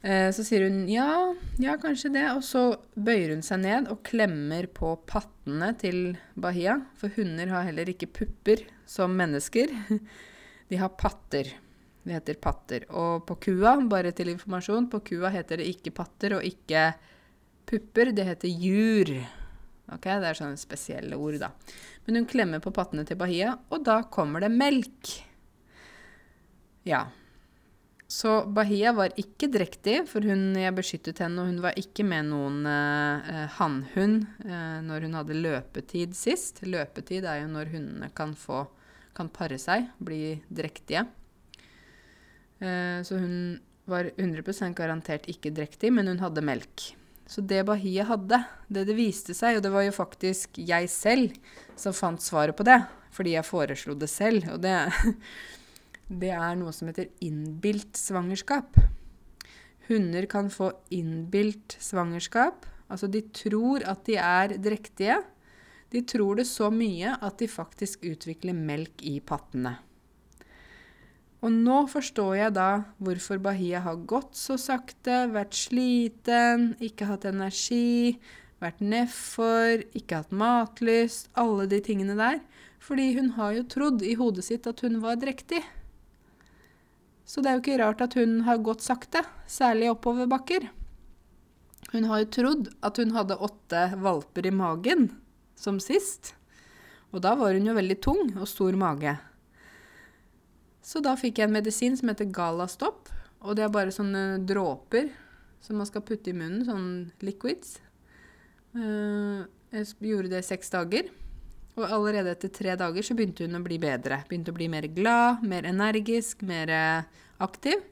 Eh, 0.03 0.31
så 0.33 0.45
sier 0.45 0.65
hun 0.67 0.83
ja, 0.91 1.35
ja, 1.61 1.77
kanskje 1.81 2.13
det. 2.17 2.27
Og 2.35 2.43
så 2.45 2.65
bøyer 2.95 3.35
hun 3.35 3.45
seg 3.47 3.63
ned 3.65 3.91
og 3.93 4.03
klemmer 4.07 4.69
på 4.75 4.95
pattene 5.09 5.73
til 5.81 6.17
Bahia. 6.35 6.81
For 7.01 7.13
hunder 7.17 7.53
har 7.55 7.69
heller 7.69 7.93
ikke 7.93 8.11
pupper 8.21 8.67
som 8.89 9.17
mennesker. 9.17 9.73
De 10.71 10.79
har 10.79 10.95
patter. 10.95 11.51
Det 12.03 12.15
heter 12.15 12.39
patter. 12.41 12.87
Og 12.97 13.27
på 13.29 13.37
kua, 13.49 13.75
bare 13.91 14.13
til 14.17 14.33
informasjon, 14.33 14.89
på 14.93 15.03
kua 15.13 15.33
heter 15.35 15.61
det 15.61 15.69
ikke 15.75 15.93
patter 15.95 16.39
og 16.39 16.47
ikke 16.47 16.93
pupper. 17.69 18.15
Det 18.17 18.27
heter 18.29 18.49
jur. 18.49 19.13
Ok, 19.91 20.07
Det 20.07 20.29
er 20.31 20.39
sånne 20.39 20.61
spesielle 20.61 21.19
ord, 21.19 21.41
da. 21.43 21.51
Men 22.07 22.21
hun 22.21 22.29
klemmer 22.31 22.63
på 22.63 22.73
pattene 22.75 23.05
til 23.07 23.19
Bahia, 23.19 23.57
og 23.71 23.83
da 23.85 24.01
kommer 24.07 24.41
det 24.45 24.53
melk. 24.55 25.11
Ja. 26.87 27.09
Så 28.11 28.41
Bahia 28.47 28.93
var 28.95 29.13
ikke 29.19 29.51
drektig, 29.51 30.01
for 30.11 30.25
hun, 30.27 30.55
jeg 30.59 30.75
beskyttet 30.75 31.21
henne, 31.23 31.43
og 31.43 31.51
hun 31.51 31.61
var 31.63 31.79
ikke 31.79 32.07
med 32.07 32.31
noen 32.31 32.65
eh, 32.67 33.45
hannhund 33.59 34.25
eh, 34.47 34.79
når 34.87 35.07
hun 35.07 35.19
hadde 35.19 35.43
løpetid 35.43 36.17
sist. 36.19 36.63
Løpetid 36.67 37.27
er 37.27 37.45
jo 37.45 37.51
når 37.53 37.75
hundene 37.75 38.11
kan 38.15 38.35
få 38.39 38.65
kan 39.21 39.33
pare 39.33 39.61
seg, 39.61 39.91
bli 40.01 40.39
drektige. 40.49 41.05
Eh, 42.61 43.01
så 43.07 43.21
hun 43.21 43.61
var 43.91 44.11
100% 44.17 44.77
garantert 44.79 45.29
ikke 45.31 45.53
drektig, 45.55 45.93
men 45.93 46.09
hun 46.11 46.23
hadde 46.23 46.45
melk. 46.45 46.91
Så 47.31 47.45
det 47.47 47.63
Bahia 47.69 48.05
hadde, 48.09 48.41
det 48.67 48.89
det 48.89 48.97
viste 48.99 49.37
seg, 49.39 49.59
og 49.59 49.65
det 49.65 49.71
var 49.71 49.85
jo 49.87 49.95
faktisk 49.95 50.59
jeg 50.59 50.91
selv 50.91 51.37
som 51.79 51.95
fant 51.95 52.23
svaret 52.23 52.57
på 52.59 52.67
det, 52.67 52.81
fordi 53.15 53.37
jeg 53.37 53.47
foreslo 53.47 53.95
det 53.99 54.11
selv, 54.11 54.49
og 54.55 54.65
det, 54.65 54.75
det 56.23 56.33
er 56.35 56.59
noe 56.59 56.75
som 56.75 56.91
heter 56.91 57.11
innbilt 57.23 57.99
svangerskap. 57.99 58.81
Hunder 59.91 60.27
kan 60.31 60.51
få 60.51 60.73
innbilt 60.95 61.75
svangerskap. 61.83 62.67
Altså 62.91 63.07
de 63.11 63.23
tror 63.35 63.83
at 63.91 64.05
de 64.07 64.17
er 64.19 64.57
drektige, 64.63 65.21
de 65.91 66.03
tror 66.07 66.39
det 66.39 66.47
så 66.49 66.71
mye 66.71 67.17
at 67.19 67.39
de 67.41 67.49
faktisk 67.51 68.05
utvikler 68.07 68.55
melk 68.55 69.03
i 69.03 69.19
pattene. 69.21 69.77
Og 71.41 71.53
nå 71.55 71.79
forstår 71.89 72.35
jeg 72.37 72.55
da 72.59 72.69
hvorfor 73.01 73.41
Bahia 73.41 73.81
har 73.87 74.03
gått 74.09 74.37
så 74.37 74.59
sakte, 74.61 75.25
vært 75.33 75.57
sliten, 75.57 76.75
ikke 76.85 77.09
hatt 77.09 77.25
energi, 77.29 78.19
vært 78.61 78.83
nedfor, 78.85 79.87
ikke 79.97 80.21
hatt 80.21 80.35
matlyst, 80.37 81.31
alle 81.41 81.65
de 81.71 81.81
tingene 81.85 82.17
der. 82.19 82.43
Fordi 82.81 83.15
hun 83.17 83.33
har 83.39 83.55
jo 83.57 83.69
trodd 83.73 84.05
i 84.05 84.17
hodet 84.21 84.45
sitt 84.47 84.69
at 84.69 84.85
hun 84.85 85.01
var 85.01 85.17
drektig. 85.21 85.63
Så 87.25 87.41
det 87.41 87.51
er 87.51 87.57
jo 87.57 87.65
ikke 87.65 87.81
rart 87.81 88.05
at 88.05 88.17
hun 88.19 88.43
har 88.45 88.61
gått 88.65 88.85
sakte, 88.85 89.25
særlig 89.49 89.91
oppoverbakker. 89.95 90.69
Hun 91.95 92.07
har 92.11 92.23
jo 92.23 92.31
trodd 92.37 92.71
at 92.85 93.01
hun 93.01 93.17
hadde 93.17 93.41
åtte 93.41 93.89
valper 94.03 94.47
i 94.47 94.55
magen 94.55 95.09
som 95.61 95.81
sist. 95.83 96.35
Og 97.13 97.23
da 97.25 97.35
var 97.39 97.57
hun 97.57 97.67
jo 97.69 97.77
veldig 97.77 97.99
tung 98.03 98.33
og 98.39 98.49
stor 98.49 98.77
mage. 98.79 99.17
Så 100.81 101.03
da 101.05 101.17
fikk 101.19 101.41
jeg 101.41 101.51
en 101.51 101.57
medisin 101.59 101.97
som 101.99 102.11
heter 102.11 102.31
Galastopp. 102.33 103.11
Og 103.45 103.57
det 103.57 103.67
er 103.67 103.73
bare 103.73 103.95
sånne 103.95 104.41
dråper 104.49 105.11
som 105.61 105.81
man 105.81 105.89
skal 105.89 106.05
putte 106.05 106.33
i 106.33 106.37
munnen, 106.37 106.65
sånn 106.65 106.91
liquids. 107.25 107.79
Eh, 108.77 109.45
jeg 109.75 110.11
gjorde 110.11 110.33
det 110.33 110.45
seks 110.47 110.73
dager. 110.73 111.11
Og 111.79 111.87
allerede 111.87 112.35
etter 112.35 112.51
tre 112.53 112.75
dager 112.77 113.05
så 113.07 113.15
begynte 113.17 113.47
hun 113.47 113.61
å 113.61 113.65
bli 113.65 113.79
bedre. 113.81 114.23
Begynte 114.29 114.53
å 114.53 114.57
bli 114.57 114.69
mer 114.73 114.89
glad, 114.93 115.45
mer 115.47 115.69
energisk, 115.69 116.43
mer 116.47 116.73
aktiv. 117.41 117.85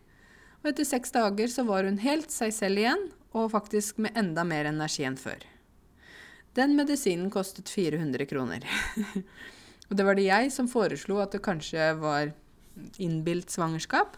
Og 0.62 0.72
etter 0.72 0.88
seks 0.88 1.14
dager 1.14 1.52
så 1.52 1.64
var 1.68 1.86
hun 1.86 2.00
helt 2.02 2.34
seg 2.34 2.52
selv 2.54 2.82
igjen, 2.82 3.06
og 3.36 3.52
faktisk 3.52 4.00
med 4.02 4.16
enda 4.18 4.44
mer 4.48 4.68
energi 4.68 5.06
enn 5.06 5.18
før. 5.20 5.44
Den 6.56 6.76
medisinen 6.76 7.30
kostet 7.30 7.68
400 7.68 8.26
kroner. 8.30 8.64
og 9.88 9.96
det 9.96 10.06
var 10.06 10.18
det 10.18 10.28
jeg 10.28 10.52
som 10.54 10.70
foreslo 10.70 11.20
at 11.22 11.34
det 11.36 11.44
kanskje 11.44 11.92
var 12.00 12.32
innbilt 13.02 13.50
svangerskap. 13.50 14.16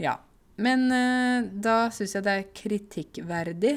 Ja. 0.00 0.16
Men 0.60 0.88
uh, 0.92 1.46
da 1.48 1.88
syns 1.94 2.16
jeg 2.16 2.26
det 2.26 2.34
er 2.36 2.50
kritikkverdig. 2.56 3.76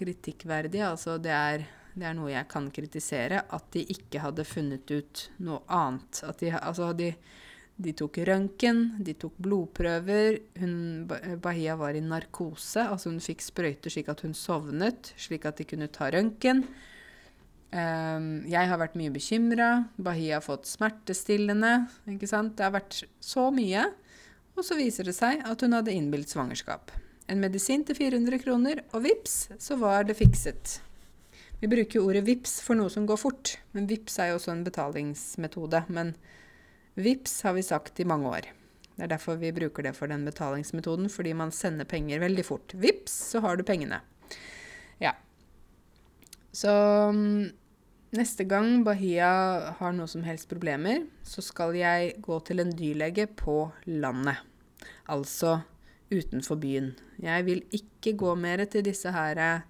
Kritikkverdig, 0.00 0.80
altså 0.86 1.18
det 1.22 1.34
er, 1.34 1.66
det 1.94 2.06
er, 2.08 2.16
noe 2.16 2.32
jeg 2.32 2.48
kan 2.50 2.70
kritisere. 2.74 3.44
At 3.50 3.68
de 3.74 3.84
ikke 3.94 4.22
hadde 4.24 4.46
funnet 4.48 4.90
ut 4.90 5.26
noe 5.44 5.62
annet. 5.66 6.22
At 6.26 6.42
de, 6.42 6.54
altså 6.56 6.92
de 6.98 7.12
de 7.80 7.94
tok 7.96 8.20
røntgen, 8.28 8.82
de 9.00 9.14
tok 9.18 9.36
blodprøver. 9.40 10.38
Hun, 10.60 11.08
Bahia 11.42 11.76
var 11.80 11.96
i 11.96 12.02
narkose, 12.04 12.84
altså 12.84 13.10
hun 13.10 13.20
fikk 13.24 13.44
sprøyter 13.44 13.92
slik 13.92 14.10
at 14.12 14.22
hun 14.26 14.36
sovnet, 14.36 15.12
slik 15.20 15.46
at 15.48 15.60
de 15.60 15.68
kunne 15.68 15.88
ta 15.92 16.10
røntgen. 16.12 16.64
Um, 17.70 18.42
jeg 18.50 18.66
har 18.66 18.80
vært 18.80 18.98
mye 18.98 19.12
bekymra. 19.14 19.70
Bahia 19.96 20.38
har 20.38 20.44
fått 20.44 20.68
smertestillende. 20.68 21.86
ikke 22.10 22.28
sant? 22.28 22.56
Det 22.58 22.66
har 22.66 22.74
vært 22.74 23.04
så 23.22 23.48
mye. 23.54 23.86
Og 24.58 24.66
så 24.66 24.76
viser 24.76 25.06
det 25.06 25.14
seg 25.16 25.44
at 25.46 25.62
hun 25.64 25.78
hadde 25.78 25.94
innbilt 25.94 26.32
svangerskap. 26.32 26.90
En 27.30 27.40
medisin 27.40 27.84
til 27.86 27.96
400 27.96 28.42
kroner, 28.42 28.82
og 28.90 29.04
vips, 29.06 29.52
så 29.62 29.78
var 29.78 30.08
det 30.08 30.18
fikset. 30.18 30.80
Vi 31.60 31.68
bruker 31.70 32.02
ordet 32.02 32.24
vips 32.26 32.58
for 32.64 32.78
noe 32.78 32.90
som 32.90 33.06
går 33.06 33.20
fort, 33.20 33.54
men 33.76 33.86
vips 33.88 34.18
er 34.18 34.32
jo 34.32 34.40
også 34.40 34.54
en 34.54 34.66
betalingsmetode. 34.66 35.84
men 35.88 36.14
VIPS 36.94 37.42
har 37.46 37.54
vi 37.56 37.62
sagt 37.62 38.00
i 38.00 38.08
mange 38.08 38.28
år. 38.28 38.50
Det 39.00 39.06
er 39.06 39.14
derfor 39.14 39.38
vi 39.40 39.52
bruker 39.56 39.86
det 39.86 39.94
for 39.96 40.10
den 40.12 40.26
betalingsmetoden, 40.28 41.08
fordi 41.08 41.32
man 41.32 41.52
sender 41.54 41.88
penger 41.88 42.20
veldig 42.20 42.44
fort. 42.44 42.74
Vips, 42.76 43.14
så 43.32 43.40
har 43.40 43.56
du 43.56 43.64
pengene. 43.64 44.02
Ja. 45.00 45.14
Så 46.52 46.68
mm, 47.16 47.48
neste 48.18 48.44
gang 48.44 48.82
Bahia 48.84 49.30
har 49.78 49.96
noe 49.96 50.10
som 50.10 50.26
helst 50.26 50.50
problemer, 50.50 51.06
så 51.24 51.40
skal 51.40 51.78
jeg 51.78 52.18
gå 52.20 52.42
til 52.44 52.60
en 52.60 52.74
dyrlege 52.76 53.24
på 53.40 53.70
landet. 53.88 54.42
Altså 55.08 55.62
utenfor 56.12 56.60
byen. 56.60 56.92
Jeg 57.22 57.46
vil 57.46 57.64
ikke 57.72 58.16
gå 58.20 58.34
mer 58.36 58.66
til 58.68 58.84
disse 58.84 59.08
her 59.14 59.40
eh, 59.40 59.66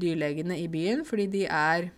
dyrlegene 0.00 0.60
i 0.60 0.68
byen, 0.70 1.04
fordi 1.04 1.26
de 1.26 1.46
er 1.46 1.90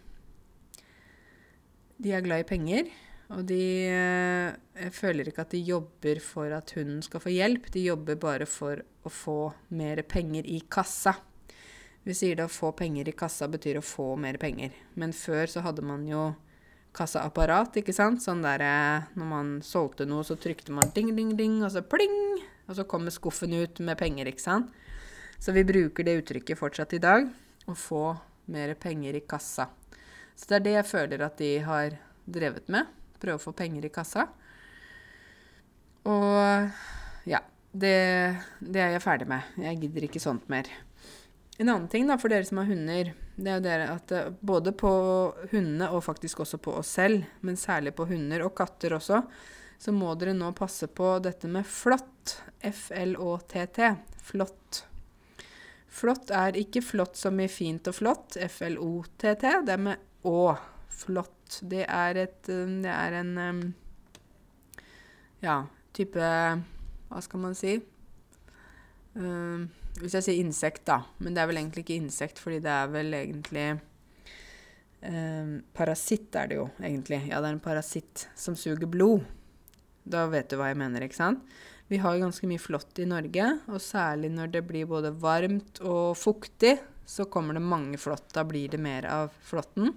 De 2.02 2.10
er 2.12 2.20
glad 2.20 2.40
i 2.40 2.48
penger. 2.48 2.88
Og 3.32 3.44
de 3.48 3.64
eh, 3.88 4.52
Jeg 4.76 4.92
føler 4.96 5.28
ikke 5.28 5.44
at 5.46 5.54
de 5.54 5.60
jobber 5.64 6.20
for 6.24 6.52
at 6.52 6.72
hunden 6.76 7.02
skal 7.04 7.22
få 7.22 7.32
hjelp. 7.32 7.68
De 7.72 7.84
jobber 7.86 8.18
bare 8.20 8.48
for 8.48 8.82
å 9.04 9.12
få 9.12 9.38
mer 9.76 10.02
penger 10.08 10.48
i 10.48 10.60
kassa. 10.68 11.14
Vi 12.02 12.14
sier 12.18 12.36
det 12.38 12.48
å 12.48 12.52
få 12.52 12.72
penger 12.74 13.08
i 13.08 13.14
kassa 13.14 13.46
betyr 13.50 13.78
å 13.78 13.84
få 13.84 14.14
mer 14.20 14.38
penger. 14.42 14.74
Men 14.98 15.14
før 15.14 15.46
så 15.50 15.62
hadde 15.62 15.84
man 15.86 16.06
jo 16.08 16.32
kassaapparat, 16.96 17.78
ikke 17.80 17.94
sant? 17.96 18.20
Sånn 18.24 18.42
der 18.44 18.64
eh, 18.66 19.10
når 19.16 19.28
man 19.28 19.52
solgte 19.64 20.06
noe, 20.08 20.26
så 20.26 20.36
trykte 20.36 20.74
man 20.74 20.92
ding, 20.96 21.14
ding, 21.16 21.36
ding, 21.38 21.60
og 21.62 21.72
så 21.72 21.84
pling! 21.84 22.18
Og 22.68 22.76
så 22.78 22.84
kommer 22.88 23.14
skuffen 23.14 23.54
ut 23.56 23.80
med 23.84 23.98
penger, 24.00 24.28
ikke 24.28 24.44
sant? 24.44 24.72
Så 25.42 25.54
vi 25.56 25.64
bruker 25.66 26.06
det 26.06 26.18
uttrykket 26.20 26.58
fortsatt 26.58 26.92
i 26.94 27.02
dag. 27.02 27.30
Å 27.66 27.74
få 27.78 28.04
mer 28.52 28.74
penger 28.78 29.16
i 29.18 29.24
kassa. 29.26 29.68
Så 30.34 30.50
det 30.50 30.58
er 30.58 30.66
det 30.66 30.74
jeg 30.76 30.90
føler 30.90 31.24
at 31.24 31.38
de 31.40 31.52
har 31.64 31.96
drevet 32.26 32.68
med. 32.72 32.90
Prøve 33.22 33.38
å 33.38 33.44
få 33.44 33.54
penger 33.56 33.86
i 33.86 33.94
kassa. 33.94 34.26
Og 36.10 37.30
ja. 37.30 37.42
Det, 37.72 37.96
det 38.60 38.80
er 38.84 38.90
jeg 38.92 39.00
ferdig 39.00 39.26
med. 39.30 39.52
Jeg 39.64 39.78
gidder 39.80 40.04
ikke 40.04 40.20
sånt 40.20 40.50
mer. 40.52 40.66
En 41.56 41.70
annen 41.70 41.88
ting 41.88 42.04
da, 42.04 42.18
for 42.20 42.28
dere 42.28 42.44
som 42.44 42.60
har 42.60 42.68
hunder, 42.68 43.14
det 43.36 43.54
er 43.54 43.62
dere 43.64 43.86
at 43.94 44.12
uh, 44.12 44.28
både 44.44 44.74
på 44.76 44.90
hundene 45.54 45.88
og 45.96 46.04
faktisk 46.04 46.42
også 46.44 46.60
på 46.60 46.74
oss 46.82 46.92
selv, 46.98 47.24
men 47.40 47.56
særlig 47.56 47.94
på 47.96 48.04
hunder 48.10 48.44
og 48.44 48.52
katter 48.58 48.96
også, 48.98 49.22
så 49.80 49.94
må 49.96 50.12
dere 50.20 50.34
nå 50.36 50.50
passe 50.56 50.88
på 50.92 51.14
dette 51.24 51.48
med 51.48 51.64
flått. 51.64 52.36
F-l-å-t-t. 52.60 53.88
Flått. 54.22 54.82
Flott 55.92 56.30
er 56.32 56.56
ikke 56.60 56.84
flott 56.84 57.18
som 57.20 57.40
i 57.42 57.48
fint 57.52 57.88
og 57.90 57.96
flott, 57.96 58.36
F-l-o-t-t. 58.36 59.56
Det 59.66 59.74
er 59.74 59.82
med 59.88 60.28
å. 60.28 60.52
Flott. 60.92 61.60
Det 61.68 61.84
er 61.86 62.20
et 62.22 62.50
eh, 62.52 62.74
Det 62.84 62.92
er 62.92 63.18
en 63.20 63.32
Ja, 65.42 65.56
type 65.92 66.20
Hva 66.22 67.22
skal 67.24 67.42
man 67.42 67.56
si? 67.58 67.76
Uh, 69.12 69.68
hvis 70.00 70.14
jeg 70.16 70.24
sier 70.24 70.40
insekt, 70.40 70.86
da. 70.88 71.02
Men 71.20 71.34
det 71.34 71.42
er 71.42 71.48
vel 71.50 71.60
egentlig 71.60 71.82
ikke 71.84 71.98
insekt, 72.00 72.38
fordi 72.40 72.62
det 72.64 72.72
er 72.72 72.86
vel 72.88 73.12
egentlig 73.12 73.66
um, 75.04 75.58
Parasitt 75.76 76.32
er 76.40 76.48
det 76.48 76.56
jo, 76.56 76.70
egentlig. 76.80 77.18
Ja, 77.28 77.42
det 77.42 77.50
er 77.50 77.58
en 77.58 77.60
parasitt 77.60 78.24
som 78.38 78.56
suger 78.56 78.88
blod. 78.88 79.26
Da 80.02 80.24
vet 80.32 80.48
du 80.48 80.56
hva 80.58 80.70
jeg 80.70 80.80
mener, 80.80 81.04
ikke 81.04 81.20
sant? 81.20 81.44
Vi 81.92 82.00
har 82.00 82.16
ganske 82.16 82.48
mye 82.48 82.62
flått 82.62 83.02
i 83.02 83.08
Norge, 83.08 83.46
og 83.68 83.82
særlig 83.84 84.30
når 84.32 84.54
det 84.54 84.64
blir 84.64 84.88
både 84.88 85.12
varmt 85.12 85.82
og 85.84 86.16
fuktig, 86.16 86.78
så 87.04 87.26
kommer 87.28 87.58
det 87.58 87.64
mange 87.66 88.00
flått. 88.00 88.30
Da 88.32 88.46
blir 88.48 88.72
det 88.72 88.80
mer 88.80 89.04
av 89.10 89.34
flåtten. 89.44 89.92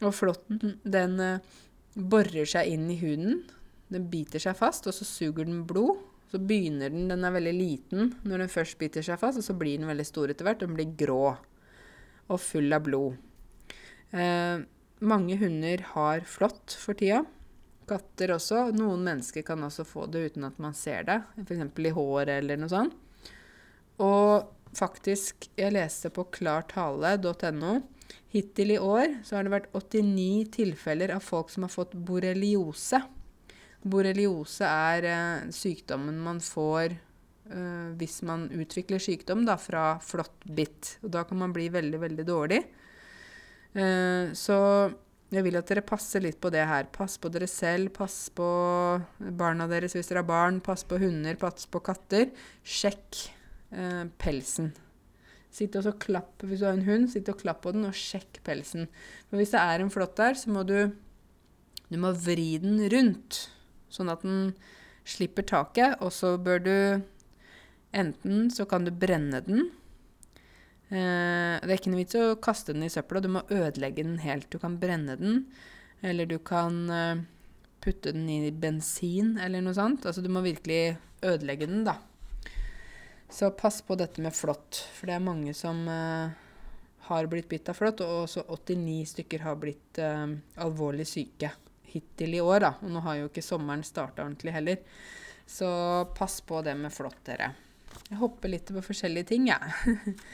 Og 0.00 0.14
flåtten, 0.16 0.78
den 0.84 1.18
uh, 1.20 1.58
borer 1.94 2.48
seg 2.48 2.70
inn 2.72 2.88
i 2.92 2.98
huden. 3.00 3.42
Den 3.90 4.06
biter 4.10 4.42
seg 4.42 4.56
fast, 4.58 4.86
og 4.86 4.94
så 4.96 5.06
suger 5.06 5.48
den 5.48 5.64
blod. 5.68 5.98
Så 6.30 6.38
begynner 6.38 6.92
den 6.92 7.08
Den 7.10 7.26
er 7.26 7.34
veldig 7.34 7.54
liten 7.56 8.12
når 8.22 8.44
den 8.44 8.52
først 8.52 8.78
biter 8.78 9.02
seg 9.02 9.18
fast, 9.18 9.40
og 9.40 9.44
så 9.44 9.56
blir 9.58 9.80
den 9.80 9.90
veldig 9.90 10.06
stor 10.06 10.30
etter 10.30 10.46
hvert. 10.46 10.62
Den 10.62 10.76
blir 10.76 10.94
grå 10.98 11.34
og 12.30 12.38
full 12.38 12.70
av 12.72 12.84
blod. 12.86 13.18
Eh, 14.14 14.62
mange 15.02 15.36
hunder 15.40 15.82
har 15.94 16.22
flått 16.28 16.76
for 16.78 16.94
tida. 16.94 17.24
Katter 17.90 18.36
også. 18.36 18.68
Noen 18.76 19.02
mennesker 19.06 19.42
kan 19.46 19.66
også 19.66 19.86
få 19.88 20.06
det 20.06 20.28
uten 20.30 20.46
at 20.46 20.58
man 20.62 20.76
ser 20.78 21.06
det, 21.08 21.18
f.eks. 21.42 21.66
i 21.82 21.94
håret 21.96 22.36
eller 22.36 22.60
noe 22.60 22.70
sånt. 22.70 22.94
Og 24.00 24.46
faktisk, 24.78 25.50
jeg 25.58 25.74
leste 25.74 26.12
på 26.14 26.28
klartale.no 26.30 27.80
Hittil 28.30 28.76
i 28.76 28.78
år 28.78 29.20
så 29.26 29.36
har 29.36 29.46
det 29.46 29.54
vært 29.54 29.72
89 29.74 30.50
tilfeller 30.54 31.14
av 31.16 31.24
folk 31.24 31.50
som 31.50 31.66
har 31.66 31.72
fått 31.72 31.94
borreliose. 31.94 33.02
Borreliose 33.82 34.68
er 34.68 35.06
eh, 35.08 35.50
sykdommen 35.54 36.18
man 36.20 36.42
får 36.44 36.92
eh, 36.92 37.88
hvis 37.98 38.20
man 38.28 38.48
utvikler 38.52 39.02
sykdom 39.02 39.46
da, 39.48 39.56
fra 39.58 39.94
flåttbitt. 40.04 40.96
Og 41.04 41.14
da 41.16 41.24
kan 41.28 41.40
man 41.40 41.54
bli 41.56 41.70
veldig, 41.72 42.02
veldig 42.04 42.26
dårlig. 42.28 42.60
Eh, 43.74 44.32
så 44.36 44.58
jeg 45.30 45.46
vil 45.46 45.58
at 45.60 45.68
dere 45.70 45.86
passer 45.86 46.22
litt 46.24 46.40
på 46.42 46.50
det 46.50 46.64
her. 46.66 46.88
Pass 46.90 47.16
på 47.22 47.30
dere 47.30 47.46
selv, 47.50 47.92
pass 47.94 48.28
på 48.34 48.46
barna 49.18 49.68
deres 49.70 49.94
hvis 49.94 50.10
dere 50.10 50.24
har 50.24 50.30
barn, 50.30 50.58
pass 50.64 50.82
på 50.86 50.98
hunder, 50.98 51.38
pass 51.38 51.68
på 51.70 51.82
katter. 51.86 52.32
Sjekk 52.66 53.24
eh, 53.70 54.06
pelsen. 54.18 54.72
Sitt 55.50 55.74
og 55.78 55.96
klapp 56.02 56.44
hvis 56.46 56.62
du 56.62 56.68
har 56.68 56.76
en 56.76 56.86
hund, 56.86 57.08
sitt 57.10 57.28
og 57.32 57.40
klapp 57.40 57.64
på 57.64 57.72
den, 57.74 57.88
og 57.88 57.96
sjekk 57.96 58.38
pelsen. 58.46 58.86
Men 59.30 59.40
hvis 59.40 59.54
det 59.54 59.62
er 59.62 59.82
en 59.82 59.90
flått 59.92 60.14
der, 60.20 60.38
så 60.38 60.52
må 60.54 60.62
du, 60.66 60.92
du 61.90 61.96
må 61.98 62.12
vri 62.14 62.52
den 62.62 62.78
rundt 62.92 63.48
sånn 63.90 64.12
at 64.12 64.22
den 64.22 64.52
slipper 65.08 65.46
taket. 65.46 65.98
Og 66.04 66.14
så 66.14 66.36
bør 66.38 66.62
du 66.62 66.76
enten 67.90 68.50
så 68.54 68.66
kan 68.70 68.86
du 68.86 68.92
brenne 68.94 69.42
den. 69.46 69.66
Eh, 70.90 71.58
det 71.62 71.70
er 71.70 71.76
ikke 71.76 71.92
noe 71.92 72.02
vits 72.02 72.18
å 72.18 72.38
kaste 72.42 72.74
den 72.74 72.86
i 72.86 72.92
søpla, 72.92 73.22
du 73.22 73.30
må 73.30 73.44
ødelegge 73.50 74.04
den 74.04 74.18
helt. 74.22 74.48
Du 74.50 74.58
kan 74.62 74.78
brenne 74.82 75.18
den, 75.20 75.44
eller 76.02 76.30
du 76.30 76.38
kan 76.42 76.80
eh, 76.90 77.22
putte 77.82 78.14
den 78.14 78.28
i 78.30 78.50
bensin 78.50 79.36
eller 79.40 79.64
noe 79.64 79.76
sånt. 79.76 80.06
Altså 80.06 80.22
du 80.24 80.30
må 80.32 80.42
virkelig 80.46 80.96
ødelegge 81.26 81.68
den, 81.70 81.84
da. 81.86 81.98
Så 83.30 83.50
pass 83.50 83.82
på 83.82 83.94
dette 83.94 84.20
med 84.20 84.34
flått, 84.34 84.82
for 84.94 85.06
det 85.08 85.14
er 85.16 85.22
mange 85.24 85.54
som 85.54 85.84
uh, 85.86 86.32
har 87.06 87.28
blitt 87.30 87.48
bitt 87.48 87.70
av 87.70 87.78
flått, 87.78 88.02
og 88.02 88.24
også 88.24 88.44
89 88.50 89.06
stykker 89.14 89.44
har 89.46 89.58
blitt 89.60 90.00
uh, 90.02 90.26
alvorlig 90.60 91.06
syke 91.08 91.52
hittil 91.90 92.34
i 92.34 92.42
år, 92.42 92.60
da. 92.66 92.72
Og 92.82 92.92
nå 92.92 93.02
har 93.06 93.20
jo 93.20 93.30
ikke 93.30 93.44
sommeren 93.44 93.86
starta 93.86 94.24
ordentlig 94.24 94.54
heller. 94.54 94.82
Så 95.46 95.70
pass 96.18 96.40
på 96.46 96.60
det 96.66 96.74
med 96.78 96.94
flått, 96.94 97.22
dere. 97.26 97.52
Jeg 98.10 98.18
hopper 98.20 98.52
litt 98.52 98.70
på 98.70 98.86
forskjellige 98.90 99.32
ting, 99.34 99.50
jeg. 99.52 99.96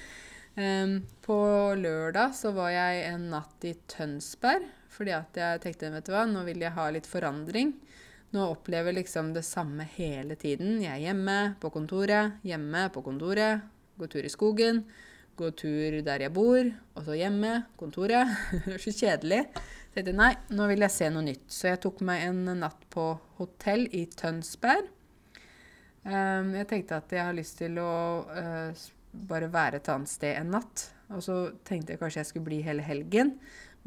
Ja. 0.57 0.85
um, 0.87 0.93
på 1.21 1.35
lørdag 1.77 2.31
så 2.33 2.49
var 2.57 2.71
jeg 2.73 3.03
en 3.11 3.27
natt 3.29 3.65
i 3.69 3.75
Tønsberg 3.93 4.65
fordi 4.97 5.13
at 5.13 5.37
jeg 5.37 5.61
tenkte 5.61 5.91
vet 5.93 6.07
du 6.09 6.15
hva, 6.15 6.23
nå 6.25 6.47
vil 6.47 6.63
jeg 6.65 6.73
ha 6.73 6.87
litt 6.95 7.05
forandring. 7.05 7.75
Nå 8.37 8.51
opplever 8.53 8.93
jeg 8.93 9.01
liksom 9.01 9.33
det 9.33 9.47
samme 9.49 9.87
hele 9.97 10.37
tiden. 10.37 10.83
Jeg 10.85 10.93
er 10.93 11.05
hjemme, 11.09 11.39
på 11.63 11.73
kontoret, 11.73 12.37
hjemme, 12.45 12.91
på 12.93 13.01
kontoret. 13.07 13.65
Går 13.97 14.13
tur 14.13 14.29
i 14.29 14.33
skogen, 14.33 14.83
gå 15.41 15.49
tur 15.57 16.03
der 16.05 16.27
jeg 16.27 16.35
bor, 16.37 16.69
og 16.93 17.07
så 17.07 17.17
hjemme, 17.17 17.63
kontoret. 17.81 18.29
Det 18.67 18.77
er 18.77 18.85
så 18.85 18.93
kjedelig 19.01 19.41
tenkte 19.97 20.13
nei, 20.13 20.35
nå 20.53 20.67
vil 20.69 20.85
jeg 20.85 20.93
se 20.93 21.09
noe 21.13 21.25
nytt. 21.25 21.47
Så 21.49 21.71
jeg 21.71 21.81
tok 21.81 22.03
meg 22.05 22.27
en 22.29 22.45
natt 22.61 22.83
på 22.93 23.09
hotell 23.39 23.87
i 23.97 24.05
Tønsberg. 24.13 24.91
Um, 26.07 26.53
jeg 26.55 26.69
tenkte 26.71 27.01
at 27.01 27.15
jeg 27.17 27.25
har 27.25 27.35
lyst 27.35 27.57
til 27.59 27.81
å 27.83 27.93
uh, 28.29 28.85
bare 29.27 29.49
være 29.51 29.81
et 29.81 29.89
annet 29.91 30.13
sted 30.13 30.37
en 30.37 30.53
natt. 30.59 30.85
Og 31.17 31.25
så 31.25 31.39
tenkte 31.67 31.95
jeg 31.95 32.03
kanskje 32.03 32.23
jeg 32.23 32.31
skulle 32.31 32.49
bli 32.51 32.61
hele 32.67 32.85
helgen, 32.85 33.37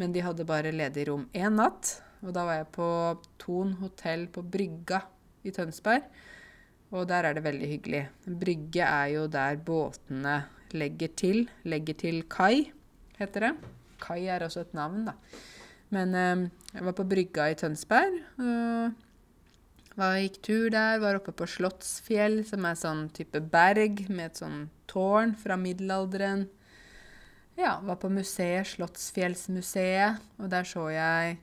men 0.02 0.16
de 0.16 0.24
hadde 0.26 0.48
bare 0.50 0.74
ledig 0.74 1.08
rom 1.12 1.28
én 1.36 1.60
natt. 1.60 2.00
Og 2.26 2.34
da 2.36 2.44
var 2.48 2.60
jeg 2.60 2.70
på 2.76 2.90
Thon 3.40 3.76
hotell 3.80 4.28
på 4.34 4.44
Brygga 4.44 5.02
i 5.48 5.54
Tønsberg. 5.56 6.08
Og 6.90 7.06
der 7.10 7.28
er 7.30 7.38
det 7.38 7.46
veldig 7.46 7.70
hyggelig. 7.70 8.06
Brygge 8.26 8.86
er 8.86 9.12
jo 9.14 9.28
der 9.32 9.60
båtene 9.62 10.42
legger 10.76 11.14
til. 11.18 11.44
Legger 11.70 11.98
til 11.98 12.24
kai, 12.30 12.72
heter 13.20 13.48
det. 13.48 13.54
Kai 14.02 14.24
er 14.32 14.46
også 14.46 14.66
et 14.66 14.74
navn, 14.78 15.06
da. 15.10 15.16
Men 15.94 16.16
eh, 16.16 16.48
jeg 16.74 16.86
var 16.86 16.98
på 16.98 17.06
brygga 17.10 17.50
i 17.50 17.58
Tønsberg. 17.58 18.20
og 18.40 19.06
var, 20.00 20.16
gikk 20.22 20.38
tur 20.46 20.70
der. 20.74 21.00
Var 21.02 21.20
oppe 21.20 21.34
på 21.36 21.48
Slottsfjell, 21.50 22.42
som 22.48 22.66
er 22.66 22.78
sånn 22.80 23.08
type 23.16 23.42
berg 23.52 24.06
med 24.08 24.30
et 24.30 24.42
sånn 24.42 24.70
tårn 24.90 25.36
fra 25.40 25.58
middelalderen. 25.60 26.48
Ja, 27.60 27.80
var 27.84 28.00
på 28.00 28.12
museet, 28.14 28.70
Slottsfjellsmuseet, 28.72 30.22
og 30.40 30.48
der 30.54 30.68
så 30.68 30.86
jeg 30.94 31.40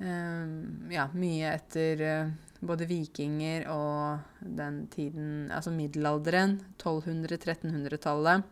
ja, 0.00 1.08
mye 1.12 1.50
etter 1.52 2.00
uh, 2.00 2.30
både 2.64 2.86
vikinger 2.88 3.66
og 3.72 4.20
den 4.40 4.86
tiden 4.92 5.50
Altså 5.52 5.72
middelalderen. 5.74 6.60
1200-1300-tallet. 6.78 8.46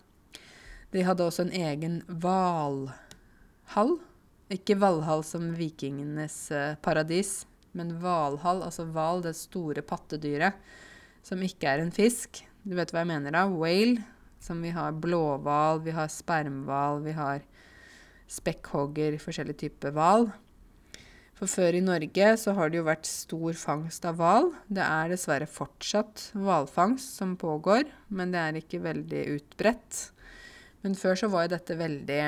De 0.92 1.04
hadde 1.04 1.24
også 1.24 1.46
en 1.46 1.56
egen 1.56 2.02
hvalhall 2.08 3.98
ikke 4.48 4.78
Valhall 4.80 5.20
som 5.28 5.50
vikingenes 5.56 6.36
uh, 6.54 6.74
paradis, 6.80 7.46
Men 7.76 7.92
hvalhall, 8.00 8.62
altså 8.64 8.86
hval, 8.88 9.20
det 9.22 9.36
store 9.36 9.82
pattedyret, 9.84 10.56
som 11.22 11.42
ikke 11.44 11.68
er 11.68 11.82
en 11.82 11.92
fisk 11.92 12.40
Du 12.64 12.74
vet 12.74 12.90
hva 12.90 13.04
jeg 13.04 13.10
mener 13.10 13.34
da? 13.36 13.44
Whale. 13.48 14.02
Som 14.40 14.62
vi 14.62 14.70
har 14.70 14.94
blåhval, 14.94 15.82
vi 15.82 15.92
har 15.92 16.08
spermhval, 16.08 17.02
vi 17.02 17.12
har 17.12 17.42
spekkhogger, 18.30 19.16
forskjellige 19.18 19.64
typer 19.64 19.90
hval. 19.96 20.28
For 21.38 21.46
før 21.46 21.76
i 21.78 21.84
Norge 21.84 22.32
så 22.42 22.52
har 22.58 22.70
det 22.70 22.80
jo 22.80 22.86
vært 22.88 23.06
stor 23.06 23.54
fangst 23.54 24.06
av 24.08 24.16
hval. 24.18 24.48
Det 24.66 24.82
er 24.82 25.12
dessverre 25.12 25.46
fortsatt 25.46 26.32
hvalfangst 26.34 27.20
som 27.20 27.36
pågår, 27.38 27.86
men 28.10 28.34
det 28.34 28.40
er 28.42 28.58
ikke 28.58 28.82
veldig 28.82 29.20
utbredt. 29.36 30.00
Men 30.82 30.98
før 30.98 31.20
så 31.20 31.30
var 31.30 31.46
jo 31.46 31.54
dette 31.54 31.78
veldig 31.78 32.22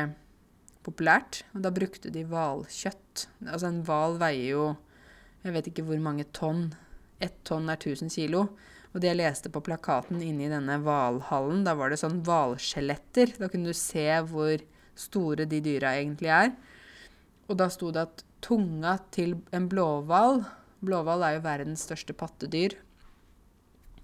populært, 0.87 1.43
og 1.55 1.67
da 1.67 1.75
brukte 1.75 2.13
de 2.15 2.23
hvalkjøtt. 2.31 3.27
Altså 3.49 3.67
en 3.67 3.83
hval 3.87 4.15
veier 4.23 4.55
jo 4.55 4.71
jeg 5.41 5.55
vet 5.57 5.71
ikke 5.71 5.87
hvor 5.89 6.01
mange 6.05 6.27
tonn. 6.37 6.67
Ett 7.21 7.39
tonn 7.49 7.71
er 7.73 7.81
1000 7.81 8.13
kilo. 8.13 8.45
Og 8.91 9.01
det 9.01 9.09
jeg 9.09 9.21
leste 9.21 9.51
på 9.53 9.63
plakaten 9.65 10.21
inne 10.25 10.47
i 10.47 10.51
denne 10.53 10.77
hvalhallen, 10.85 11.63
da 11.65 11.77
var 11.79 11.93
det 11.93 12.01
sånn 12.01 12.21
hvalskjeletter. 12.27 13.37
Da 13.41 13.49
kunne 13.49 13.73
du 13.73 13.77
se 13.77 14.05
hvor 14.29 14.61
store 14.99 15.47
de 15.49 15.63
dyra 15.65 15.95
egentlig 15.97 16.33
er. 16.35 16.53
Og 17.51 17.59
da 17.59 17.67
sto 17.73 17.91
det 17.91 18.07
at 18.07 18.23
tunga 18.45 18.95
til 19.11 19.35
en 19.53 19.67
blåhval 19.69 20.45
Blåhval 20.81 21.27
er 21.27 21.35
jo 21.35 21.43
verdens 21.45 21.83
største 21.85 22.15
pattedyr. 22.17 22.73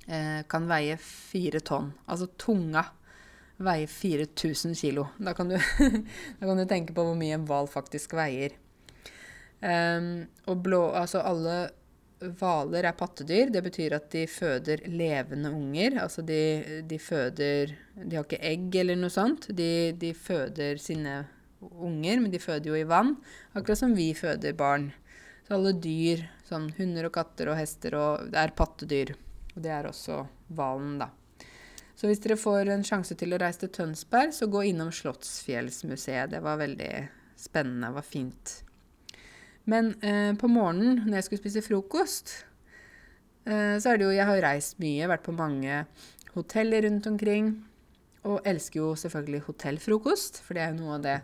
Eh, 0.07 0.43
kan 0.51 0.67
veie 0.69 0.99
fire 1.01 1.63
tonn. 1.65 1.89
Altså 2.05 2.29
tunga 2.37 2.83
veier 3.57 3.89
4000 3.89 4.77
kilo. 4.77 5.07
Da 5.17 5.33
kan, 5.33 5.49
du, 5.49 5.57
da 6.39 6.43
kan 6.43 6.61
du 6.61 6.67
tenke 6.69 6.93
på 6.93 7.07
hvor 7.07 7.17
mye 7.17 7.39
en 7.39 7.47
hval 7.49 7.71
faktisk 7.73 8.13
veier. 8.19 8.59
Um, 9.65 10.27
og 10.45 10.61
blå, 10.67 10.83
altså 10.93 11.23
alle 11.25 11.57
hvaler 12.21 12.91
er 12.91 12.97
pattedyr. 12.97 13.49
Det 13.55 13.63
betyr 13.65 13.97
at 13.97 14.11
de 14.13 14.27
føder 14.29 14.85
levende 14.93 15.55
unger. 15.57 15.97
Altså 16.05 16.23
de, 16.29 16.83
de 16.85 17.01
føder 17.01 17.73
De 17.97 18.19
har 18.19 18.29
ikke 18.29 18.43
egg 18.53 18.77
eller 18.83 19.01
noe 19.01 19.13
sånt. 19.13 19.49
De, 19.57 19.95
de 19.97 20.13
føder 20.13 20.77
sine 20.83 21.23
unger, 21.73 22.21
men 22.23 22.33
de 22.33 22.41
føder 22.43 22.71
jo 22.71 22.79
i 22.79 22.87
vann. 22.89 23.17
Akkurat 23.55 23.81
som 23.81 23.95
vi 23.97 24.11
føder 24.17 24.57
barn. 24.59 24.91
Så 25.47 25.55
alle 25.57 25.75
dyr, 25.79 26.25
sånn 26.49 26.71
hunder 26.79 27.09
og 27.09 27.15
katter 27.15 27.53
og 27.53 27.59
hester, 27.59 27.95
og 27.99 28.33
det 28.33 28.41
er 28.43 28.57
pattedyr. 28.59 29.15
Og 29.55 29.63
det 29.65 29.73
er 29.73 29.89
også 29.89 30.25
hvalen, 30.57 30.99
da. 31.03 31.11
Så 31.97 32.11
hvis 32.11 32.21
dere 32.21 32.37
får 32.37 32.69
en 32.75 32.85
sjanse 32.85 33.17
til 33.17 33.33
å 33.33 33.39
reise 33.41 33.63
til 33.63 33.73
Tønsberg, 33.73 34.35
så 34.37 34.51
gå 34.53 34.67
innom 34.69 34.91
Slottsfjellsmuseet. 34.93 36.35
Det 36.35 36.43
var 36.45 36.59
veldig 36.61 36.91
spennende. 37.41 37.89
Det 37.89 37.97
var 37.97 38.05
fint. 38.05 38.53
Men 39.67 39.95
eh, 40.05 40.35
på 40.39 40.51
morgenen 40.51 41.07
når 41.07 41.19
jeg 41.19 41.29
skulle 41.29 41.43
spise 41.43 41.65
frokost, 41.65 42.35
eh, 43.49 43.79
så 43.81 43.93
er 43.93 43.99
det 43.99 44.07
jo 44.07 44.13
Jeg 44.15 44.29
har 44.29 44.43
reist 44.45 44.77
mye, 44.83 45.09
vært 45.09 45.25
på 45.25 45.35
mange 45.35 45.87
hoteller 46.37 46.85
rundt 46.85 47.09
omkring. 47.09 47.55
Og 48.27 48.41
elsker 48.49 48.81
jo 48.81 48.95
selvfølgelig 48.99 49.45
hotellfrokost, 49.47 50.41
for 50.43 50.57
det 50.57 50.65
er 50.65 50.73
jo 50.73 50.81
noe 50.81 50.97
av 50.97 51.05
det 51.05 51.19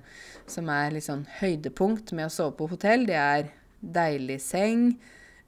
som 0.51 0.69
er 0.71 0.93
litt 0.95 1.09
sånn 1.09 1.25
høydepunkt 1.41 2.13
med 2.15 2.29
å 2.29 2.35
sove 2.35 2.55
på 2.61 2.69
hotell. 2.71 3.09
Det 3.09 3.19
er 3.19 3.51
deilig 3.83 4.39
seng, 4.45 4.93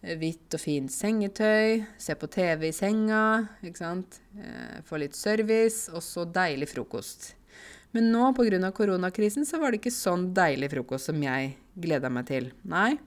hvitt 0.04 0.56
og 0.56 0.60
fint 0.60 0.92
sengetøy, 0.92 1.84
se 2.00 2.16
på 2.18 2.28
TV 2.32 2.68
i 2.68 2.74
senga, 2.74 3.22
ikke 3.62 3.80
sant. 3.80 4.18
Eh, 4.36 4.82
få 4.84 5.00
litt 5.00 5.16
service, 5.16 5.86
og 5.94 6.02
så 6.04 6.26
deilig 6.26 6.72
frokost. 6.74 7.32
Men 7.94 8.10
nå 8.10 8.32
pga. 8.34 8.72
koronakrisen 8.74 9.46
så 9.46 9.60
var 9.62 9.70
det 9.70 9.78
ikke 9.80 9.94
sånn 9.94 10.32
deilig 10.34 10.72
frokost 10.72 11.12
som 11.12 11.22
jeg 11.22 11.54
gleda 11.78 12.10
meg 12.10 12.26
til. 12.26 12.50
Nei, 12.66 12.98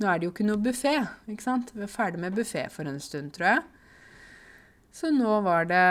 nå 0.00 0.08
er 0.08 0.18
det 0.18 0.26
jo 0.26 0.32
ikke 0.32 0.48
noe 0.48 0.62
buffé, 0.64 0.96
ikke 1.28 1.44
sant. 1.44 1.74
Vi 1.74 1.84
er 1.84 1.92
ferdig 1.92 2.22
med 2.22 2.34
buffé 2.34 2.64
for 2.72 2.88
en 2.88 3.00
stund, 3.00 3.34
tror 3.36 3.50
jeg. 3.50 3.62
Så 4.94 5.10
nå 5.10 5.40
var 5.42 5.66
det 5.66 5.86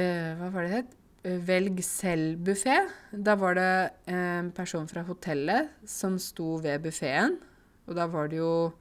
uh, 0.00 0.30
Hva 0.40 0.48
var 0.50 0.64
det 0.64 0.72
het? 0.72 0.96
Velg 1.22 1.82
selv-buffé. 1.84 2.78
Da 3.12 3.34
var 3.36 3.54
det 3.58 3.90
en 4.08 4.48
person 4.56 4.86
fra 4.88 5.02
hotellet 5.04 5.68
som 5.84 6.16
sto 6.18 6.54
ved 6.64 6.80
buffeen. 6.86 7.36
Og 7.86 7.96
da 7.98 8.06
var 8.08 8.30
det 8.32 8.38
jo 8.40 8.72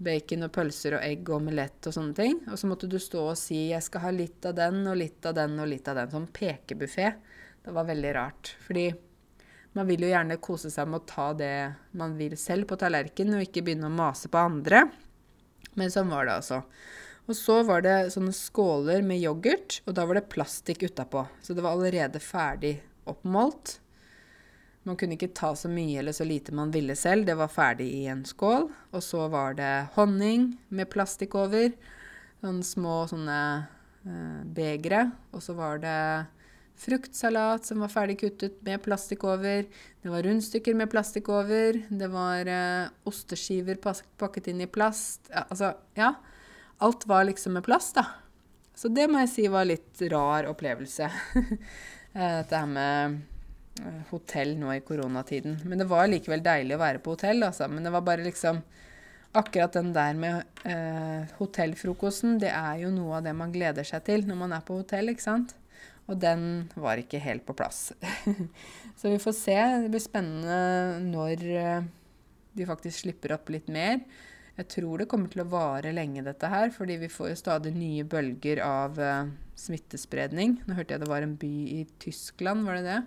bacon 0.00 0.46
og 0.46 0.52
pølser 0.54 0.96
og 0.96 1.02
egg 1.04 1.26
og 1.28 1.40
omelett 1.40 1.88
og 1.90 1.96
sånne 1.96 2.14
ting. 2.16 2.38
Og 2.46 2.60
så 2.60 2.70
måtte 2.70 2.88
du 2.88 2.98
stå 2.98 3.24
og 3.32 3.38
si 3.38 3.70
'jeg 3.70 3.82
skal 3.82 4.00
ha 4.00 4.10
litt 4.10 4.46
av 4.46 4.54
den 4.54 4.86
og 4.86 4.96
litt 4.96 5.26
av 5.26 5.34
den 5.34 5.58
og 5.58 5.68
litt 5.68 5.88
av 5.88 5.96
den'. 5.96 6.10
Sånn 6.10 6.28
pekebuffé. 6.28 7.14
Det 7.64 7.72
var 7.72 7.84
veldig 7.84 8.14
rart. 8.14 8.54
Fordi 8.66 8.94
man 9.74 9.86
vil 9.86 10.00
jo 10.00 10.08
gjerne 10.08 10.40
kose 10.40 10.70
seg 10.70 10.88
med 10.88 11.00
å 11.00 11.06
ta 11.06 11.32
det 11.32 11.74
man 11.92 12.16
vil 12.16 12.36
selv 12.36 12.66
på 12.66 12.76
tallerkenen, 12.76 13.34
og 13.34 13.42
ikke 13.42 13.64
begynne 13.64 13.86
å 13.86 13.90
mase 13.90 14.28
på 14.28 14.38
andre. 14.38 14.90
Men 15.74 15.90
sånn 15.90 16.08
var 16.08 16.26
det 16.26 16.34
altså. 16.34 16.64
Og 17.28 17.36
så 17.36 17.60
var 17.66 17.84
det 17.84 17.96
sånne 18.14 18.32
skåler 18.34 19.04
med 19.06 19.20
yoghurt, 19.22 19.80
og 19.86 19.94
da 19.94 20.06
var 20.08 20.18
det 20.18 20.30
plastikk 20.32 20.82
utapå. 20.88 21.26
Så 21.44 21.54
det 21.54 21.62
var 21.62 21.76
allerede 21.76 22.22
ferdig 22.22 22.78
oppmålt. 23.10 23.78
Man 24.88 24.96
kunne 24.96 25.18
ikke 25.18 25.34
ta 25.36 25.52
så 25.58 25.68
mye 25.70 25.98
eller 26.00 26.14
så 26.16 26.24
lite 26.24 26.54
man 26.56 26.72
ville 26.72 26.96
selv. 26.96 27.26
Det 27.28 27.36
var 27.36 27.52
ferdig 27.52 27.90
i 27.98 28.06
en 28.10 28.24
skål. 28.26 28.70
Og 28.96 29.04
så 29.04 29.26
var 29.32 29.54
det 29.58 29.72
honning 29.96 30.54
med 30.72 30.88
plastikk 30.92 31.36
over. 31.38 31.74
Sånne 32.40 32.64
små 32.64 33.02
sånne 33.10 33.40
eh, 34.08 34.40
begre. 34.56 35.10
Og 35.36 35.44
så 35.44 35.54
var 35.58 35.82
det 35.84 35.98
fruktsalat 36.80 37.68
som 37.68 37.84
var 37.84 37.92
ferdig 37.92 38.16
kuttet 38.22 38.56
med 38.64 38.80
plastikk 38.82 39.26
over. 39.28 39.68
Det 40.00 40.14
var 40.14 40.24
rundstykker 40.24 40.78
med 40.80 40.88
plastikk 40.90 41.28
over. 41.28 41.82
Det 41.86 42.10
var 42.10 42.48
eh, 42.48 42.88
osteskiver 43.10 43.78
pakket 43.84 44.48
inn 44.48 44.64
i 44.64 44.70
plast. 44.70 45.28
Ja, 45.28 45.44
altså, 45.44 45.74
ja 46.00 46.14
alt 46.86 47.06
var 47.06 47.28
liksom 47.28 47.56
med 47.58 47.64
plass, 47.66 47.92
da. 47.96 48.06
Så 48.74 48.88
det 48.88 49.06
må 49.10 49.20
jeg 49.22 49.32
si 49.32 49.46
var 49.52 49.68
litt 49.68 50.04
rar 50.12 50.50
opplevelse. 50.50 51.10
Eh, 52.10 52.40
dette 52.40 52.58
her 52.58 52.66
med 52.66 53.20
eh, 53.78 53.98
hotell 54.08 54.56
nå 54.58 54.72
i 54.74 54.80
koronatiden. 54.82 55.60
Men 55.62 55.78
det 55.78 55.84
var 55.86 56.08
likevel 56.10 56.40
deilig 56.42 56.74
å 56.74 56.80
være 56.80 56.98
på 57.04 57.12
hotell, 57.14 57.44
altså. 57.46 57.68
Men 57.70 57.86
det 57.86 57.92
var 57.94 58.02
bare 58.02 58.24
liksom 58.26 58.58
Akkurat 59.38 59.76
den 59.76 59.92
der 59.94 60.16
med 60.18 60.40
eh, 60.66 61.30
hotellfrokosten, 61.38 62.40
det 62.42 62.50
er 62.50 62.80
jo 62.82 62.88
noe 62.90 63.20
av 63.20 63.28
det 63.28 63.34
man 63.38 63.52
gleder 63.54 63.86
seg 63.86 64.02
til 64.08 64.24
når 64.26 64.40
man 64.40 64.56
er 64.56 64.64
på 64.66 64.80
hotell, 64.80 65.12
ikke 65.12 65.22
sant? 65.22 65.54
Og 66.10 66.18
den 66.18 66.66
var 66.74 66.98
ikke 66.98 67.20
helt 67.22 67.44
på 67.46 67.54
plass. 67.54 67.92
Så 68.98 69.12
vi 69.12 69.20
får 69.22 69.36
se. 69.38 69.56
Det 69.84 69.92
blir 69.92 70.02
spennende 70.02 70.98
når 71.04 71.46
eh, 71.60 71.86
de 72.58 72.66
faktisk 72.66 73.04
slipper 73.04 73.36
opp 73.36 73.54
litt 73.54 73.70
mer. 73.70 74.02
Jeg 74.60 74.68
tror 74.74 75.00
det 75.00 75.08
kommer 75.08 75.30
til 75.32 75.40
å 75.40 75.48
vare 75.48 75.92
lenge, 75.96 76.20
dette 76.26 76.48
her, 76.52 76.68
fordi 76.74 76.98
vi 77.00 77.08
får 77.08 77.30
jo 77.30 77.36
stadig 77.40 77.70
nye 77.72 78.04
bølger 78.04 78.60
av 78.60 78.98
uh, 79.00 79.30
smittespredning. 79.56 80.58
Nå 80.68 80.76
hørte 80.76 80.92
jeg 80.92 81.00
det 81.00 81.08
var 81.08 81.24
en 81.24 81.32
by 81.40 81.52
i 81.78 81.84
Tyskland, 82.02 82.66
var 82.68 82.76
det 82.76 82.84
det? 82.90 82.98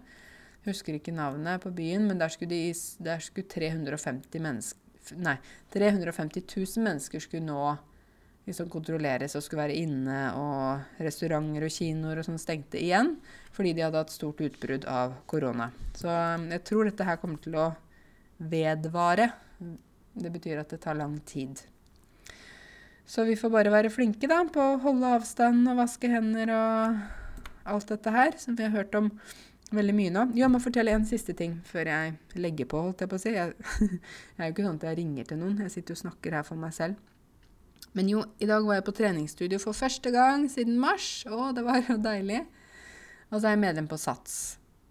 Jeg 0.63 0.71
husker 0.71 0.97
ikke 0.97 1.13
navnet 1.13 1.61
på 1.61 1.69
byen, 1.75 2.07
men 2.09 2.17
der 2.17 2.33
skulle, 2.33 2.49
de, 2.49 2.73
der 3.05 3.21
skulle 3.21 3.45
350, 3.51 4.41
nei, 5.21 5.35
350 5.75 6.47
000 6.47 6.87
mennesker 6.87 7.21
skulle 7.21 7.45
nå 7.45 7.75
liksom 8.47 8.73
kontrolleres 8.73 9.37
og 9.37 9.45
skulle 9.45 9.67
være 9.67 9.77
inne, 9.83 10.19
og 10.39 11.03
restauranter 11.05 11.67
og 11.67 11.77
kinoer 11.77 12.19
og 12.23 12.27
sånn 12.27 12.41
stengte 12.41 12.81
igjen 12.81 13.13
fordi 13.53 13.75
de 13.77 13.85
hadde 13.85 14.01
hatt 14.01 14.11
stort 14.11 14.41
utbrudd 14.41 14.87
av 14.89 15.19
korona. 15.29 15.69
Så 15.93 16.09
um, 16.09 16.49
jeg 16.49 16.65
tror 16.65 16.89
dette 16.89 17.05
her 17.05 17.21
kommer 17.21 17.37
til 17.43 17.61
å 17.61 17.69
vedvare 18.41 19.29
det 20.13 20.31
betyr 20.33 20.61
at 20.61 20.73
det 20.73 20.81
tar 20.83 20.97
lang 20.99 21.17
tid. 21.25 21.61
Så 23.05 23.25
vi 23.27 23.35
får 23.35 23.51
bare 23.51 23.71
være 23.73 23.91
flinke 23.91 24.29
da, 24.29 24.41
på 24.47 24.61
å 24.61 24.79
holde 24.83 25.15
avstand 25.17 25.67
og 25.67 25.81
vaske 25.81 26.09
hender 26.11 26.51
og 26.55 27.01
alt 27.73 27.89
dette 27.91 28.13
her, 28.13 28.37
som 28.39 28.55
vi 28.55 28.65
har 28.65 28.75
hørt 28.75 28.95
om 28.95 29.09
veldig 29.73 29.95
mye 29.97 30.13
nå. 30.13 30.25
Jeg 30.37 30.51
må 30.51 30.61
fortelle 30.63 30.93
en 30.93 31.07
siste 31.07 31.35
ting 31.37 31.57
før 31.67 31.89
jeg 31.89 32.13
legger 32.39 32.69
på, 32.69 32.81
holdt 32.87 33.03
jeg 33.03 33.11
på 33.11 33.19
å 33.19 33.23
si. 33.23 33.33
Jeg, 33.35 33.55
jeg 33.89 34.39
er 34.39 34.49
jo 34.49 34.55
ikke 34.55 34.67
sånn 34.67 34.79
at 34.79 34.87
jeg 34.89 34.99
ringer 35.01 35.29
til 35.29 35.41
noen, 35.41 35.63
jeg 35.65 35.75
sitter 35.75 35.97
og 35.97 36.03
snakker 36.05 36.37
her 36.37 36.47
for 36.47 36.61
meg 36.61 36.75
selv. 36.75 36.99
Men 37.93 38.09
jo, 38.09 38.23
i 38.41 38.49
dag 38.49 38.65
var 38.65 38.79
jeg 38.79 38.87
på 38.87 38.95
treningsstudio 38.97 39.59
for 39.61 39.77
første 39.77 40.09
gang 40.13 40.47
siden 40.49 40.79
mars. 40.81 41.25
Å, 41.29 41.51
det 41.53 41.65
var 41.65 41.83
jo 41.85 41.99
deilig. 42.01 42.41
Og 43.29 43.39
så 43.39 43.49
er 43.49 43.53
jeg 43.53 43.63
medlem 43.65 43.89
på 43.89 43.99
SATS. 44.01 44.37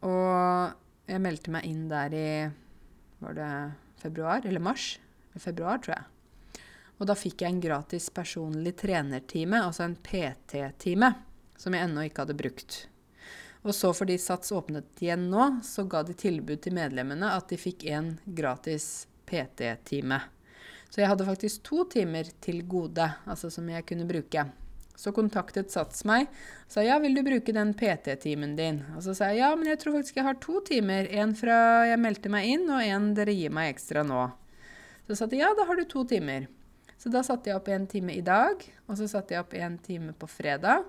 Og 0.07 1.09
jeg 1.11 1.23
meldte 1.23 1.55
meg 1.55 1.67
inn 1.67 1.89
der 1.91 2.15
i 2.15 2.29
Var 3.23 3.35
det 3.39 3.51
februar 4.03 4.47
eller 4.47 4.63
mars? 4.63 4.97
Februar, 5.41 5.81
tror 5.83 5.97
jeg. 5.97 6.63
Og 7.01 7.09
da 7.09 7.17
fikk 7.19 7.43
jeg 7.43 7.55
en 7.55 7.63
gratis 7.63 8.09
personlig 8.15 8.77
trenertime, 8.79 9.63
altså 9.65 9.87
en 9.87 9.97
PT-time, 9.97 11.09
som 11.59 11.75
jeg 11.75 11.89
ennå 11.89 12.05
ikke 12.07 12.27
hadde 12.27 12.39
brukt. 12.39 12.77
Og 13.63 13.75
så 13.75 13.93
fordi 13.95 14.19
Sats 14.19 14.53
åpnet 14.55 15.03
igjen 15.03 15.29
nå, 15.31 15.49
så 15.67 15.87
ga 15.87 16.03
de 16.07 16.15
tilbud 16.19 16.63
til 16.63 16.75
medlemmene 16.77 17.31
at 17.35 17.51
de 17.51 17.59
fikk 17.59 17.87
en 17.91 18.17
gratis 18.27 19.07
PT-time. 19.31 20.19
Så 20.91 21.01
jeg 21.01 21.09
hadde 21.09 21.27
faktisk 21.27 21.63
to 21.65 21.87
timer 21.89 22.29
til 22.45 22.61
gode, 22.69 23.07
altså 23.25 23.49
som 23.51 23.71
jeg 23.71 23.87
kunne 23.89 24.07
bruke. 24.09 24.45
Så 24.99 25.11
kontaktet 25.17 25.73
Sats 25.73 26.05
meg 26.07 26.29
sa 26.71 26.85
ja, 26.85 26.99
vil 27.03 27.17
du 27.17 27.23
bruke 27.25 27.55
den 27.55 27.73
PT-timen 27.79 28.55
din? 28.59 28.83
Og 28.97 29.03
så 29.07 29.15
sa 29.17 29.31
jeg 29.33 29.41
ja, 29.41 29.55
men 29.57 29.73
jeg 29.73 29.81
tror 29.81 29.97
faktisk 29.97 30.21
jeg 30.21 30.27
har 30.27 30.39
to 30.43 30.61
timer. 30.69 31.09
En 31.09 31.33
fra 31.39 31.57
jeg 31.89 32.03
meldte 32.03 32.31
meg 32.31 32.51
inn, 32.53 32.69
og 32.69 32.85
en 32.85 33.11
dere 33.17 33.35
gir 33.35 33.55
meg 33.55 33.73
ekstra 33.73 34.05
nå. 34.07 34.27
Så 35.07 35.17
sa 35.19 35.27
de 35.27 35.41
ja, 35.43 35.51
da 35.59 35.67
har 35.67 35.77
du 35.77 35.85
to 35.89 36.05
timer. 36.09 36.47
Så 37.03 37.11
da 37.11 37.25
satte 37.27 37.51
jeg 37.51 37.59
opp 37.59 37.69
en 37.73 37.89
time 37.91 38.15
i 38.15 38.23
dag, 38.23 38.63
og 38.87 38.99
så 38.99 39.09
satte 39.11 39.35
jeg 39.35 39.43
opp 39.43 39.57
en 39.59 39.79
time 39.83 40.15
på 40.15 40.29
fredag. 40.31 40.85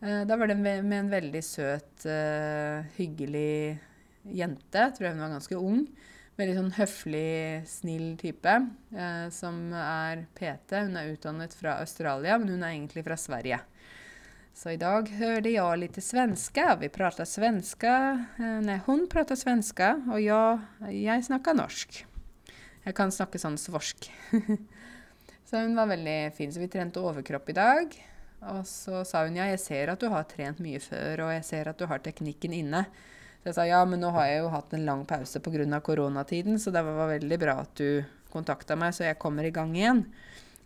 Eh, 0.00 0.22
da 0.28 0.36
var 0.36 0.50
det 0.50 0.56
med, 0.60 0.84
en 0.92 1.08
veldig 1.12 1.40
søt, 1.44 2.04
uh, 2.04 2.84
hyggelig 2.96 3.78
jente. 4.24 4.84
Jeg 4.84 4.96
tror 4.96 5.14
hun 5.14 5.24
var 5.24 5.32
ganske 5.32 5.56
ung. 5.60 5.82
Veldig 6.40 6.56
sånn 6.56 6.74
høflig, 6.76 7.64
snill 7.68 8.06
type. 8.20 8.54
Uh, 8.92 9.28
som 9.32 9.72
er 9.76 10.26
PT. 10.36 10.76
Hun 10.88 11.00
er 11.00 11.14
utdannet 11.14 11.56
fra 11.56 11.78
Australia, 11.80 12.36
men 12.40 12.52
hun 12.52 12.64
er 12.64 12.74
egentlig 12.74 13.04
fra 13.08 13.16
Sverige. 13.20 13.62
Så 14.56 14.74
i 14.74 14.80
dag 14.80 15.08
hørte 15.16 15.52
jeg 15.52 15.80
litt 15.80 15.96
svenska. 16.04 16.74
Vi 16.80 16.92
prater 16.92 17.24
svenska. 17.24 17.94
Nei, 18.60 18.76
hun 18.84 19.06
prater 19.08 19.38
svenska, 19.38 19.94
og 20.10 20.20
jeg, 20.20 20.92
jeg 21.00 21.28
snakker 21.30 21.56
norsk. 21.56 22.02
Jeg 22.86 22.96
kan 22.96 23.12
snakke 23.12 23.40
sånn 23.40 23.58
svorsk. 23.60 24.08
så 25.48 25.64
hun 25.64 25.76
var 25.76 25.90
veldig 25.90 26.18
fin. 26.36 26.52
Så 26.52 26.62
vi 26.62 26.70
trente 26.72 27.02
overkropp 27.02 27.52
i 27.52 27.56
dag. 27.58 27.96
Og 28.50 28.62
så 28.68 29.02
sa 29.04 29.26
hun 29.26 29.36
ja, 29.36 29.50
jeg 29.50 29.60
ser 29.60 29.92
at 29.92 30.00
du 30.00 30.08
har 30.12 30.24
trent 30.28 30.62
mye 30.64 30.80
før, 30.80 31.26
og 31.26 31.34
jeg 31.34 31.44
ser 31.44 31.68
at 31.68 31.80
du 31.80 31.84
har 31.90 32.00
teknikken 32.04 32.54
inne. 32.56 32.86
Så 33.40 33.50
jeg 33.50 33.56
sa 33.56 33.66
ja, 33.68 33.80
men 33.88 34.00
nå 34.00 34.12
har 34.16 34.28
jeg 34.28 34.40
jo 34.42 34.52
hatt 34.52 34.72
en 34.76 34.86
lang 34.88 35.04
pause 35.08 35.40
pga. 35.44 35.80
koronatiden, 35.80 36.58
så 36.58 36.72
det 36.72 36.82
var 36.84 37.08
veldig 37.08 37.38
bra 37.40 37.58
at 37.64 37.76
du 37.76 38.02
kontakta 38.32 38.76
meg, 38.76 38.94
så 38.94 39.04
jeg 39.04 39.18
kommer 39.20 39.44
i 39.44 39.52
gang 39.52 39.76
igjen. 39.76 40.04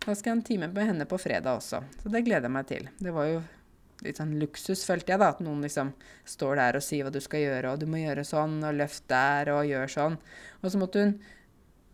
Da 0.05 0.13
skal 0.13 0.29
jeg 0.29 0.35
ha 0.35 0.39
en 0.39 0.47
time 0.47 0.67
med 0.71 0.87
henne 0.87 1.05
på 1.09 1.17
fredag 1.17 1.59
også, 1.59 1.81
så 2.01 2.09
det 2.11 2.25
gleder 2.25 2.47
jeg 2.47 2.55
meg 2.55 2.67
til. 2.67 2.89
Det 2.99 3.13
var 3.15 3.29
jo 3.29 3.39
litt 4.03 4.19
sånn 4.19 4.35
luksus, 4.39 4.83
følte 4.85 5.13
jeg, 5.13 5.21
da, 5.21 5.31
at 5.31 5.39
noen 5.43 5.63
liksom 5.63 5.93
står 6.27 6.59
der 6.59 6.77
og 6.77 6.83
sier 6.83 7.07
hva 7.07 7.13
du 7.15 7.21
skal 7.23 7.41
gjøre, 7.41 7.71
og 7.71 7.79
du 7.81 7.87
må 7.89 8.03
gjøre 8.03 8.27
sånn, 8.27 8.59
og 8.67 8.75
løft 8.75 9.07
der, 9.11 9.51
og 9.55 9.65
gjør 9.71 9.91
sånn. 9.95 10.19
Og 10.61 10.71
så 10.71 10.81
måtte 10.81 11.05
hun 11.05 11.15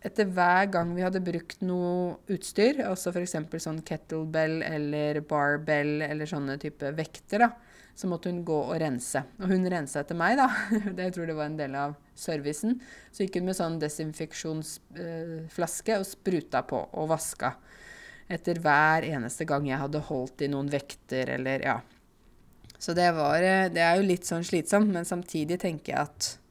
etter 0.02 0.26
hver 0.34 0.66
gang 0.72 0.88
vi 0.96 1.04
hadde 1.04 1.20
brukt 1.24 1.60
noe 1.64 2.16
utstyr, 2.32 2.80
altså 2.88 3.10
f.eks. 3.12 3.34
sånn 3.62 3.82
kettlebell 3.86 4.62
eller 4.66 5.20
barbell 5.28 6.02
eller 6.02 6.26
sånne 6.28 6.58
type 6.62 6.86
vekter, 6.98 7.38
da, 7.44 7.50
så 7.94 8.04
måtte 8.10 8.28
hun 8.32 8.44
gå 8.46 8.58
og 8.64 8.80
rense. 8.82 9.20
Og 9.38 9.46
hun 9.52 9.70
rensa 9.70 10.00
etter 10.02 10.16
meg, 10.18 10.32
da. 10.40 10.48
Det, 10.98 11.10
tror 11.14 11.26
det 11.28 11.38
var 11.38 11.46
en 11.50 11.60
del 11.60 11.74
av 11.78 11.90
servicen. 12.18 12.72
Så 13.12 13.18
gikk 13.24 13.34
hun 13.38 13.48
med 13.50 13.58
sånn 13.58 13.82
desinfeksjonsflaske 13.82 15.92
og 16.00 16.06
spruta 16.08 16.60
på 16.66 16.78
og 16.90 17.06
vaska. 17.12 17.50
Etter 18.32 18.56
hver 18.64 19.00
eneste 19.06 19.44
gang 19.46 19.64
jeg 19.68 19.82
hadde 19.82 20.06
holdt 20.08 20.38
i 20.42 20.48
noen 20.50 20.68
vekter 20.72 21.24
eller 21.36 21.58
ja. 21.66 21.78
Så 22.82 22.90
det 22.98 23.10
var 23.14 23.38
eh, 23.46 23.70
Det 23.70 23.82
er 23.84 23.96
jo 23.98 24.08
litt 24.08 24.26
sånn 24.26 24.44
slitsomt, 24.46 24.90
men 24.90 25.04
samtidig 25.06 25.58
tenker 25.62 25.92
jeg 25.92 26.00
at 26.02 26.41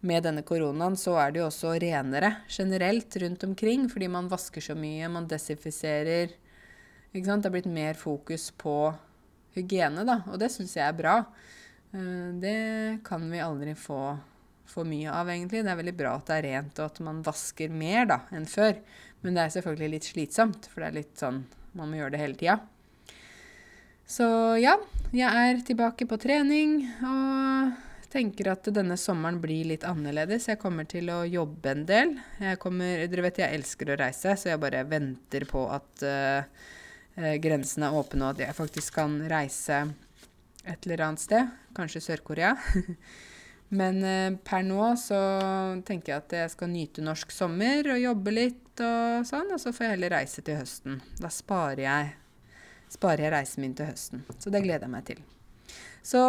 med 0.00 0.24
denne 0.24 0.42
koronaen 0.46 0.96
så 0.96 1.16
er 1.20 1.32
det 1.32 1.42
jo 1.42 1.48
også 1.50 1.74
renere 1.82 2.32
generelt 2.48 3.16
rundt 3.20 3.44
omkring, 3.44 3.84
fordi 3.92 4.08
man 4.08 4.30
vasker 4.32 4.64
så 4.64 4.76
mye, 4.78 5.10
man 5.12 5.28
desinfiserer. 5.28 6.32
Ikke 7.12 7.26
sant? 7.26 7.44
Det 7.44 7.50
er 7.50 7.56
blitt 7.58 7.70
mer 7.70 7.98
fokus 8.00 8.48
på 8.56 8.94
hygiene, 9.56 10.06
da, 10.08 10.20
og 10.30 10.40
det 10.40 10.50
syns 10.54 10.76
jeg 10.78 10.86
er 10.86 10.96
bra. 10.96 11.16
Eh, 11.92 12.28
det 12.40 12.58
kan 13.06 13.26
vi 13.30 13.42
aldri 13.44 13.74
få 13.76 14.00
for 14.70 14.86
mye 14.86 15.10
av, 15.10 15.28
egentlig. 15.28 15.64
Det 15.66 15.72
er 15.72 15.80
veldig 15.80 15.96
bra 15.98 16.14
at 16.16 16.28
det 16.30 16.36
er 16.38 16.46
rent, 16.48 16.78
og 16.78 16.92
at 16.92 17.00
man 17.04 17.22
vasker 17.26 17.72
mer 17.74 18.06
da, 18.08 18.20
enn 18.34 18.46
før. 18.48 18.78
Men 19.20 19.36
det 19.36 19.44
er 19.44 19.56
selvfølgelig 19.58 19.96
litt 19.96 20.10
slitsomt, 20.12 20.70
for 20.70 20.82
det 20.82 20.90
er 20.90 21.00
litt 21.02 21.16
sånn 21.20 21.44
Man 21.76 21.86
må 21.86 22.00
gjøre 22.00 22.16
det 22.16 22.18
hele 22.18 22.34
tida. 22.34 22.56
Så 24.10 24.26
ja, 24.58 24.72
jeg 25.14 25.28
er 25.50 25.60
tilbake 25.62 26.02
på 26.10 26.16
trening, 26.18 26.80
og 27.06 27.89
tenker 28.10 28.50
at 28.52 28.68
denne 28.74 28.96
sommeren 28.98 29.40
blir 29.42 29.68
litt 29.70 29.86
annerledes. 29.86 30.48
Jeg 30.50 30.60
kommer 30.60 30.86
til 30.88 31.10
å 31.12 31.22
jobbe 31.28 31.72
en 31.72 31.86
del. 31.88 32.14
Jeg 32.42 32.58
kommer, 32.62 33.06
dere 33.06 33.26
vet 33.28 33.40
jeg 33.42 33.58
elsker 33.60 33.92
å 33.92 33.98
reise, 34.00 34.34
så 34.36 34.52
jeg 34.52 34.62
bare 34.62 34.84
venter 34.90 35.46
på 35.48 35.64
at 35.70 36.04
uh, 36.06 36.68
grensene 37.42 37.90
er 37.90 37.98
åpne, 38.00 38.26
og 38.26 38.34
at 38.34 38.46
jeg 38.48 38.58
faktisk 38.58 38.98
kan 38.98 39.18
reise 39.30 39.82
et 40.64 40.86
eller 40.86 41.06
annet 41.06 41.22
sted. 41.22 41.52
Kanskje 41.76 42.02
Sør-Korea. 42.08 42.54
Men 43.80 44.02
uh, 44.02 44.38
per 44.42 44.66
nå 44.66 44.92
så 44.98 45.20
tenker 45.86 46.14
jeg 46.16 46.24
at 46.24 46.38
jeg 46.42 46.54
skal 46.56 46.72
nyte 46.72 47.06
norsk 47.06 47.34
sommer 47.34 47.94
og 47.94 48.02
jobbe 48.02 48.34
litt 48.34 48.82
og 48.82 49.28
sånn, 49.28 49.52
og 49.54 49.62
så 49.62 49.74
får 49.76 49.86
jeg 49.86 49.96
heller 49.98 50.18
reise 50.18 50.42
til 50.42 50.58
høsten. 50.58 51.02
Da 51.20 51.30
sparer 51.30 51.84
jeg, 51.86 52.14
sparer 52.90 53.28
jeg 53.28 53.38
reisen 53.38 53.66
min 53.66 53.76
til 53.78 53.92
høsten. 53.92 54.26
Så 54.38 54.50
det 54.50 54.64
gleder 54.66 54.88
jeg 54.88 54.98
meg 54.98 55.12
til. 55.12 55.22
Så 56.02 56.20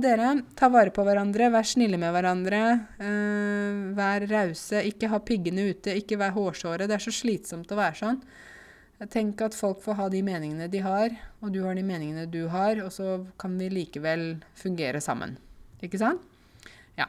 dere, 0.00 0.32
ta 0.56 0.70
vare 0.72 0.92
på 0.94 1.04
hverandre, 1.04 1.50
vær 1.52 1.66
snille 1.68 1.98
med 2.00 2.14
hverandre. 2.14 2.62
Uh, 3.00 3.90
vær 3.96 4.24
rause, 4.30 4.80
ikke 4.88 5.10
ha 5.12 5.20
piggene 5.20 5.68
ute, 5.68 5.96
ikke 6.00 6.18
vær 6.20 6.32
hårsåre. 6.36 6.88
Det 6.88 6.96
er 6.96 7.04
så 7.04 7.12
slitsomt 7.14 7.72
å 7.72 7.78
være 7.78 8.00
sånn. 8.00 8.22
Tenk 9.12 9.44
at 9.46 9.54
folk 9.54 9.78
får 9.84 9.94
ha 9.94 10.08
de 10.10 10.24
meningene 10.26 10.66
de 10.72 10.80
har, 10.82 11.12
og 11.38 11.52
du 11.54 11.60
har 11.62 11.76
de 11.78 11.84
meningene 11.86 12.24
du 12.26 12.48
har, 12.50 12.80
og 12.82 12.90
så 12.90 13.20
kan 13.38 13.54
vi 13.60 13.68
likevel 13.70 14.40
fungere 14.58 14.98
sammen. 15.04 15.36
Ikke 15.84 16.00
sant? 16.00 16.24
Ja. 16.98 17.06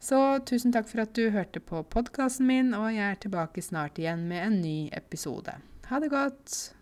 Så 0.00 0.38
tusen 0.48 0.72
takk 0.72 0.88
for 0.88 1.04
at 1.04 1.12
du 1.18 1.28
hørte 1.34 1.60
på 1.60 1.82
podkasten 1.92 2.48
min, 2.48 2.72
og 2.72 2.88
jeg 2.94 3.04
er 3.10 3.20
tilbake 3.20 3.66
snart 3.66 4.00
igjen 4.00 4.24
med 4.30 4.46
en 4.46 4.58
ny 4.62 4.78
episode. 4.96 5.58
Ha 5.90 6.00
det 6.00 6.14
godt! 6.14 6.77